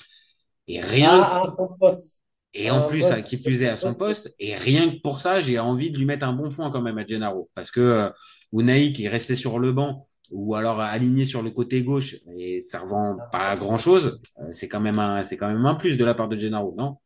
et 0.68 0.81
rien 0.81 1.20
à, 1.20 1.42
à 1.42 1.55
son 1.57 1.68
poste. 1.79 2.23
Et 2.54 2.70
à 2.70 2.76
en 2.76 2.82
plus, 2.82 3.10
à 3.12 3.22
qui 3.22 3.38
plus 3.38 3.62
est 3.62 3.68
à 3.68 3.76
son 3.76 3.94
poste, 3.94 4.34
et 4.38 4.54
rien 4.56 4.90
que 4.90 5.00
pour 5.02 5.20
ça, 5.20 5.40
j'ai 5.40 5.58
envie 5.58 5.90
de 5.90 5.98
lui 5.98 6.06
mettre 6.06 6.26
un 6.26 6.32
bon 6.32 6.50
point 6.50 6.70
quand 6.70 6.82
même 6.82 6.98
à 6.98 7.06
Gennaro. 7.06 7.50
Parce 7.54 7.70
que 7.70 7.80
euh, 7.80 8.10
Unai 8.52 8.92
qui 8.92 9.04
est 9.06 9.08
resté 9.08 9.36
sur 9.36 9.58
le 9.58 9.72
banc, 9.72 10.04
ou 10.30 10.54
alors 10.54 10.80
aligné 10.80 11.24
sur 11.24 11.42
le 11.42 11.50
côté 11.50 11.82
gauche, 11.82 12.16
et 12.38 12.60
servant 12.60 13.18
pas 13.32 13.50
à 13.50 13.56
grand 13.56 13.78
chose, 13.78 14.20
c'est 14.50 14.68
quand 14.68 14.80
même 14.80 14.98
un, 14.98 15.24
c'est 15.24 15.36
quand 15.36 15.48
même 15.48 15.66
un 15.66 15.74
plus 15.74 15.96
de 15.98 16.04
la 16.04 16.14
part 16.14 16.28
de 16.28 16.38
Gennaro, 16.38 16.74
non? 16.76 16.96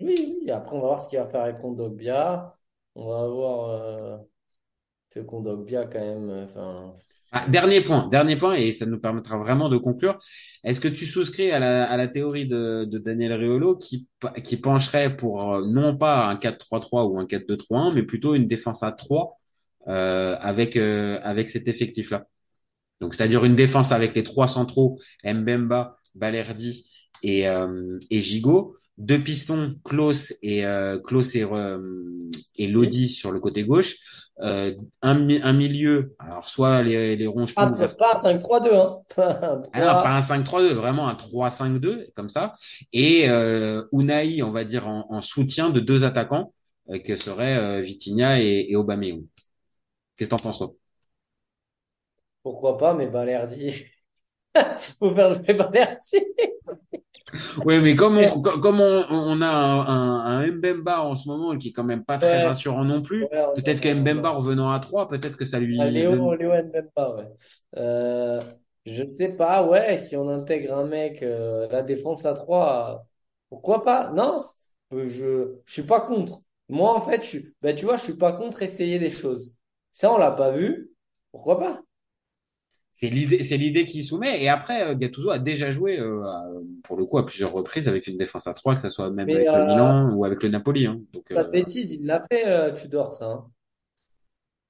Oui, 0.00 0.14
oui, 0.42 0.50
après, 0.50 0.76
on 0.76 0.80
va 0.80 0.86
voir 0.88 1.02
ce 1.02 1.08
qu'il 1.08 1.18
va 1.18 1.26
faire 1.26 1.42
avec 1.42 1.58
Kondogbia. 1.58 2.56
On 2.94 3.08
va 3.08 3.26
voir 3.28 3.68
euh, 3.70 4.18
ce 5.10 5.20
Kondogbia 5.20 5.86
quand 5.86 6.00
même. 6.00 6.30
euh, 6.30 6.44
Enfin, 6.44 6.92
Ah, 7.34 7.48
dernier 7.48 7.80
point, 7.80 8.08
dernier 8.08 8.36
point, 8.36 8.54
et 8.54 8.72
ça 8.72 8.84
nous 8.84 9.00
permettra 9.00 9.38
vraiment 9.38 9.70
de 9.70 9.78
conclure. 9.78 10.18
Est-ce 10.64 10.80
que 10.82 10.88
tu 10.88 11.06
souscris 11.06 11.50
à 11.50 11.58
la, 11.58 11.90
à 11.90 11.96
la 11.96 12.06
théorie 12.06 12.46
de, 12.46 12.80
de 12.84 12.98
Daniel 12.98 13.32
Riolo 13.32 13.74
qui, 13.76 14.06
qui 14.44 14.58
pencherait 14.58 15.16
pour 15.16 15.54
euh, 15.54 15.66
non 15.66 15.96
pas 15.96 16.26
un 16.26 16.36
4-3-3 16.36 17.06
ou 17.06 17.18
un 17.18 17.24
4-2-3-1, 17.24 17.94
mais 17.94 18.02
plutôt 18.02 18.34
une 18.34 18.46
défense 18.46 18.82
à 18.82 18.92
3 18.92 19.40
euh, 19.88 20.36
avec, 20.40 20.76
euh, 20.76 21.20
avec 21.22 21.48
cet 21.48 21.68
effectif-là? 21.68 22.26
Donc, 23.00 23.14
c'est-à-dire 23.14 23.44
une 23.46 23.56
défense 23.56 23.92
avec 23.92 24.14
les 24.14 24.24
trois 24.24 24.46
centraux, 24.46 25.00
Mbemba, 25.24 25.96
Balerdi 26.14 26.86
et, 27.22 27.48
euh, 27.48 27.98
et 28.10 28.20
Gigot, 28.20 28.76
deux 28.98 29.18
pistons, 29.18 29.74
Klaus 29.84 30.34
et, 30.42 30.66
euh, 30.66 30.98
Klaus 31.00 31.34
et, 31.34 31.46
et 32.56 32.68
Lodi 32.68 33.08
sur 33.08 33.32
le 33.32 33.40
côté 33.40 33.64
gauche, 33.64 33.96
euh, 34.40 34.74
un, 35.02 35.28
un 35.42 35.52
milieu, 35.52 36.14
alors 36.18 36.48
soit 36.48 36.82
les, 36.82 37.16
les 37.16 37.28
Pas, 37.54 37.66
tout, 37.66 37.96
pas 37.98 38.16
un 38.16 38.22
5-3-2, 38.22 38.74
hein. 38.74 39.02
Pas 39.14 39.30
un 39.44 39.62
ah 39.72 39.80
non, 39.80 39.84
3. 39.84 40.02
pas 40.02 40.10
un 40.16 40.20
5-3-2, 40.22 40.72
vraiment 40.72 41.08
un 41.08 41.14
3-5-2, 41.14 42.10
comme 42.14 42.28
ça. 42.28 42.54
Et 42.92 43.28
euh, 43.28 43.84
Unai, 43.92 44.42
on 44.42 44.50
va 44.50 44.64
dire, 44.64 44.88
en, 44.88 45.06
en 45.10 45.20
soutien 45.20 45.70
de 45.70 45.80
deux 45.80 46.04
attaquants, 46.04 46.52
euh, 46.90 46.98
que 46.98 47.16
seraient 47.16 47.56
euh, 47.56 47.80
Vitinha 47.80 48.40
et, 48.40 48.66
et 48.70 48.76
Aubameyang. 48.76 49.24
Qu'est-ce 50.16 50.30
que 50.30 50.36
t'en 50.36 50.42
penses, 50.42 50.58
toi? 50.58 50.74
Pourquoi 52.42 52.78
pas, 52.78 52.94
mais 52.94 53.06
Balerdi. 53.06 53.84
Faut 54.98 55.14
faire 55.14 55.34
jouer 55.34 55.54
Balerdi. 55.54 56.16
Oui, 57.64 57.80
mais 57.80 57.96
comme 57.96 58.18
on, 58.18 58.40
comme 58.40 58.80
on, 58.80 59.06
on 59.10 59.40
a 59.42 59.46
un, 59.48 59.86
un, 59.88 60.40
un 60.42 60.52
Mbemba 60.52 61.02
en 61.02 61.14
ce 61.14 61.28
moment 61.28 61.56
qui 61.56 61.68
est 61.68 61.72
quand 61.72 61.84
même 61.84 62.04
pas 62.04 62.18
très 62.18 62.38
Ouais. 62.38 62.40
rassurant 62.40 62.84
non 62.84 63.02
plus, 63.02 63.30
Ouais, 63.32 63.44
peut-être 63.54 63.80
que 63.80 63.92
on- 63.94 63.94
Mbemba 63.94 64.30
revenant 64.30 64.70
à 64.70 64.80
3, 64.80 65.08
peut-être 65.08 65.36
que 65.38 65.44
ça 65.44 65.58
lui 65.60 65.78
Ah, 65.78 65.90
Léo, 65.90 66.06
donne... 66.06 66.34
Léo 66.34 66.50
Mbemba, 66.62 67.14
ouais. 67.16 67.28
Euh, 67.76 68.40
je 68.84 69.04
sais 69.06 69.28
pas, 69.30 69.66
ouais, 69.66 69.96
si 69.96 70.16
on 70.16 70.28
intègre 70.28 70.74
un 70.76 70.84
mec, 70.84 71.22
euh, 71.22 71.68
la 71.68 71.82
défense 71.82 72.26
à 72.26 72.34
3, 72.34 73.06
pourquoi 73.48 73.82
pas? 73.82 74.10
Non, 74.12 74.38
je, 74.90 75.06
je 75.66 75.72
suis 75.72 75.82
pas 75.82 76.00
contre. 76.00 76.40
Moi, 76.68 76.94
en 76.94 77.00
fait, 77.00 77.22
je 77.22 77.26
suis, 77.26 77.56
ben, 77.62 77.74
tu 77.74 77.84
vois, 77.86 77.96
je 77.96 78.02
suis 78.04 78.16
pas 78.16 78.32
contre 78.32 78.62
essayer 78.62 78.98
des 78.98 79.10
choses. 79.10 79.56
Ça, 79.92 80.12
on 80.12 80.18
l'a 80.18 80.30
pas 80.30 80.50
vu. 80.52 80.90
Pourquoi 81.32 81.58
pas? 81.58 81.82
C'est 82.94 83.08
l'idée, 83.10 83.42
c'est 83.42 83.56
l'idée 83.56 83.84
qu'il 83.86 84.04
soumet. 84.04 84.42
Et 84.42 84.48
après, 84.48 84.82
euh, 84.84 84.94
Gattuso 84.94 85.30
a 85.30 85.38
déjà 85.38 85.70
joué, 85.70 85.98
euh, 85.98 86.22
à- 86.24 86.46
pour 86.84 86.96
le 86.96 87.04
coup, 87.06 87.18
à 87.18 87.26
plusieurs 87.26 87.52
reprises 87.52 87.88
avec 87.88 88.06
une 88.06 88.18
défense 88.18 88.46
à 88.46 88.54
3, 88.54 88.74
que 88.74 88.80
ce 88.80 88.90
soit 88.90 89.10
même 89.10 89.32
Mais, 89.32 89.34
avec 89.34 89.52
le 89.52 89.60
euh, 89.60 89.62
Milan 89.62 90.12
ou 90.14 90.24
avec 90.24 90.42
le 90.42 90.50
Napoli. 90.50 90.86
Hein. 90.86 91.00
Donc, 91.12 91.30
Pas 91.34 91.44
de 91.44 91.50
euh, 91.50 91.50
bêtises, 91.50 91.92
il 91.92 92.06
l'a 92.06 92.24
fait, 92.30 92.46
euh, 92.48 92.72
Tudor, 92.72 93.12
ça, 93.12 93.26
hein. 93.26 93.52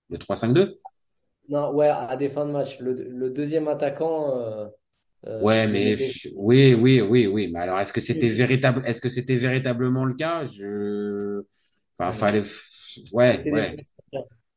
le 0.09 0.19
3-5-2. 0.19 0.81
Non, 1.49 1.73
ouais, 1.73 1.89
à 1.89 2.17
des 2.17 2.29
fins 2.29 2.47
de 2.47 2.51
match. 2.53 2.79
Le, 2.81 2.95
le 2.95 3.31
deuxième 3.31 3.69
attaquant, 3.69 4.37
euh, 4.39 4.69
Ouais, 5.39 5.67
mais 5.67 5.97
oui, 6.37 6.75
oui, 6.77 7.01
oui, 7.01 7.27
oui. 7.27 7.49
Mais 7.53 7.61
alors, 7.61 7.81
est-ce 7.81 7.93
que 7.93 8.01
c'était 8.01 8.29
Oui. 8.29 8.33
véritable, 8.33 8.83
est-ce 8.87 9.01
que 9.01 9.09
c'était 9.09 9.37
véritablement 9.37 10.05
le 10.05 10.15
cas? 10.15 10.45
Je, 10.47 11.43
enfin, 11.99 12.13
Ouais. 12.13 12.13
fallait, 12.13 12.45
ouais, 13.13 13.47
ouais. 13.51 13.77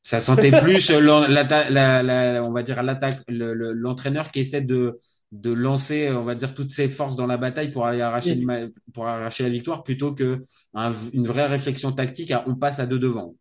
Ça 0.08 0.20
sentait 0.20 0.52
plus 0.52 0.92
la, 0.92 2.04
la, 2.04 2.44
on 2.44 2.52
va 2.52 2.62
dire 2.62 2.84
l'attaque, 2.84 3.22
le- 3.28 3.56
le- 3.56 3.74
l'entraîneur 3.74 4.30
qui 4.30 4.42
essaie 4.42 4.62
de, 4.62 5.00
de 5.32 5.52
lancer, 5.52 6.12
on 6.12 6.24
va 6.24 6.36
dire 6.36 6.54
toutes 6.54 6.70
ses 6.70 6.90
forces 6.90 7.16
dans 7.16 7.26
la 7.26 7.38
bataille 7.38 7.72
pour 7.72 7.88
aller 7.88 8.02
arracher, 8.02 8.38
Oui. 8.38 8.56
pour 8.94 9.08
arracher 9.08 9.42
la 9.46 9.50
victoire 9.50 9.84
plutôt 9.84 10.14
que 10.14 10.44
un- 10.76 10.94
une 11.12 11.26
vraie 11.26 11.48
réflexion 11.48 11.92
tactique 11.92 12.30
à 12.30 12.44
on 12.48 12.54
passe 12.54 12.80
à 12.80 12.86
deux 12.86 13.00
devant. 13.00 13.34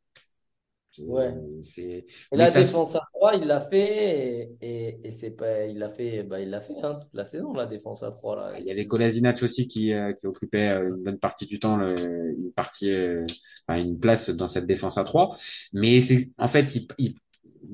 Ouais. 0.98 1.34
C'est, 1.62 2.06
Et 2.32 2.36
mais 2.36 2.46
la 2.46 2.46
ça, 2.46 2.60
défense 2.62 2.94
à 2.94 3.00
3, 3.12 3.34
il 3.34 3.46
l'a 3.46 3.60
fait 3.60 4.56
et, 4.60 4.88
et, 4.88 5.00
et 5.08 5.10
c'est 5.12 5.30
pas, 5.32 5.64
il 5.66 5.78
l'a 5.78 5.88
fait, 5.88 6.22
bah, 6.22 6.40
il 6.40 6.50
l'a 6.50 6.60
fait, 6.60 6.74
hein, 6.82 6.96
toute 7.00 7.14
la 7.14 7.24
saison, 7.24 7.52
la 7.52 7.66
défense 7.66 8.02
à 8.02 8.10
3, 8.10 8.36
là. 8.36 8.58
Il 8.60 8.66
y 8.66 8.70
avait 8.70 8.86
Kolasinac 8.86 9.42
aussi 9.42 9.66
qui, 9.66 9.92
euh, 9.92 10.12
qui 10.12 10.26
occupait 10.26 10.68
euh, 10.68 10.88
une 10.96 11.02
bonne 11.02 11.18
partie 11.18 11.46
du 11.46 11.58
temps 11.58 11.76
le- 11.76 11.96
une 12.38 12.52
partie, 12.52 12.90
euh, 12.90 13.24
enfin, 13.66 13.80
une 13.80 13.98
place 13.98 14.30
dans 14.30 14.48
cette 14.48 14.66
défense 14.66 14.98
à 14.98 15.04
3. 15.04 15.36
Mais 15.72 16.00
c'est, 16.00 16.28
en 16.38 16.48
fait, 16.48 16.74
il, 16.76 16.86
il- 16.98 17.16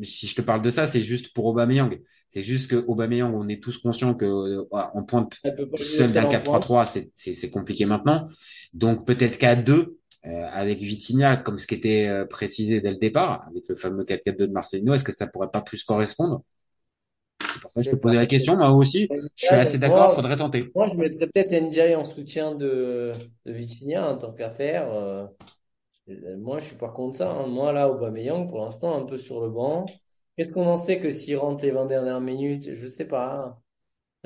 si 0.05 0.27
je 0.27 0.37
te 0.37 0.41
parle 0.43 0.63
de 0.63 0.71
ça, 0.71 0.87
c'est 0.87 1.01
juste 1.01 1.35
pour 1.35 1.47
Aubameyang. 1.47 2.01
C'est 2.29 2.43
juste 2.43 2.71
que 2.71 2.77
Aubameyang, 2.87 3.35
on 3.35 3.49
est 3.49 3.63
tous 3.63 3.79
conscients 3.79 4.15
que 4.15 4.25
euh, 4.25 4.65
en 4.73 5.03
pointe 5.03 5.39
seul 5.81 6.13
d'un 6.13 6.25
seul 6.25 6.27
en 6.27 6.39
pointe. 6.39 6.69
4-3-3, 6.69 6.87
c'est, 6.87 7.11
c'est, 7.15 7.35
c'est 7.35 7.51
compliqué 7.51 7.87
maintenant. 7.87 8.29
Donc 8.75 9.07
peut-être 9.07 9.39
qu'à 9.39 9.57
deux, 9.57 9.77
euh, 9.77 10.00
avec 10.25 10.79
Vitinha, 10.81 11.37
comme 11.39 11.59
ce 11.59 11.67
qui 11.67 11.75
était 11.75 12.09
euh, 12.09 12.27
précisé 12.27 12.81
dès 12.81 12.91
le 12.93 12.99
départ, 12.99 13.47
avec 13.49 13.65
le 13.69 13.75
fameux 13.75 14.05
4-4-2 14.05 14.47
de 14.47 14.53
Marcelino, 14.53 14.95
est-ce 14.95 15.05
que 15.05 15.13
ça 15.13 15.27
pourrait 15.27 15.51
pas 15.51 15.63
plus 15.63 15.85
correspondre? 15.85 16.43
Pour 17.63 17.73
ça 17.73 17.83
je 17.83 17.89
te 17.91 17.97
posais 17.97 18.17
la 18.17 18.27
question. 18.27 18.57
Moi 18.57 18.71
aussi, 18.73 19.11
je 19.35 19.45
suis 19.47 19.55
assez 19.55 19.79
d'accord, 19.79 20.13
Moi, 20.13 20.13
faudrait 20.13 20.37
tenter. 20.37 20.73
moi, 20.75 20.89
je 20.89 20.95
mettrais 20.97 21.27
peut-être 21.27 21.53
NJ 21.53 21.95
en 21.97 22.05
soutien 22.05 22.55
de, 22.55 23.13
de 23.47 23.53
Vitinha 23.53 24.09
en 24.11 24.19
tant 24.19 24.33
qu'affaire. 24.33 24.91
Euh, 24.93 25.27
euh, 26.11 26.37
moi, 26.39 26.61
je 26.61 26.67
suis 26.67 26.77
pas 26.77 26.91
contre 26.91 27.19
ça. 27.19 27.31
hein. 27.33 27.47
Moi, 27.49 27.73
là, 27.73 27.91
Aubameyang, 27.91 28.49
pour 28.49 28.61
l'instant, 28.61 28.97
un 28.97 29.07
peu 29.07 29.17
sur 29.17 29.41
le 29.43 29.51
banc. 29.51 29.87
Qu'est-ce 30.37 30.53
qu'on 30.53 30.67
en 30.67 30.77
sait 30.77 31.01
que 31.01 31.11
s'il 31.11 31.37
rentre 31.39 31.65
les 31.65 31.71
20 31.73 31.87
dernières 31.87 32.21
minutes? 32.21 32.75
Je 32.75 32.87
sais 32.87 33.09
pas. 33.09 33.61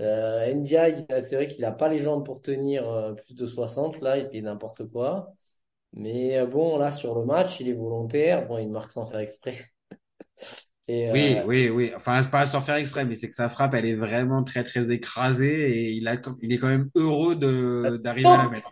Euh, 0.01 0.53
Ndiaye, 0.55 1.07
c'est 1.23 1.37
vrai 1.37 1.49
qu'il 1.49 1.65
a 1.65 1.73
pas 1.73 1.89
les 1.89 2.01
jambes 2.01 2.25
pour 2.25 2.43
tenir 2.43 2.89
euh, 2.91 3.15
plus 3.15 3.35
de 3.37 3.47
60. 3.47 4.01
Là, 4.01 4.19
il 4.19 4.29
fait 4.31 4.41
n'importe 4.43 4.87
quoi. 4.91 5.35
Mais 5.95 6.37
euh, 6.39 6.47
bon, 6.47 6.77
là, 6.79 6.91
sur 6.91 7.15
le 7.19 7.25
match, 7.25 7.61
il 7.61 7.69
est 7.69 7.73
volontaire. 7.73 8.47
Bon, 8.47 8.59
il 8.59 8.69
marque 8.71 8.93
sans 8.93 9.07
faire 9.07 9.21
exprès. 9.21 9.73
Et, 10.89 11.11
Oui, 11.11 11.43
euh, 11.43 11.45
oui, 11.45 11.69
oui. 11.69 11.93
Enfin, 11.95 12.23
pas 12.25 12.47
sans 12.47 12.61
faire 12.61 12.77
exprès, 12.77 13.05
mais 13.05 13.15
c'est 13.15 13.29
que 13.29 13.35
sa 13.35 13.49
frappe, 13.49 13.75
elle 13.75 13.85
est 13.87 13.95
vraiment 13.95 14.43
très, 14.43 14.65
très 14.65 14.91
écrasée 14.91 15.71
et 15.71 15.93
il 15.93 16.09
a, 16.09 16.17
il 16.41 16.53
est 16.53 16.59
quand 16.59 16.69
même 16.69 16.91
heureux 16.97 17.37
de, 17.37 17.99
d'arriver 18.03 18.33
à 18.35 18.39
la 18.39 18.49
mettre. 18.49 18.71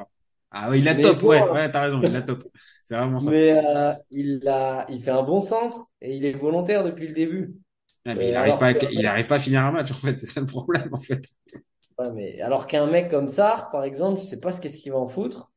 Ah 0.51 0.71
oui, 0.71 0.81
il 0.81 0.89
a 0.89 0.95
top, 0.95 1.23
bon, 1.23 1.29
ouais, 1.29 1.49
ouais, 1.51 1.71
t'as 1.71 1.83
raison, 1.83 2.03
il 2.03 2.17
a 2.17 2.23
top. 2.23 2.45
C'est 2.85 2.97
vraiment 2.97 3.21
ça. 3.21 3.33
mais 3.33 3.53
euh, 3.53 3.93
il 4.11 4.47
a, 4.49 4.87
il 4.89 5.03
fait 5.03 5.11
un 5.11 5.23
bon 5.23 5.41
centre 5.41 5.87
et 6.01 6.17
il 6.17 6.25
est 6.27 6.33
volontaire 6.33 6.85
depuis 6.85 7.07
le 7.09 7.15
début. 7.15 7.55
Ouais, 8.07 8.17
mais 8.17 8.29
il 8.29 8.37
arrive 8.37 8.59
alors 8.59 8.59
pas, 8.59 8.73
que- 8.73 8.87
il 8.91 9.07
arrive 9.07 9.27
pas 9.29 9.37
à 9.37 9.39
finir 9.39 9.63
un 9.65 9.71
match, 9.73 9.91
en 9.93 9.95
fait. 9.95 10.19
C'est 10.21 10.27
ça 10.27 10.41
le 10.41 10.47
problème, 10.47 10.89
en 10.93 10.99
fait. 11.01 11.25
Ouais, 11.99 12.11
mais 12.13 12.41
alors 12.43 12.67
qu'un 12.67 12.87
mec 12.87 13.11
comme 13.11 13.29
ça, 13.29 13.69
par 13.73 13.85
exemple, 13.85 14.21
je 14.21 14.25
sais 14.27 14.41
pas 14.41 14.53
ce 14.53 14.61
qu'est-ce 14.61 14.79
qu'il 14.79 14.93
va 14.93 14.99
en 14.99 15.09
foutre. 15.09 15.52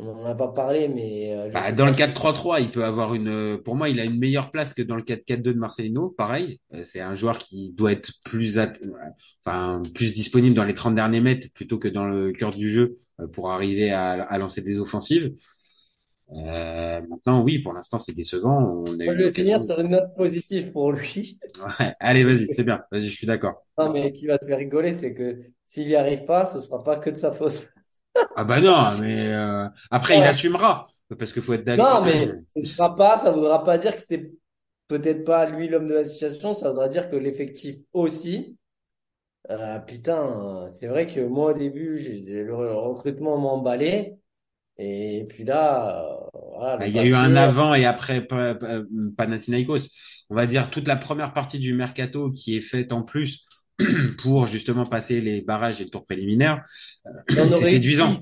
On 0.00 0.14
n'en 0.14 0.24
a 0.26 0.34
pas 0.34 0.48
parlé, 0.48 0.88
mais 0.88 1.34
euh, 1.36 1.50
Bah, 1.52 1.72
dans 1.72 1.86
le 1.86 1.92
si- 1.92 1.98
4-3-3, 1.98 2.60
il 2.60 2.70
peut 2.70 2.84
avoir 2.84 3.14
une, 3.14 3.58
pour 3.64 3.74
moi, 3.74 3.88
il 3.88 3.98
a 4.00 4.04
une 4.04 4.18
meilleure 4.18 4.50
place 4.50 4.74
que 4.74 4.82
dans 4.82 4.96
le 4.96 5.02
4-4-2 5.02 5.52
de 5.54 5.58
Marcelino. 5.58 6.10
Pareil. 6.10 6.60
Euh, 6.74 6.82
C'est 6.84 7.00
un 7.00 7.14
joueur 7.14 7.38
qui 7.38 7.72
doit 7.72 7.92
être 7.92 8.12
plus, 8.24 8.58
at- 8.58 8.72
enfin, 9.44 9.82
plus 9.94 10.14
disponible 10.14 10.54
dans 10.54 10.64
les 10.64 10.74
30 10.74 10.94
derniers 10.94 11.20
mètres 11.20 11.48
plutôt 11.54 11.78
que 11.78 11.88
dans 11.88 12.06
le 12.06 12.32
cœur 12.32 12.50
du 12.50 12.68
jeu 12.70 12.98
euh, 13.20 13.26
pour 13.26 13.50
arriver 13.50 13.90
à, 13.90 14.22
à 14.22 14.38
lancer 14.38 14.62
des 14.62 14.78
offensives. 14.78 15.32
Euh, 16.34 17.00
maintenant, 17.08 17.42
oui, 17.42 17.58
pour 17.58 17.72
l'instant, 17.72 17.98
c'est 17.98 18.12
décevant. 18.12 18.84
On 18.86 19.00
a 19.00 19.04
Moi, 19.04 19.14
eu 19.14 19.18
je 19.18 19.22
vais 19.24 19.32
finir 19.32 19.60
sur 19.62 19.80
une 19.80 19.88
note 19.90 20.14
positive 20.14 20.70
pour 20.72 20.92
lui. 20.92 21.38
Ouais. 21.80 21.92
Allez, 22.00 22.24
vas-y, 22.24 22.46
c'est 22.46 22.62
bien. 22.64 22.82
Vas-y, 22.92 23.06
je 23.06 23.14
suis 23.16 23.26
d'accord. 23.26 23.64
Non, 23.78 23.92
mais 23.92 24.12
qui 24.12 24.26
va 24.26 24.38
te 24.38 24.46
faire 24.46 24.58
rigoler, 24.58 24.92
c'est 24.92 25.14
que 25.14 25.40
s'il 25.64 25.88
y 25.88 25.96
arrive 25.96 26.24
pas, 26.24 26.44
ce 26.44 26.60
sera 26.60 26.82
pas 26.82 26.98
que 26.98 27.10
de 27.10 27.16
sa 27.16 27.30
faute. 27.32 27.68
Ah 28.34 28.44
bah 28.44 28.60
non, 28.60 28.96
mais 29.00 29.32
euh, 29.32 29.68
après, 29.90 30.18
il 30.18 30.26
assumera. 30.26 30.86
Parce 31.18 31.32
qu'il 31.32 31.42
faut 31.42 31.54
être 31.54 31.64
Non, 31.76 32.02
d'accord. 32.02 32.04
mais 32.04 32.38
ce 32.56 32.66
sera 32.66 32.94
pas, 32.96 33.18
ça 33.18 33.30
voudra 33.32 33.62
pas 33.64 33.78
dire 33.78 33.94
que 33.94 34.00
c'était 34.00 34.32
peut-être 34.88 35.24
pas 35.24 35.46
lui 35.50 35.68
l'homme 35.68 35.86
de 35.86 35.94
la 35.94 36.04
situation, 36.04 36.52
ça 36.54 36.70
voudra 36.70 36.88
dire 36.88 37.10
que 37.10 37.16
l'effectif 37.16 37.76
aussi. 37.92 38.58
Euh, 39.50 39.78
putain, 39.80 40.68
c'est 40.70 40.88
vrai 40.88 41.06
que 41.06 41.20
moi 41.20 41.52
au 41.52 41.54
début, 41.58 41.98
le 42.26 42.54
recrutement 42.54 43.38
m'emballait. 43.38 44.18
Et 44.78 45.26
puis 45.28 45.44
là, 45.44 46.04
euh, 46.34 46.40
voilà, 46.58 46.78
Bah, 46.78 46.86
il 46.86 46.94
y 46.94 46.98
a 46.98 47.04
eu 47.04 47.14
un 47.14 47.34
avant 47.36 47.74
et 47.74 47.84
après 47.84 48.24
Pa- 48.26 48.54
Pa- 48.54 48.82
Panathinaikos. 49.16 49.88
On 50.30 50.34
va 50.36 50.46
dire 50.46 50.70
toute 50.70 50.86
la 50.86 50.96
première 50.96 51.32
partie 51.32 51.58
du 51.58 51.74
mercato 51.74 52.30
qui 52.30 52.56
est 52.56 52.60
faite 52.60 52.92
en 52.92 53.02
plus 53.02 53.44
pour 54.22 54.46
justement 54.46 54.84
passer 54.84 55.20
les 55.20 55.40
barrages 55.42 55.80
et 55.80 55.84
le 55.84 55.90
tour 55.90 56.04
préliminaire. 56.06 56.64
On 57.38 57.48
C'est 57.50 57.66
eu 57.74 57.76
séduisant. 57.76 58.20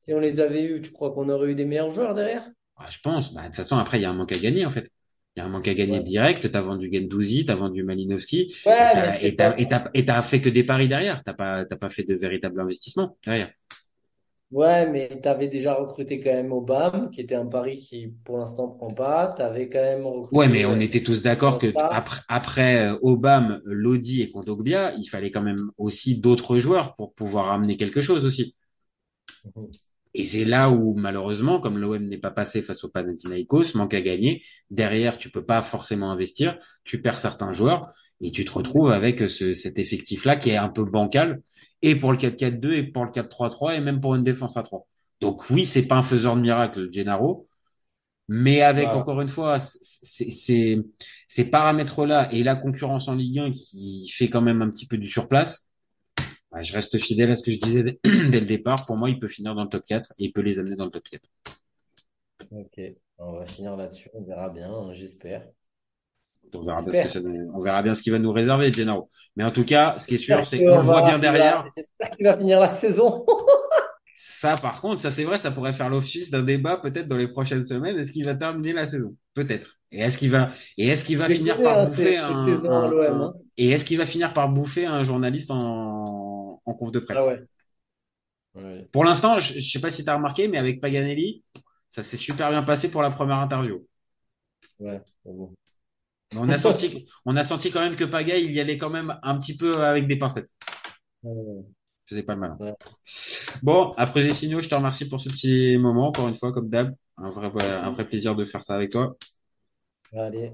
Si 0.00 0.12
on 0.12 0.20
les 0.20 0.40
avait 0.40 0.64
eus, 0.64 0.82
tu 0.82 0.92
crois 0.92 1.12
qu'on 1.12 1.28
aurait 1.30 1.52
eu 1.52 1.54
des 1.54 1.64
meilleurs 1.64 1.90
joueurs 1.90 2.14
derrière? 2.14 2.44
Ah, 2.76 2.88
je 2.90 2.98
pense. 3.00 3.32
Bah, 3.34 3.42
de 3.42 3.46
toute 3.46 3.56
façon, 3.56 3.76
après, 3.76 3.98
il 3.98 4.02
y 4.02 4.04
a 4.04 4.10
un 4.10 4.14
manque 4.14 4.32
à 4.32 4.38
gagner 4.38 4.64
en 4.66 4.70
fait. 4.70 4.90
Il 5.36 5.40
y 5.40 5.42
a 5.42 5.46
un 5.46 5.48
manque 5.48 5.68
à 5.68 5.74
gagner 5.74 5.98
Ouais. 5.98 6.04
direct. 6.04 6.50
T'as 6.50 6.60
vendu 6.60 6.90
Gendouzi, 6.92 7.44
t'as 7.46 7.54
vendu 7.54 7.84
Malinowski. 7.84 8.54
Ouais, 8.64 9.20
et 9.22 9.36
t'as 9.36 10.22
fait 10.22 10.40
que 10.40 10.48
des 10.48 10.64
paris 10.64 10.88
derrière. 10.88 11.22
T'as 11.24 11.34
pas, 11.34 11.64
t'as 11.64 11.76
pas 11.76 11.90
fait 11.90 12.04
de 12.04 12.14
véritable 12.14 12.60
investissement 12.60 13.16
derrière. 13.24 13.50
Ouais, 14.50 14.90
mais 14.90 15.20
t'avais 15.20 15.46
déjà 15.48 15.74
recruté 15.74 16.18
quand 16.18 16.32
même 16.32 16.52
Obama, 16.52 17.08
qui 17.12 17.20
était 17.20 17.36
un 17.36 17.46
pari 17.46 17.78
qui, 17.78 18.08
pour 18.24 18.38
l'instant, 18.38 18.68
prend 18.68 18.88
pas. 18.88 19.28
T'avais 19.28 19.68
quand 19.68 19.78
même 19.78 20.04
recruté. 20.04 20.36
Ouais, 20.36 20.48
mais 20.48 20.64
on 20.64 20.78
était 20.80 21.02
tous 21.02 21.22
d'accord 21.22 21.58
que 21.58 21.72
après, 21.90 22.20
après 22.28 22.88
euh, 22.88 22.98
Obama, 23.02 23.60
Lodi 23.64 24.22
et 24.22 24.30
Kondogbia, 24.30 24.94
il 24.96 25.04
fallait 25.08 25.30
quand 25.30 25.42
même 25.42 25.56
aussi 25.78 26.20
d'autres 26.20 26.58
joueurs 26.58 26.94
pour 26.94 27.14
pouvoir 27.14 27.52
amener 27.52 27.76
quelque 27.76 28.00
chose 28.00 28.24
aussi. 28.26 28.54
Mhm. 29.44 29.70
Et 30.14 30.24
c'est 30.24 30.44
là 30.44 30.70
où, 30.70 30.94
malheureusement, 30.94 31.60
comme 31.60 31.78
l'OM 31.78 32.02
n'est 32.04 32.18
pas 32.18 32.32
passé 32.32 32.62
face 32.62 32.82
au 32.82 32.88
Panathinaikos, 32.88 33.74
manque 33.76 33.94
à 33.94 34.00
gagner. 34.00 34.42
Derrière, 34.70 35.18
tu 35.18 35.30
peux 35.30 35.44
pas 35.44 35.62
forcément 35.62 36.10
investir. 36.10 36.58
Tu 36.84 37.00
perds 37.00 37.20
certains 37.20 37.52
joueurs. 37.52 37.88
Et 38.20 38.32
tu 38.32 38.44
te 38.44 38.50
retrouves 38.52 38.90
avec 38.90 39.30
ce, 39.30 39.54
cet 39.54 39.78
effectif-là 39.78 40.36
qui 40.36 40.50
est 40.50 40.56
un 40.56 40.68
peu 40.68 40.84
bancal, 40.84 41.40
et 41.82 41.94
pour 41.96 42.12
le 42.12 42.18
4-4-2, 42.18 42.72
et 42.72 42.82
pour 42.84 43.04
le 43.04 43.10
4-3-3, 43.10 43.76
et 43.76 43.80
même 43.80 44.00
pour 44.00 44.14
une 44.14 44.22
défense 44.22 44.56
à 44.56 44.62
3. 44.62 44.86
Donc 45.20 45.48
oui, 45.50 45.64
c'est 45.64 45.86
pas 45.86 45.96
un 45.96 46.02
faiseur 46.02 46.36
de 46.36 46.40
miracle, 46.40 46.90
Gennaro, 46.90 47.48
mais 48.28 48.62
avec 48.62 48.86
Voilà. 48.86 49.00
encore 49.00 49.20
une 49.20 49.28
fois 49.28 49.58
ces, 49.58 50.30
ces, 51.26 51.50
paramètres-là 51.50 52.32
et 52.32 52.42
la 52.42 52.56
concurrence 52.56 53.08
en 53.08 53.14
Ligue 53.14 53.38
1 53.38 53.52
qui 53.52 54.08
fait 54.10 54.30
quand 54.30 54.40
même 54.40 54.62
un 54.62 54.70
petit 54.70 54.86
peu 54.86 54.98
du 54.98 55.08
surplace, 55.08 55.70
bah, 56.50 56.62
je 56.62 56.72
reste 56.72 56.98
fidèle 56.98 57.30
à 57.30 57.36
ce 57.36 57.42
que 57.42 57.50
je 57.50 57.58
disais 57.58 57.82
dès, 57.82 58.00
dès 58.30 58.40
le 58.40 58.46
départ. 58.46 58.84
Pour 58.86 58.96
moi, 58.96 59.10
il 59.10 59.18
peut 59.18 59.28
finir 59.28 59.54
dans 59.54 59.64
le 59.64 59.68
top 59.68 59.82
4 59.84 60.12
et 60.18 60.24
il 60.24 60.32
peut 60.32 60.42
les 60.42 60.58
amener 60.58 60.76
dans 60.76 60.86
le 60.86 60.90
top 60.90 61.04
4. 61.08 61.22
Ok, 62.50 62.80
on 63.18 63.32
va 63.32 63.46
finir 63.46 63.76
là-dessus, 63.76 64.10
on 64.14 64.22
verra 64.22 64.48
bien, 64.50 64.72
hein, 64.72 64.92
j'espère. 64.92 65.46
On 66.52 66.62
verra, 66.62 66.76
bien 66.76 66.86
ce 66.86 66.90
J'espère. 66.90 67.06
que 67.06 67.12
ça 67.12 67.20
nous- 67.20 67.50
on 67.54 67.60
verra 67.60 67.82
bien 67.82 67.94
ce 67.94 68.02
qu'il 68.02 68.12
va 68.12 68.18
nous 68.18 68.32
réserver, 68.32 68.72
Gennaro. 68.72 69.08
Mais 69.36 69.44
en 69.44 69.50
tout 69.50 69.64
cas, 69.64 69.96
ce 69.98 70.06
qui 70.06 70.14
est 70.14 70.18
sûr, 70.18 70.44
c'est 70.46 70.58
qu'on 70.58 70.76
le 70.76 70.82
voit 70.82 71.02
bien 71.02 71.18
derrière. 71.18 71.66
J'espère 71.76 72.10
qu'il 72.10 72.26
va 72.26 72.36
finir 72.36 72.60
la 72.60 72.68
saison. 72.68 73.24
Ça, 74.16 74.56
par 74.56 74.80
contre, 74.80 75.02
ça 75.02 75.10
c'est 75.10 75.24
vrai, 75.24 75.36
ça 75.36 75.50
pourrait 75.50 75.72
faire 75.74 75.90
l'office 75.90 76.30
d'un 76.30 76.42
débat 76.42 76.78
peut-être 76.78 77.08
dans 77.08 77.16
les 77.16 77.28
prochaines 77.28 77.64
semaines. 77.64 77.98
Est-ce 77.98 78.12
qu'il 78.12 78.24
va 78.24 78.34
terminer 78.34 78.72
la 78.72 78.86
saison? 78.86 79.14
Peut-être. 79.34 79.76
Et 79.92 80.00
est-ce 80.00 80.16
qu'il 80.16 80.30
va 80.30 80.50
et 80.78 80.88
est-ce 80.88 81.04
qu'il 81.04 81.18
va 81.18 81.28
finir 81.28 81.62
par 81.62 81.80
hein, 81.80 81.84
bouffer 81.84 82.16
un, 82.16 82.62
hein. 82.64 83.34
et 83.56 83.70
est-ce 83.70 83.84
qu'il 83.84 83.98
va 83.98 84.06
finir 84.06 84.32
par 84.32 84.48
bouffer 84.48 84.86
un 84.86 85.02
journaliste 85.02 85.50
en 85.50 86.60
en 86.64 86.74
conf 86.74 86.90
de 86.92 87.00
presse? 87.00 87.18
Ah 87.18 87.26
ouais. 87.26 87.42
Ouais. 88.54 88.88
Pour 88.92 89.04
l'instant, 89.04 89.38
je, 89.38 89.58
je 89.58 89.70
sais 89.70 89.80
pas 89.80 89.90
si 89.90 90.04
tu 90.04 90.10
as 90.10 90.14
remarqué, 90.14 90.48
mais 90.48 90.58
avec 90.58 90.80
Paganelli, 90.80 91.44
ça 91.88 92.02
s'est 92.02 92.16
super 92.16 92.50
bien 92.50 92.62
passé 92.62 92.90
pour 92.90 93.02
la 93.02 93.10
première 93.10 93.38
interview. 93.38 93.86
Ouais, 94.78 95.00
c'est 95.24 95.32
bon. 95.32 95.54
On 96.36 96.48
a 96.48 96.58
senti 96.58 97.06
on 97.24 97.36
a 97.36 97.44
senti 97.44 97.70
quand 97.70 97.80
même 97.80 97.96
que 97.96 98.04
Paga, 98.04 98.36
il 98.36 98.52
y 98.52 98.60
allait 98.60 98.78
quand 98.78 98.90
même 98.90 99.18
un 99.22 99.38
petit 99.38 99.56
peu 99.56 99.82
avec 99.82 100.06
des 100.06 100.16
pincettes. 100.16 100.54
C'était 102.06 102.22
pas 102.22 102.34
le 102.34 102.40
malin. 102.40 102.56
Ouais. 102.58 102.74
Bon, 103.62 103.92
après 103.96 104.22
les 104.22 104.32
signaux, 104.32 104.60
je 104.60 104.68
te 104.68 104.74
remercie 104.74 105.08
pour 105.08 105.20
ce 105.20 105.28
petit 105.28 105.76
moment, 105.78 106.08
encore 106.08 106.28
une 106.28 106.34
fois, 106.34 106.52
comme 106.52 106.68
d'hab. 106.68 106.94
Un 107.16 107.30
vrai, 107.30 107.50
un 107.64 107.90
vrai 107.92 108.08
plaisir 108.08 108.34
de 108.34 108.44
faire 108.44 108.64
ça 108.64 108.74
avec 108.74 108.90
toi. 108.90 109.16
Allez. 110.12 110.50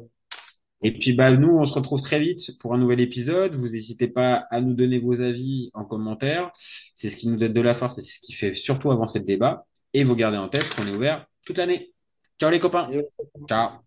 Et 0.82 0.92
puis, 0.92 1.14
bah, 1.14 1.34
nous, 1.34 1.56
on 1.56 1.64
se 1.64 1.72
retrouve 1.72 2.00
très 2.00 2.20
vite 2.20 2.58
pour 2.60 2.74
un 2.74 2.78
nouvel 2.78 3.00
épisode. 3.00 3.54
Vous 3.54 3.68
n'hésitez 3.68 4.08
pas 4.08 4.46
à 4.50 4.60
nous 4.60 4.74
donner 4.74 4.98
vos 4.98 5.20
avis 5.20 5.70
en 5.72 5.84
commentaire. 5.84 6.50
C'est 6.54 7.08
ce 7.08 7.16
qui 7.16 7.28
nous 7.28 7.36
donne 7.36 7.54
de 7.54 7.60
la 7.62 7.72
force 7.72 7.98
et 7.98 8.02
c'est 8.02 8.20
ce 8.20 8.20
qui 8.20 8.34
fait 8.34 8.52
surtout 8.52 8.90
avancer 8.90 9.18
le 9.18 9.24
débat. 9.24 9.66
Et 9.94 10.04
vous 10.04 10.14
gardez 10.14 10.36
en 10.36 10.48
tête 10.48 10.68
qu'on 10.74 10.86
est 10.86 10.94
ouvert 10.94 11.26
toute 11.46 11.56
l'année. 11.56 11.94
Ciao 12.38 12.50
les 12.50 12.60
copains. 12.60 12.86
Ciao. 13.48 13.86